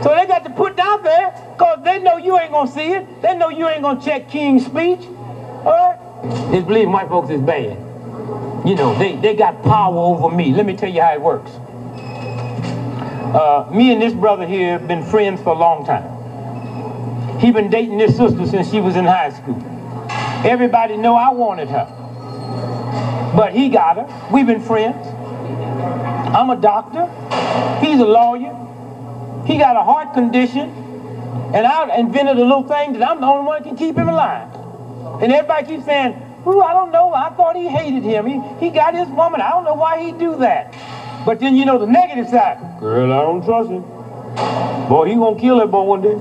[0.03, 2.73] So they got to put it out there because they know you ain't going to
[2.73, 3.21] see it.
[3.21, 5.05] They know you ain't going to check King's speech.
[5.65, 6.51] All right?
[6.51, 7.77] Just believing white folks is bad.
[8.65, 10.53] You know, they, they got power over me.
[10.53, 11.51] Let me tell you how it works.
[13.33, 17.39] Uh, me and this brother here have been friends for a long time.
[17.39, 19.72] He been dating this sister since she was in high school.
[20.45, 21.85] Everybody know I wanted her.
[23.35, 24.29] But he got her.
[24.31, 25.07] We've been friends.
[26.35, 27.05] I'm a doctor.
[27.79, 28.53] He's a lawyer.
[29.45, 30.69] He got a heart condition.
[31.53, 34.09] And I invented a little thing that I'm the only one that can keep him
[34.09, 34.49] alive.
[35.21, 36.13] And everybody keeps saying,
[36.45, 37.13] Ooh, I don't know.
[37.13, 38.25] I thought he hated him.
[38.25, 39.39] He, he got his woman.
[39.39, 40.73] I don't know why he do that.
[41.25, 42.57] But then you know the negative side.
[42.81, 43.83] Girl, I don't trust him.
[44.89, 46.15] Boy, he gonna kill that boy one day.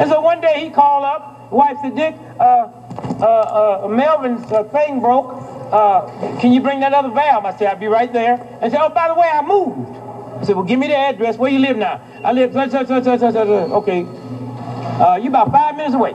[0.00, 1.52] And so one day he called up.
[1.52, 2.66] Wife said, Dick, uh,
[2.98, 5.32] uh, uh, Melvin's uh, thing broke.
[5.72, 6.06] Uh,
[6.40, 7.44] can you bring that other valve?
[7.44, 8.34] I said, I'll be right there.
[8.60, 9.96] And said, oh, by the way, I moved.
[10.40, 11.36] I said, well, give me the address.
[11.36, 12.00] Where you live now?
[12.22, 14.04] I live, such, such, such, such, such, okay.
[14.04, 16.12] Uh, you about five minutes away.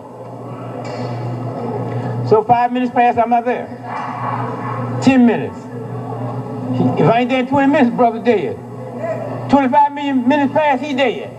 [2.29, 3.67] So five minutes past, I'm not there.
[5.01, 5.57] Ten minutes.
[6.99, 8.55] If I ain't there in 20 minutes, brother dead.
[9.49, 11.35] 25 million minutes past, he dead.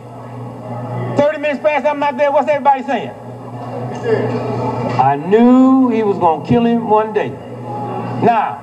[1.16, 2.32] 30 minutes past, I'm not there.
[2.32, 4.48] What's everybody saying?
[5.00, 7.30] I knew he was going to kill him one day.
[7.30, 8.58] Now,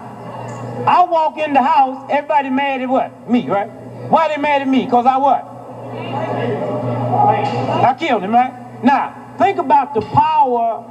[0.85, 3.27] I walk in the house, everybody mad at what?
[3.27, 3.67] Me, right?
[4.11, 4.85] Why they mad at me?
[4.85, 5.43] Because I what?
[7.83, 8.83] I killed him, right?
[8.83, 10.85] Now, think about the power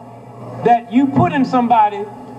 [0.65, 1.99] that you put in somebody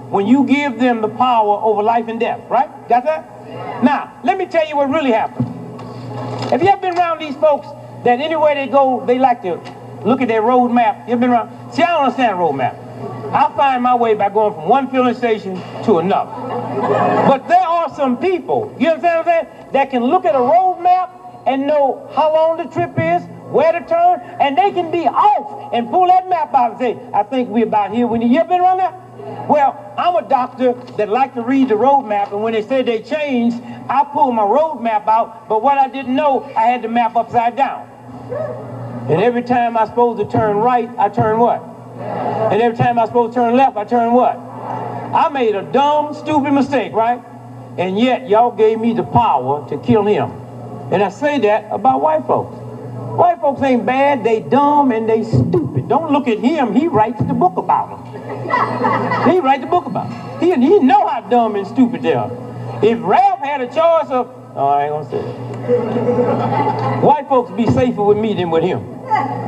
[0.10, 2.70] when you give them the power over life and death, right?
[2.90, 3.84] Got that?
[3.86, 5.48] Now, let me tell you what really happened.
[6.52, 7.68] Have you ever been around these folks
[8.04, 9.62] that anywhere they go, they like to
[10.04, 11.08] look at their road map?
[11.08, 11.74] You ever been around?
[11.74, 12.76] See, I don't understand road map.
[13.34, 16.32] I find my way by going from one filling station to another.
[17.28, 20.40] But there are some people, you understand what I'm saying, that can look at a
[20.40, 21.12] road map
[21.46, 25.74] and know how long the trip is, where to turn, and they can be off
[25.74, 28.06] and pull that map out and say, I think we're about here.
[28.08, 29.48] When you ever been around there?
[29.48, 32.86] Well, I'm a doctor that like to read the road map, and when they said
[32.86, 36.82] they changed, I pulled my road map out, but what I didn't know, I had
[36.82, 37.90] the map upside down.
[39.10, 41.77] And every time I'm supposed to turn right, I turn what?
[42.00, 44.38] And every time I'm supposed to turn left, I turn what?
[44.38, 47.22] I made a dumb, stupid mistake, right?
[47.78, 50.32] And yet, y'all gave me the power to kill him.
[50.92, 52.56] And I say that about white folks.
[53.18, 55.88] White folks ain't bad, they dumb and they stupid.
[55.88, 59.30] Don't look at him, he writes the book about them.
[59.30, 60.40] he writes the book about them.
[60.40, 62.32] He, he know how dumb and stupid they are.
[62.84, 65.57] If Ralph had a choice of, oh, I ain't gonna say it.
[65.68, 68.80] White folks be safer with me than with him.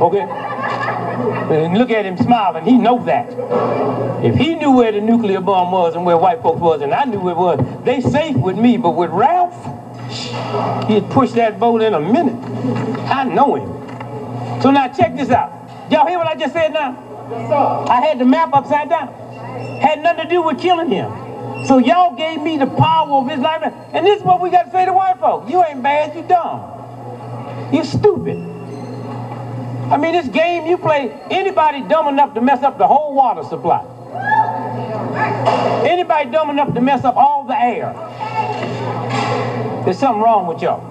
[0.02, 0.20] Okay?
[0.20, 3.28] And look at him smiling, he knows that.
[4.24, 7.04] If he knew where the nuclear bomb was and where white folks was, and I
[7.04, 9.56] knew where it was, they safe with me, but with Ralph,
[10.88, 12.36] he'd push that boat in a minute.
[13.10, 14.60] I know him.
[14.60, 15.52] So now check this out.
[15.90, 16.96] Y'all hear what I just said now?
[17.88, 19.08] I had the map upside down.
[19.80, 21.29] Had nothing to do with killing him.
[21.66, 23.62] So y'all gave me the power of his life.
[23.92, 25.50] And this is what we got to say to white folks.
[25.50, 27.70] You ain't bad, you dumb.
[27.72, 28.36] You stupid.
[29.90, 33.42] I mean, this game you play, anybody dumb enough to mess up the whole water
[33.42, 33.84] supply.
[35.84, 37.92] Anybody dumb enough to mess up all the air.
[39.84, 40.86] There's something wrong with y'all.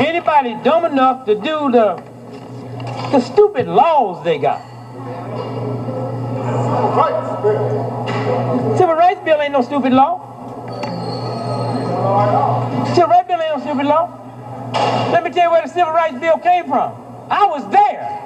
[0.00, 2.02] Anybody dumb enough to do the
[3.10, 4.60] the stupid laws they got.
[8.76, 10.20] Civil rights bill ain't no stupid law.
[12.94, 14.14] Civil rights bill ain't no stupid law.
[15.12, 16.92] Let me tell you where the civil rights bill came from.
[17.30, 18.18] I was there.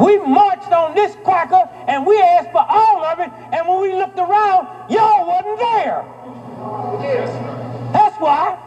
[0.00, 3.92] We marched on this cracker and we asked for all of it, and when we
[3.92, 6.04] looked around, y'all wasn't there.
[7.92, 8.58] That's why.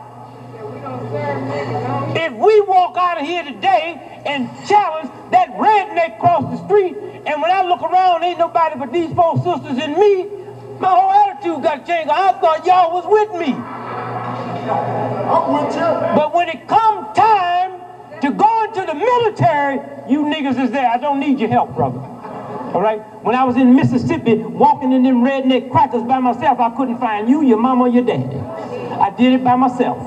[2.15, 7.41] If we walk out of here today and challenge that redneck across the street, and
[7.41, 10.43] when I look around, ain't nobody but these four sisters and me,
[10.79, 12.09] my whole attitude got changed.
[12.09, 13.53] I thought y'all was with me.
[13.53, 15.81] I'm with you.
[15.81, 17.79] But when it come time
[18.21, 19.79] to go into the military,
[20.09, 20.89] you niggas is there.
[20.89, 21.99] I don't need your help, brother.
[21.99, 22.99] All right?
[23.23, 27.29] When I was in Mississippi, walking in them redneck crackers by myself, I couldn't find
[27.29, 28.37] you, your mama, or your daddy.
[28.37, 29.97] I did it by myself.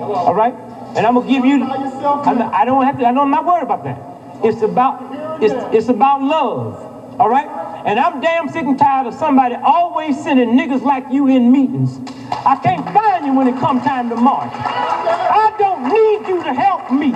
[0.00, 0.54] All right?
[0.96, 1.62] And I'm gonna give you.
[1.64, 3.06] I, I don't have to.
[3.06, 4.44] I know I'm not worried about that.
[4.44, 5.42] It's about.
[5.42, 6.91] It's it's about love.
[7.22, 7.46] All right?
[7.86, 12.00] And I'm damn sick and tired of somebody always sending niggas like you in meetings.
[12.44, 14.50] I can't find you when it come time to march.
[14.52, 17.12] I don't need you to help me.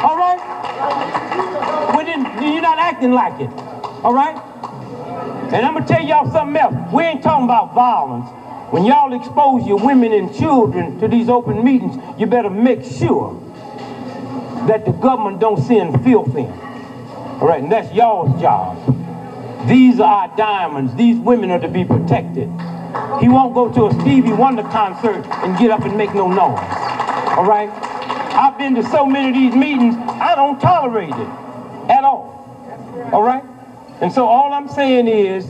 [0.00, 0.38] All right?
[2.40, 3.50] You're not acting like it.
[4.04, 4.36] All right?
[5.52, 6.92] And I'm gonna tell y'all something else.
[6.92, 8.28] We ain't talking about violence.
[8.72, 13.34] When y'all expose your women and children to these open meetings, you better make sure
[14.68, 16.63] that the government don't send filth in.
[17.44, 18.78] All right, and that's y'all's job.
[19.68, 20.94] These are our diamonds.
[20.94, 22.48] These women are to be protected.
[23.20, 26.58] He won't go to a Stevie Wonder concert and get up and make no noise.
[27.36, 27.68] All right?
[28.32, 31.28] I've been to so many of these meetings, I don't tolerate it
[31.90, 32.48] at all.
[33.12, 33.44] All right?
[34.00, 35.44] And so all I'm saying is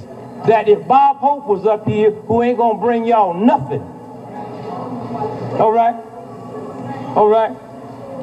[0.48, 3.82] that if Bob Hope was up here, who ain't gonna bring y'all nothing.
[5.60, 5.94] All right?
[7.14, 7.56] All right?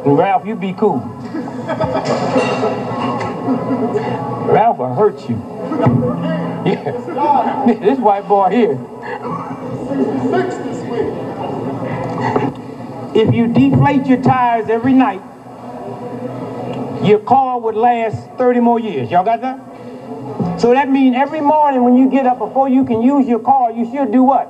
[0.04, 1.00] And Ralph, you be cool.
[4.52, 5.36] Ralph will hurt you.
[6.66, 7.66] Yeah.
[7.80, 8.80] this white boy here.
[13.14, 15.22] If you deflate your tires every night,
[17.04, 19.10] your car would last 30 more years.
[19.12, 20.62] Y'all got that?
[20.62, 23.72] So that means every morning when you get up, before you can use your car,
[23.72, 24.46] you should do what?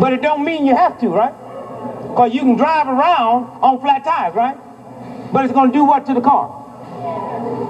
[0.00, 1.34] But it don't mean you have to, right?
[2.02, 4.56] Because you can drive around on flat tires, right?
[5.36, 6.48] But it's going to do what to the car?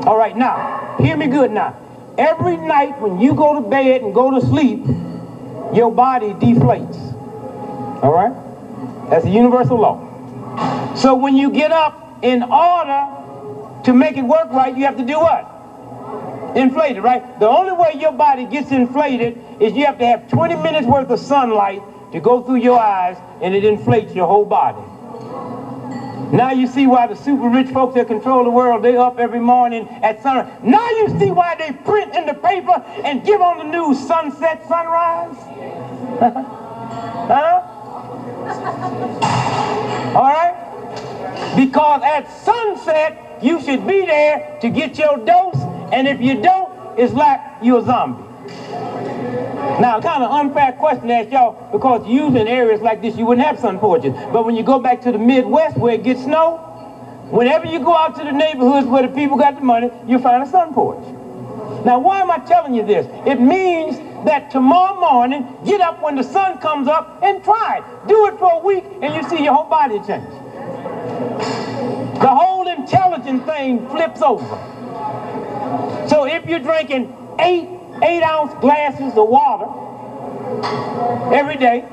[0.06, 1.76] All right, now, hear me good now.
[2.16, 4.86] Every night when you go to bed and go to sleep,
[5.74, 6.96] your body deflates.
[8.04, 9.10] All right?
[9.10, 10.94] That's a universal law.
[10.94, 15.04] So when you get up, in order to make it work right, you have to
[15.04, 16.56] do what?
[16.56, 17.40] Inflate it, right?
[17.40, 21.10] The only way your body gets inflated is you have to have 20 minutes worth
[21.10, 21.82] of sunlight
[22.12, 24.95] to go through your eyes and it inflates your whole body.
[26.32, 29.40] Now you see why the super rich folks that control the world, they up every
[29.40, 30.50] morning at sunrise.
[30.62, 34.66] Now you see why they print in the paper and give on the news sunset,
[34.66, 35.36] sunrise.
[37.30, 37.62] huh?
[40.16, 41.54] All right?
[41.56, 45.60] Because at sunset, you should be there to get your dose,
[45.92, 48.25] and if you don't, it's like you're a zombie.
[49.80, 53.26] Now, kind of unfair question to ask y'all because usually in areas like this you
[53.26, 54.14] wouldn't have sun porches.
[54.32, 56.56] But when you go back to the Midwest where it gets snow,
[57.30, 60.42] whenever you go out to the neighborhoods where the people got the money, you find
[60.42, 61.04] a sun porch.
[61.84, 63.06] Now, why am I telling you this?
[63.26, 68.08] It means that tomorrow morning, get up when the sun comes up and try it.
[68.08, 70.28] Do it for a week and you see your whole body change.
[72.20, 74.46] The whole intelligent thing flips over.
[76.08, 79.66] So if you're drinking eight eight ounce glasses of water
[81.34, 81.84] every day.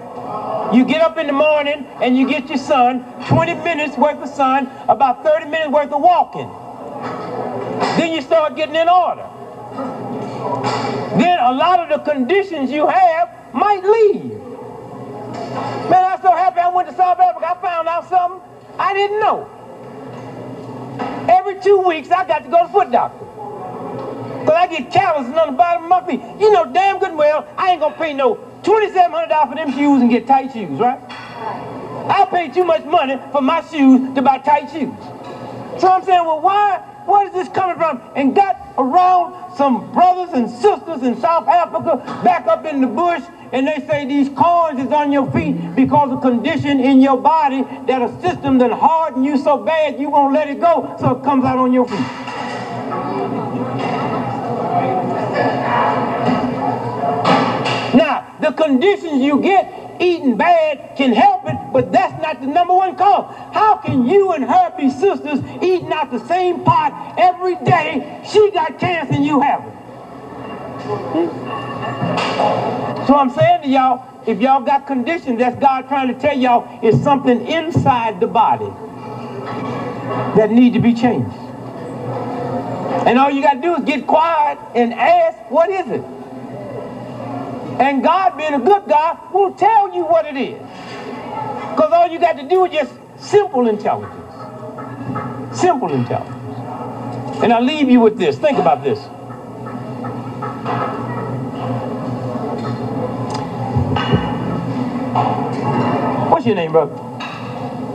[0.74, 4.30] You get up in the morning and you get your sun, 20 minutes worth of
[4.30, 6.50] sun, about 30 minutes worth of walking.
[7.98, 9.28] Then you start getting in order.
[11.18, 14.32] Then a lot of the conditions you have might leave.
[15.90, 17.52] Man, I'm so happy I went to South Africa.
[17.52, 18.42] I found out something
[18.80, 19.50] I didn't know.
[21.30, 23.26] Every two weeks, I got to go to foot doctor.
[24.44, 26.20] Because I get calluses on the bottom of my feet.
[26.38, 30.02] You know damn good and well I ain't to pay no $2,700 for them shoes
[30.02, 31.00] and get tight shoes, right?
[31.10, 34.94] I pay too much money for my shoes to buy tight shoes.
[35.80, 38.02] So I'm saying, well, why, where is this coming from?
[38.16, 43.24] And got around some brothers and sisters in South Africa back up in the bush,
[43.54, 47.64] and they say these corns is on your feet because of condition in your body
[47.88, 51.24] that a system that hardened you so bad you won't let it go, so it
[51.24, 52.24] comes out on your feet.
[57.94, 62.74] Now, the conditions you get eating bad can help it, but that's not the number
[62.74, 63.34] one cause.
[63.54, 68.22] How can you and her be sisters eating out the same pot every day?
[68.28, 69.74] She got cancer and you haven't.
[71.14, 73.06] Hmm?
[73.06, 76.80] So I'm saying to y'all, if y'all got conditions, that's God trying to tell y'all
[76.84, 78.72] is something inside the body
[80.36, 81.43] that need to be changed.
[83.06, 86.02] And all you got to do is get quiet and ask, what is it?
[87.80, 90.60] And God, being a good God, will tell you what it is.
[91.72, 94.14] Because all you got to do is just simple intelligence.
[95.58, 97.44] Simple intelligence.
[97.44, 98.38] And I'll leave you with this.
[98.38, 99.00] Think about this.
[106.30, 106.96] What's your name, brother?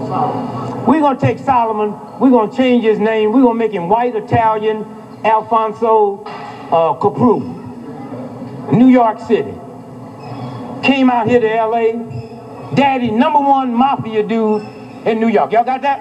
[0.09, 0.87] Solomon.
[0.87, 3.73] We're going to take Solomon, we're going to change his name, we're going to make
[3.73, 4.87] him white Italian
[5.25, 9.55] Alfonso uh, Capru, New York City.
[10.83, 14.63] Came out here to LA, daddy, number one mafia dude
[15.05, 15.53] in New York.
[15.53, 16.01] Y'all got that?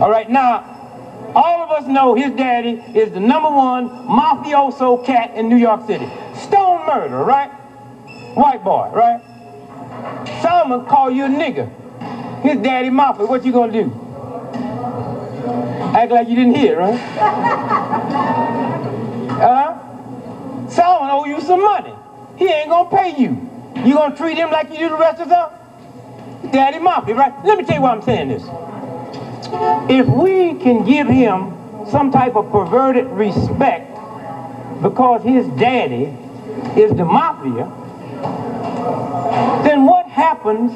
[0.00, 5.34] All right, now, all of us know his daddy is the number one mafioso cat
[5.36, 6.08] in New York City.
[6.34, 7.50] Stone murder, right?
[8.34, 9.20] White boy, right?
[10.42, 11.70] Solomon call you a nigger.
[12.42, 14.03] His daddy mafia, what you gonna do?
[15.94, 17.00] Act like you didn't hear, right?
[19.40, 20.68] Uh-huh.
[20.68, 21.94] Solomon owe you some money.
[22.36, 23.48] He ain't gonna pay you.
[23.84, 25.50] You gonna treat him like you do the rest of them?
[26.50, 27.32] Daddy mafia, right?
[27.44, 28.42] Let me tell you why I'm saying this.
[29.88, 31.54] If we can give him
[31.88, 33.96] some type of perverted respect
[34.82, 36.16] because his daddy
[36.76, 37.70] is the mafia,
[39.62, 40.72] then what happens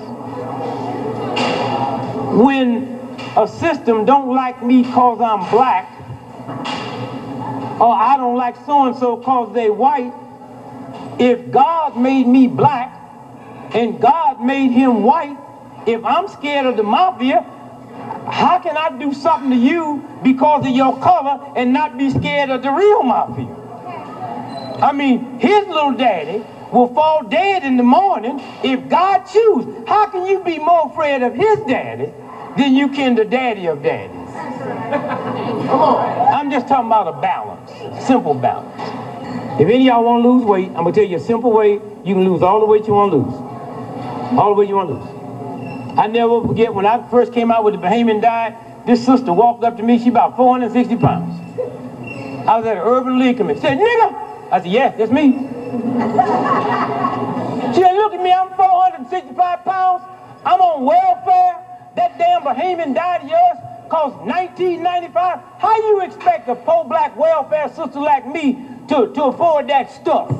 [2.40, 2.97] when
[3.38, 5.86] a system don't like me cause I'm black,
[7.80, 10.12] or I don't like so-and-so cause they white,
[11.20, 12.92] if God made me black
[13.74, 15.36] and God made him white,
[15.86, 17.42] if I'm scared of the mafia,
[18.26, 22.50] how can I do something to you because of your color and not be scared
[22.50, 23.54] of the real mafia?
[24.82, 29.64] I mean, his little daddy will fall dead in the morning if God choose.
[29.86, 32.12] How can you be more afraid of his daddy
[32.58, 34.28] than you can the daddy of daddies?
[35.68, 36.34] Come on.
[36.34, 37.70] I'm just talking about a balance,
[38.04, 38.80] simple balance.
[39.60, 41.52] If any of y'all want to lose weight, I'm going to tell you a simple
[41.52, 41.74] way
[42.04, 43.34] you can lose all the weight you want to lose.
[44.38, 45.98] All the weight you want to lose.
[45.98, 48.54] I never forget when I first came out with the Bahamian diet,
[48.86, 51.40] this sister walked up to me, she about 460 pounds.
[52.48, 53.60] I was at an urban league committee.
[53.60, 54.50] She said, nigga!
[54.50, 55.32] I said, yes, that's me.
[57.74, 60.02] She said, look at me, I'm 465 pounds.
[60.44, 61.67] I'm on welfare.
[61.98, 63.58] That damn Bahamian died yours
[63.88, 65.40] cost 1995.
[65.58, 68.52] How you expect a poor black welfare sister like me
[68.86, 70.30] to, to afford that stuff?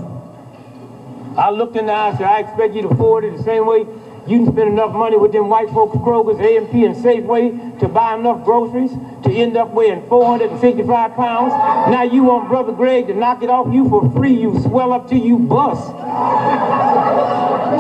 [1.37, 3.67] I looked in the eye and said, I expect you to afford it the same
[3.67, 3.87] way
[4.29, 8.15] you can spend enough money with them white folks, Kroger's, A&P, and Safeway to buy
[8.15, 8.91] enough groceries
[9.25, 11.53] to end up weighing 465 pounds.
[11.91, 14.35] Now you want Brother Greg to knock it off you for free.
[14.35, 15.87] You swell up till you bust.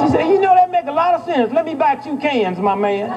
[0.00, 1.52] She said, you know that make a lot of sense.
[1.52, 3.10] Let me buy two cans, my man.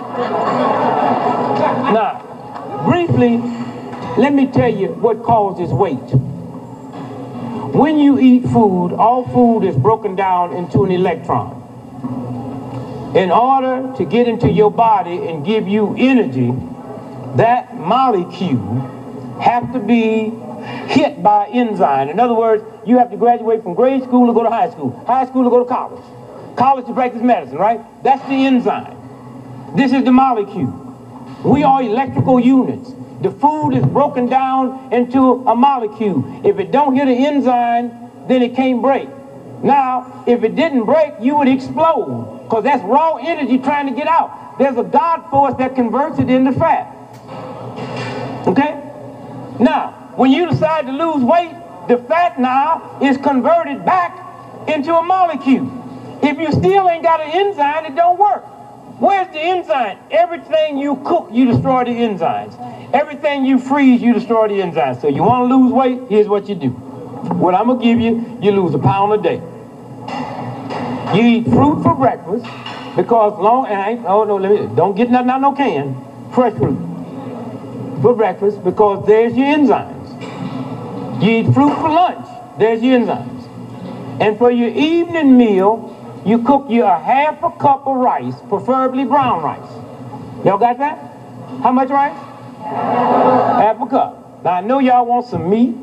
[1.93, 3.37] now, briefly,
[4.17, 5.95] let me tell you what causes weight.
[7.73, 11.60] When you eat food, all food is broken down into an electron.
[13.15, 16.53] In order to get into your body and give you energy,
[17.35, 18.79] that molecule
[19.41, 20.29] have to be
[20.87, 22.09] hit by enzyme.
[22.09, 25.03] In other words, you have to graduate from grade school to go to high school,
[25.05, 26.03] high school to go to college,
[26.55, 27.81] college to practice medicine, right?
[28.03, 28.95] That's the enzyme.
[29.75, 30.77] This is the molecule.
[31.43, 32.93] We are electrical units.
[33.21, 36.45] The food is broken down into a molecule.
[36.45, 37.91] If it don't hit an enzyme,
[38.27, 39.09] then it can't break.
[39.63, 44.07] Now, if it didn't break, you would explode because that's raw energy trying to get
[44.07, 44.57] out.
[44.57, 46.95] There's a God force that converts it into fat.
[48.47, 48.73] Okay?
[49.59, 51.55] Now, when you decide to lose weight,
[51.87, 54.17] the fat now is converted back
[54.67, 55.69] into a molecule.
[56.23, 58.43] If you still ain't got an enzyme, it don't work.
[58.99, 59.97] Where's the enzyme?
[60.11, 62.93] Everything you cook, you destroy the enzymes.
[62.93, 65.01] Everything you freeze, you destroy the enzymes.
[65.01, 66.01] So you want to lose weight?
[66.09, 66.90] Here's what you do.
[67.29, 69.41] What I'm gonna give you, you lose a pound a day.
[71.15, 72.45] You eat fruit for breakfast
[72.95, 75.95] because long and I ain't, oh no, let me don't get nothing out no can.
[76.31, 76.79] Fresh fruit
[78.01, 79.99] for breakfast because there's your enzymes.
[81.21, 82.25] You eat fruit for lunch,
[82.57, 83.47] there's your enzymes.
[84.19, 85.87] And for your evening meal,
[86.25, 89.71] you cook you a half a cup of rice, preferably brown rice.
[90.45, 90.97] Y'all got that?
[91.61, 92.17] How much rice?
[92.61, 94.43] Half a cup.
[94.43, 95.75] Now I know y'all want some meat,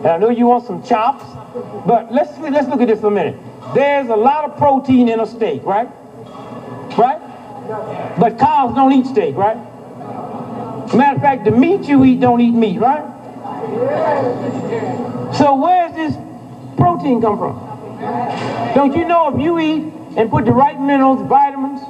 [0.00, 1.24] and I know you want some chops,
[1.86, 3.36] but let's let's look at this for a minute.
[3.74, 5.88] There's a lot of protein in a steak, right?
[6.96, 7.20] Right?
[8.18, 9.58] But cows don't eat steak, right?
[10.94, 13.04] Matter of fact, the meat you eat don't eat meat, right?
[15.36, 16.16] So where's this
[16.78, 17.58] protein come from?
[18.74, 21.80] Don't you know if you eat and put the right minerals, vitamins,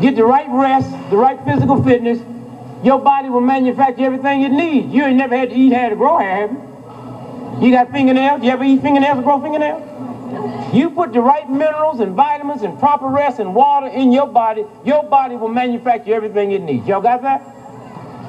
[0.00, 2.18] get the right rest, the right physical fitness,
[2.82, 4.92] your body will manufacture everything it needs.
[4.92, 6.71] You ain't never had to eat hair to grow hair, have you?
[7.60, 8.42] You got fingernails?
[8.42, 9.82] You ever eat fingernails or grow fingernails?
[10.74, 14.64] You put the right minerals and vitamins and proper rest and water in your body,
[14.84, 16.86] your body will manufacture everything it needs.
[16.86, 17.42] Y'all got that?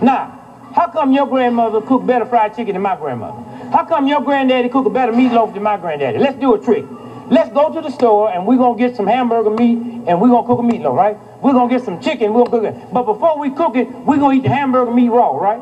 [0.01, 3.41] Now, how come your grandmother cooked better fried chicken than my grandmother?
[3.71, 6.17] How come your granddaddy cooked a better meatloaf than my granddaddy?
[6.19, 6.85] Let's do a trick.
[7.29, 10.45] Let's go to the store and we're gonna get some hamburger meat and we're gonna
[10.45, 11.17] cook a meatloaf, right?
[11.41, 12.93] We're gonna get some chicken, we're gonna cook it.
[12.93, 15.61] But before we cook it, we're gonna eat the hamburger meat raw, right?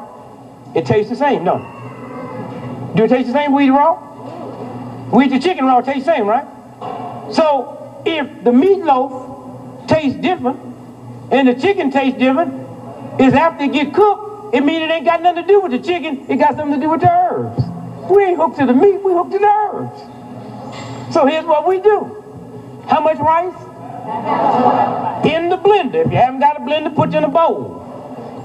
[0.74, 2.01] It tastes the same, don't it?
[2.96, 5.10] Do it taste the same we eat raw?
[5.12, 6.46] We eat the chicken raw, it tastes the same, right?
[7.34, 10.60] So if the meatloaf tastes different
[11.32, 12.62] and the chicken tastes different,
[13.20, 15.80] is after it get cooked, it means it ain't got nothing to do with the
[15.80, 17.64] chicken, it got something to do with the herbs.
[18.10, 21.14] We ain't hooked to the meat, we hooked to the herbs.
[21.14, 22.18] So here's what we do.
[22.88, 23.54] How much rice?
[25.26, 26.06] In the blender.
[26.06, 27.81] If you haven't got a blender, put it in a bowl.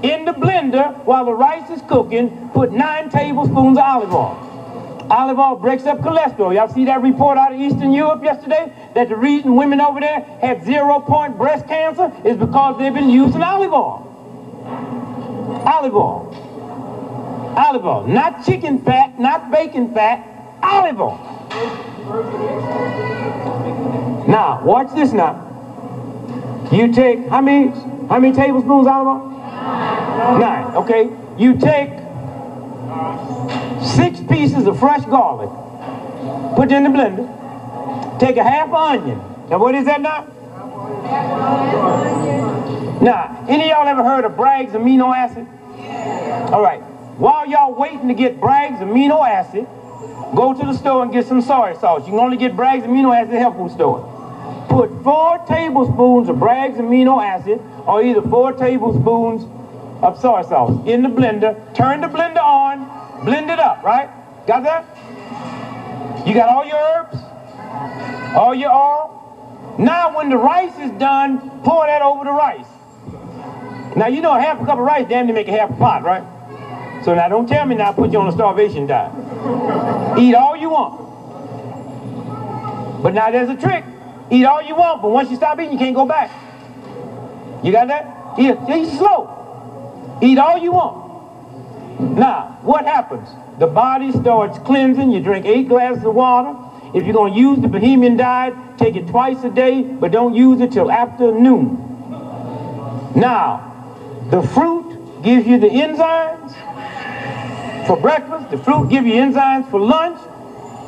[0.03, 4.43] In the blender, while the rice is cooking, put nine tablespoons of olive oil.
[5.09, 6.53] Olive oil breaks up cholesterol.
[6.53, 8.71] Y'all see that report out of Eastern Europe yesterday?
[8.93, 13.09] That the reason women over there had zero point breast cancer is because they've been
[13.09, 14.03] using olive oil.
[15.65, 17.53] Olive oil.
[17.57, 18.07] Olive oil.
[18.07, 20.27] Not chicken fat, not bacon fat,
[20.61, 21.17] olive oil.
[24.27, 25.45] Now, watch this now.
[26.71, 27.69] You take, how many,
[28.09, 29.36] how many tablespoons olive oil?
[30.39, 30.75] Nine.
[30.75, 31.09] Okay.
[31.37, 31.91] You take
[33.83, 35.49] six pieces of fresh garlic,
[36.55, 39.19] put it in the blender, take a half onion.
[39.49, 40.27] Now what is that now?
[43.01, 45.47] Now, any of y'all ever heard of Bragg's amino acid?
[46.51, 46.81] All right.
[47.17, 49.67] While y'all waiting to get Bragg's amino acid,
[50.35, 52.05] go to the store and get some soy sauce.
[52.05, 54.16] You can only get Bragg's amino acid at the health food store.
[54.69, 59.43] Put four tablespoons of Bragg's amino acid or either four tablespoons
[60.03, 61.55] of soy sauce in the blender.
[61.73, 64.09] Turn the blender on, blend it up, right?
[64.45, 66.27] Got that?
[66.27, 67.17] You got all your herbs?
[68.35, 69.75] All your oil?
[69.79, 72.65] Now when the rice is done, pour that over the rice.
[73.95, 76.03] Now you know half a cup of rice damn near make a half a pot,
[76.03, 76.23] right?
[77.03, 79.11] So now don't tell me now I put you on a starvation diet.
[80.19, 81.03] Eat all you want.
[83.01, 83.85] But now there's a trick.
[84.29, 86.31] Eat all you want, but once you stop eating, you can't go back.
[87.63, 88.39] You got that?
[88.39, 90.19] Eat, eat slow.
[90.21, 91.07] Eat all you want.
[92.17, 93.29] Now, what happens?
[93.59, 95.11] The body starts cleansing.
[95.11, 96.55] You drink eight glasses of water.
[96.93, 100.33] If you're going to use the Bahamian diet, take it twice a day, but don't
[100.33, 101.75] use it till after noon.
[103.15, 103.73] Now,
[104.29, 106.53] the fruit gives you the enzymes
[107.87, 108.51] for breakfast.
[108.51, 110.19] The fruit gives you enzymes for lunch.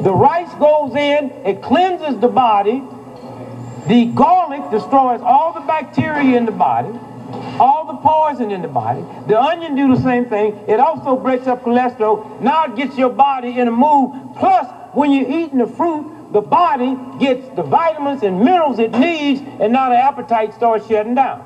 [0.02, 2.84] The rice goes in, it cleanses the body.
[3.88, 6.90] The garlic destroys all the bacteria in the body.
[7.60, 9.04] all the poison in the body.
[9.28, 10.54] The onion do the same thing.
[10.68, 12.42] It also breaks up cholesterol.
[12.42, 14.12] Now it gets your body in a mood.
[14.38, 19.42] Plus, when you're eating the fruit, the body gets the vitamins and minerals it needs,
[19.60, 21.44] and now the appetite starts shutting down.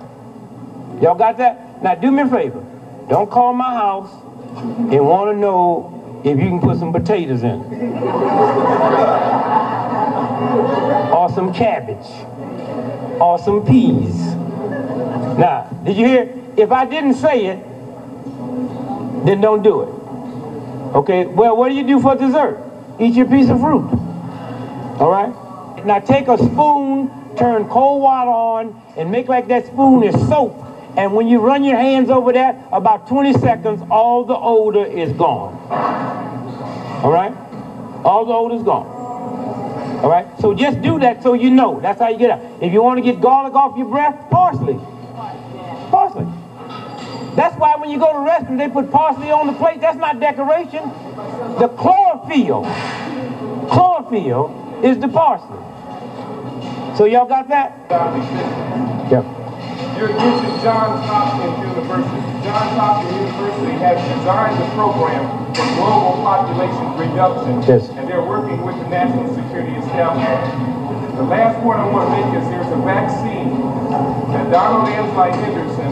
[1.01, 1.81] Y'all got that?
[1.81, 2.63] Now do me a favor.
[3.09, 4.11] Don't call my house
[4.55, 7.61] and want to know if you can put some potatoes in.
[11.13, 12.07] Or some cabbage.
[13.21, 14.15] Or some peas.
[15.37, 16.39] Now, did you hear?
[16.57, 17.63] If I didn't say it,
[19.25, 20.03] then don't do it.
[20.95, 22.59] Okay, well, what do you do for dessert?
[22.99, 23.89] Eat your piece of fruit.
[24.99, 25.33] All right?
[25.85, 30.55] Now take a spoon, turn cold water on, and make like that spoon is soap.
[30.95, 35.11] And when you run your hands over that, about 20 seconds, all the odor is
[35.13, 35.55] gone.
[37.03, 37.35] All right?
[38.05, 38.92] All the odor is gone.
[40.03, 40.27] All right?
[40.39, 41.79] So just do that so you know.
[41.79, 42.61] That's how you get out.
[42.61, 44.77] If you want to get garlic off your breath, parsley.
[45.89, 46.27] Parsley.
[47.35, 49.79] That's why when you go to the restaurant, they put parsley on the plate.
[49.79, 50.83] That's not decoration.
[51.57, 52.63] The chlorophyll,
[53.71, 55.57] chlorophyll is the parsley.
[56.97, 57.71] So y'all got that?
[59.09, 59.42] Yep.
[59.93, 62.21] You mentioned Johns Hopkins University.
[62.43, 67.89] Johns Hopkins University has designed the program for global population reduction, Yes.
[67.95, 71.15] and they're working with the National Security Establishment.
[71.15, 73.53] The last point I want to make is there's a vaccine
[74.33, 75.91] that Donald Ainslie Henderson,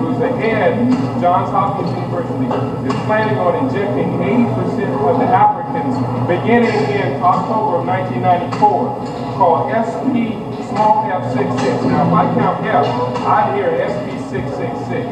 [0.00, 2.48] who's the head of Johns Hopkins University,
[2.88, 5.94] is planning on injecting 80% of the Africans
[6.26, 10.40] beginning in October of 1994, called SP
[10.72, 11.84] small F66.
[11.84, 12.86] Now, if I count F,
[13.28, 15.04] I hear SP666.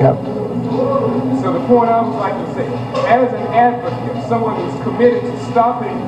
[0.00, 0.16] Yep.
[1.42, 2.66] So the point I would like to say,
[3.06, 5.98] as an advocate, someone who's committed to stopping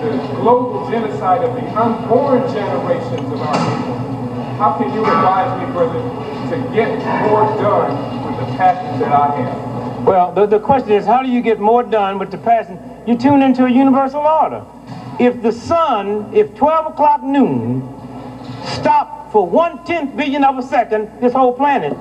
[0.00, 3.98] the global genocide of the unborn generations of our people,
[4.56, 6.00] how can you advise me, brother,
[6.50, 6.88] to get
[7.28, 7.92] more done
[8.24, 10.06] with the passion that I have?
[10.06, 12.78] Well, the, the question is, how do you get more done with the passion?
[13.06, 14.64] You tune into a universal order.
[15.18, 17.99] If the sun, if 12 o'clock noon
[18.74, 21.96] stopped for one tenth billion of a second, this whole planet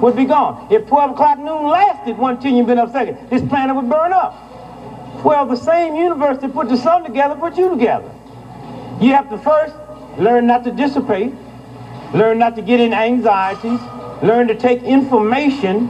[0.00, 0.66] would be gone.
[0.70, 4.12] If 12 o'clock noon lasted one tenth billion of a second, this planet would burn
[4.12, 4.44] up.
[5.24, 8.10] Well, the same universe that put the sun together put you together.
[9.00, 9.74] You have to first
[10.18, 11.32] learn not to dissipate,
[12.14, 13.80] learn not to get in anxieties,
[14.22, 15.88] learn to take information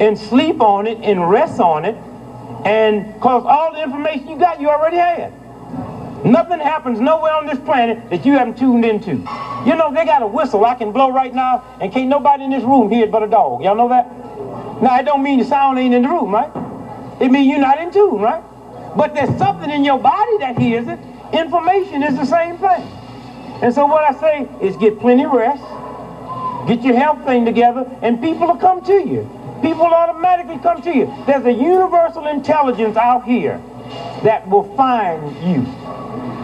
[0.00, 1.96] and sleep on it and rest on it,
[2.64, 5.32] and cause all the information you got, you already had.
[6.24, 9.12] Nothing happens nowhere on this planet that you haven't tuned into.
[9.64, 12.50] You know, they got a whistle I can blow right now, and can't nobody in
[12.50, 13.62] this room hear it but a dog.
[13.62, 14.06] Y'all know that?
[14.82, 16.50] Now, it don't mean the sound ain't in the room, right?
[17.20, 18.42] It means you're not in tune, right?
[18.96, 20.98] But there's something in your body that hears it.
[21.32, 22.86] Information is the same thing.
[23.62, 25.62] And so what I say is get plenty rest,
[26.66, 29.28] get your health thing together, and people will come to you.
[29.62, 31.12] People automatically come to you.
[31.26, 33.60] There's a universal intelligence out here
[34.22, 35.62] that will find you.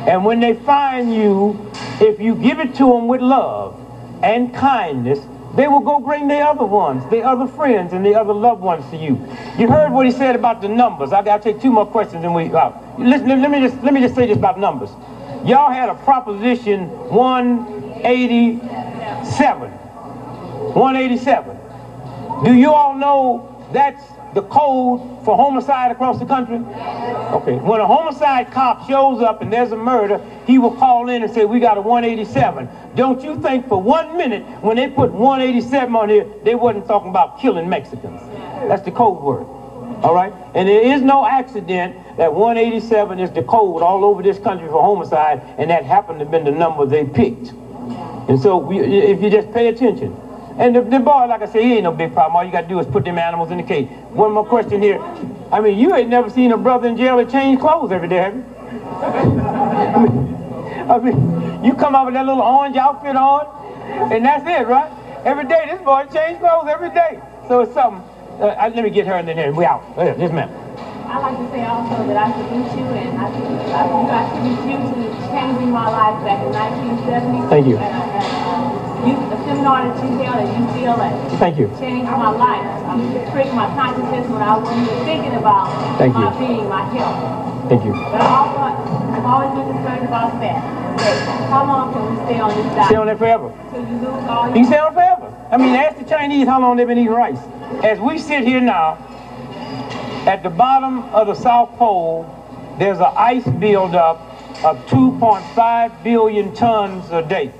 [0.06, 1.70] And when they find you,
[2.00, 3.78] if you give it to them with love
[4.22, 5.20] and kindness,
[5.54, 8.84] they will go bring their other ones, their other friends, and their other loved ones
[8.90, 9.18] to you.
[9.58, 11.12] You heard what he said about the numbers.
[11.12, 12.98] I gotta take two more questions and we out.
[12.98, 14.90] Listen, let me just let me just say this about numbers.
[15.44, 19.70] Y'all had a proposition 187.
[19.70, 21.56] 187.
[22.44, 24.02] Do you all know that's
[24.36, 26.58] the code for homicide across the country?
[26.58, 31.22] Okay, when a homicide cop shows up and there's a murder, he will call in
[31.22, 32.68] and say, we got a 187.
[32.94, 37.08] Don't you think for one minute, when they put 187 on here, they wasn't talking
[37.08, 38.20] about killing Mexicans.
[38.68, 39.46] That's the code word.
[40.04, 40.34] All right?
[40.54, 44.82] And there is no accident that 187 is the code all over this country for
[44.82, 47.52] homicide, and that happened to have been the number they picked.
[48.28, 50.14] And so we, if you just pay attention.
[50.58, 52.36] And the, the boy, like I say, he ain't no big problem.
[52.36, 53.86] All you got to do is put them animals in the cage.
[54.12, 54.98] One more question here.
[55.52, 58.16] I mean, you ain't never seen a brother in jail that change clothes every day,
[58.16, 58.44] have you?
[59.02, 63.46] I, mean, I mean, you come out with that little orange outfit on,
[64.12, 64.90] and that's it, right?
[65.24, 67.20] Every day, this boy change clothes every day.
[67.48, 68.02] So it's something.
[68.40, 69.82] Uh, I, let me get her and then we out.
[69.96, 70.48] Uh, This man.
[71.08, 74.76] I'd like to say also that I salute you and I, I, I salute you
[74.76, 77.48] to changing my life back in 1970.
[77.48, 77.76] Thank you.
[77.76, 81.68] And, I- and, uh, you, the seminar that you held at UCLA Thank you.
[81.78, 82.66] changed my life.
[82.86, 86.38] I mean, it tricked my consciousness when I wasn't even thinking about Thank my you.
[86.38, 87.68] being, my health.
[87.68, 87.92] Thank you.
[87.92, 88.58] But I also,
[89.14, 90.26] I've always been concerned about.
[90.36, 91.12] So
[91.50, 92.86] how long can we stay on this diet?
[92.86, 93.52] Stay on there forever.
[93.70, 95.48] Till you lose all You your can stay on forever.
[95.50, 97.38] I mean, ask the Chinese how long they've been eating rice.
[97.84, 98.94] As we sit here now,
[100.26, 102.24] at the bottom of the South Pole,
[102.78, 104.18] there's an ice buildup
[104.64, 107.52] of 2.5 billion tons a day.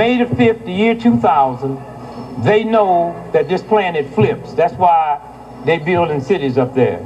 [0.00, 4.54] May the 5th, the year 2000, they know that this planet flips.
[4.54, 5.20] That's why
[5.66, 7.00] they building cities up there.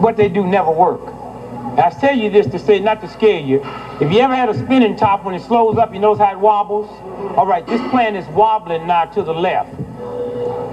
[0.00, 1.02] What they do never work.
[1.78, 3.62] I tell you this to say, not to scare you.
[4.00, 6.38] If you ever had a spinning top, when it slows up, you notice how it
[6.38, 6.88] wobbles?
[7.36, 9.76] All right, this planet is wobbling now to the left.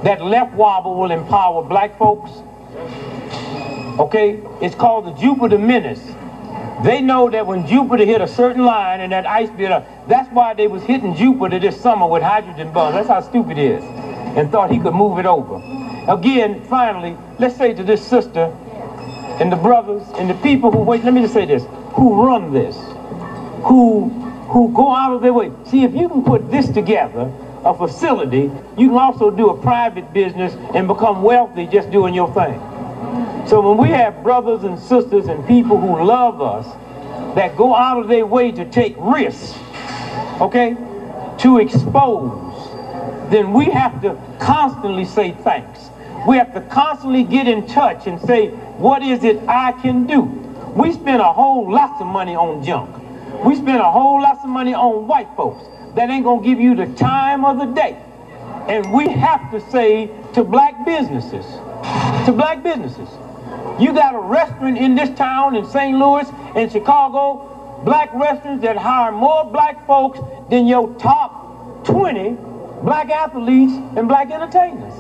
[0.06, 2.32] That left wobble will empower black folks.
[4.00, 4.40] Okay?
[4.62, 6.14] It's called the Jupiter Menace.
[6.84, 10.30] They know that when Jupiter hit a certain line and that ice built up, that's
[10.34, 12.96] why they was hitting Jupiter this summer with hydrogen bombs.
[12.96, 13.84] That's how stupid he is.
[14.38, 15.62] And thought he could move it over.
[16.12, 18.46] Again, finally, let's say to this sister
[19.40, 22.52] and the brothers and the people who wait, let me just say this, who run
[22.52, 22.76] this,
[23.64, 24.10] who
[24.50, 25.52] who go out of their way.
[25.66, 27.32] See, if you can put this together,
[27.64, 32.32] a facility, you can also do a private business and become wealthy just doing your
[32.34, 32.60] thing.
[33.46, 36.66] So when we have brothers and sisters and people who love us
[37.36, 39.58] that go out of their way to take risks,
[40.40, 40.76] okay,
[41.40, 42.72] to expose,
[43.30, 45.90] then we have to constantly say thanks.
[46.26, 48.48] We have to constantly get in touch and say,
[48.78, 50.22] what is it I can do?
[50.76, 52.90] We spend a whole lot of money on junk.
[53.44, 55.64] We spend a whole lot of money on white folks
[55.96, 57.98] that ain't gonna give you the time of the day.
[58.68, 61.46] And we have to say to black businesses,
[62.26, 63.10] to black businesses,
[63.80, 65.98] you got a restaurant in this town in St.
[65.98, 70.20] Louis in Chicago, black restaurants that hire more black folks
[70.50, 72.38] than your top 20
[72.84, 74.94] black athletes and black entertainers.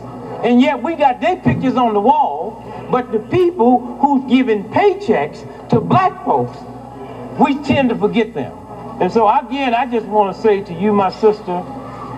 [0.44, 5.70] And yet we got their pictures on the wall, but the people who's giving paychecks
[5.70, 6.58] to black folks
[7.40, 8.54] we tend to forget them.
[9.02, 11.64] And so again, I just want to say to you, my sister,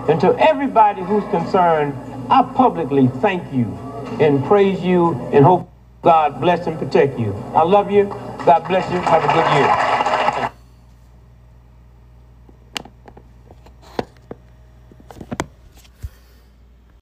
[0.08, 1.94] and to everybody who's concerned,
[2.30, 3.64] I publicly thank you
[4.20, 5.70] and praise you and hope
[6.06, 7.34] God bless and protect you.
[7.52, 8.04] I love you.
[8.46, 9.00] God bless you.
[9.00, 10.15] Have a good year.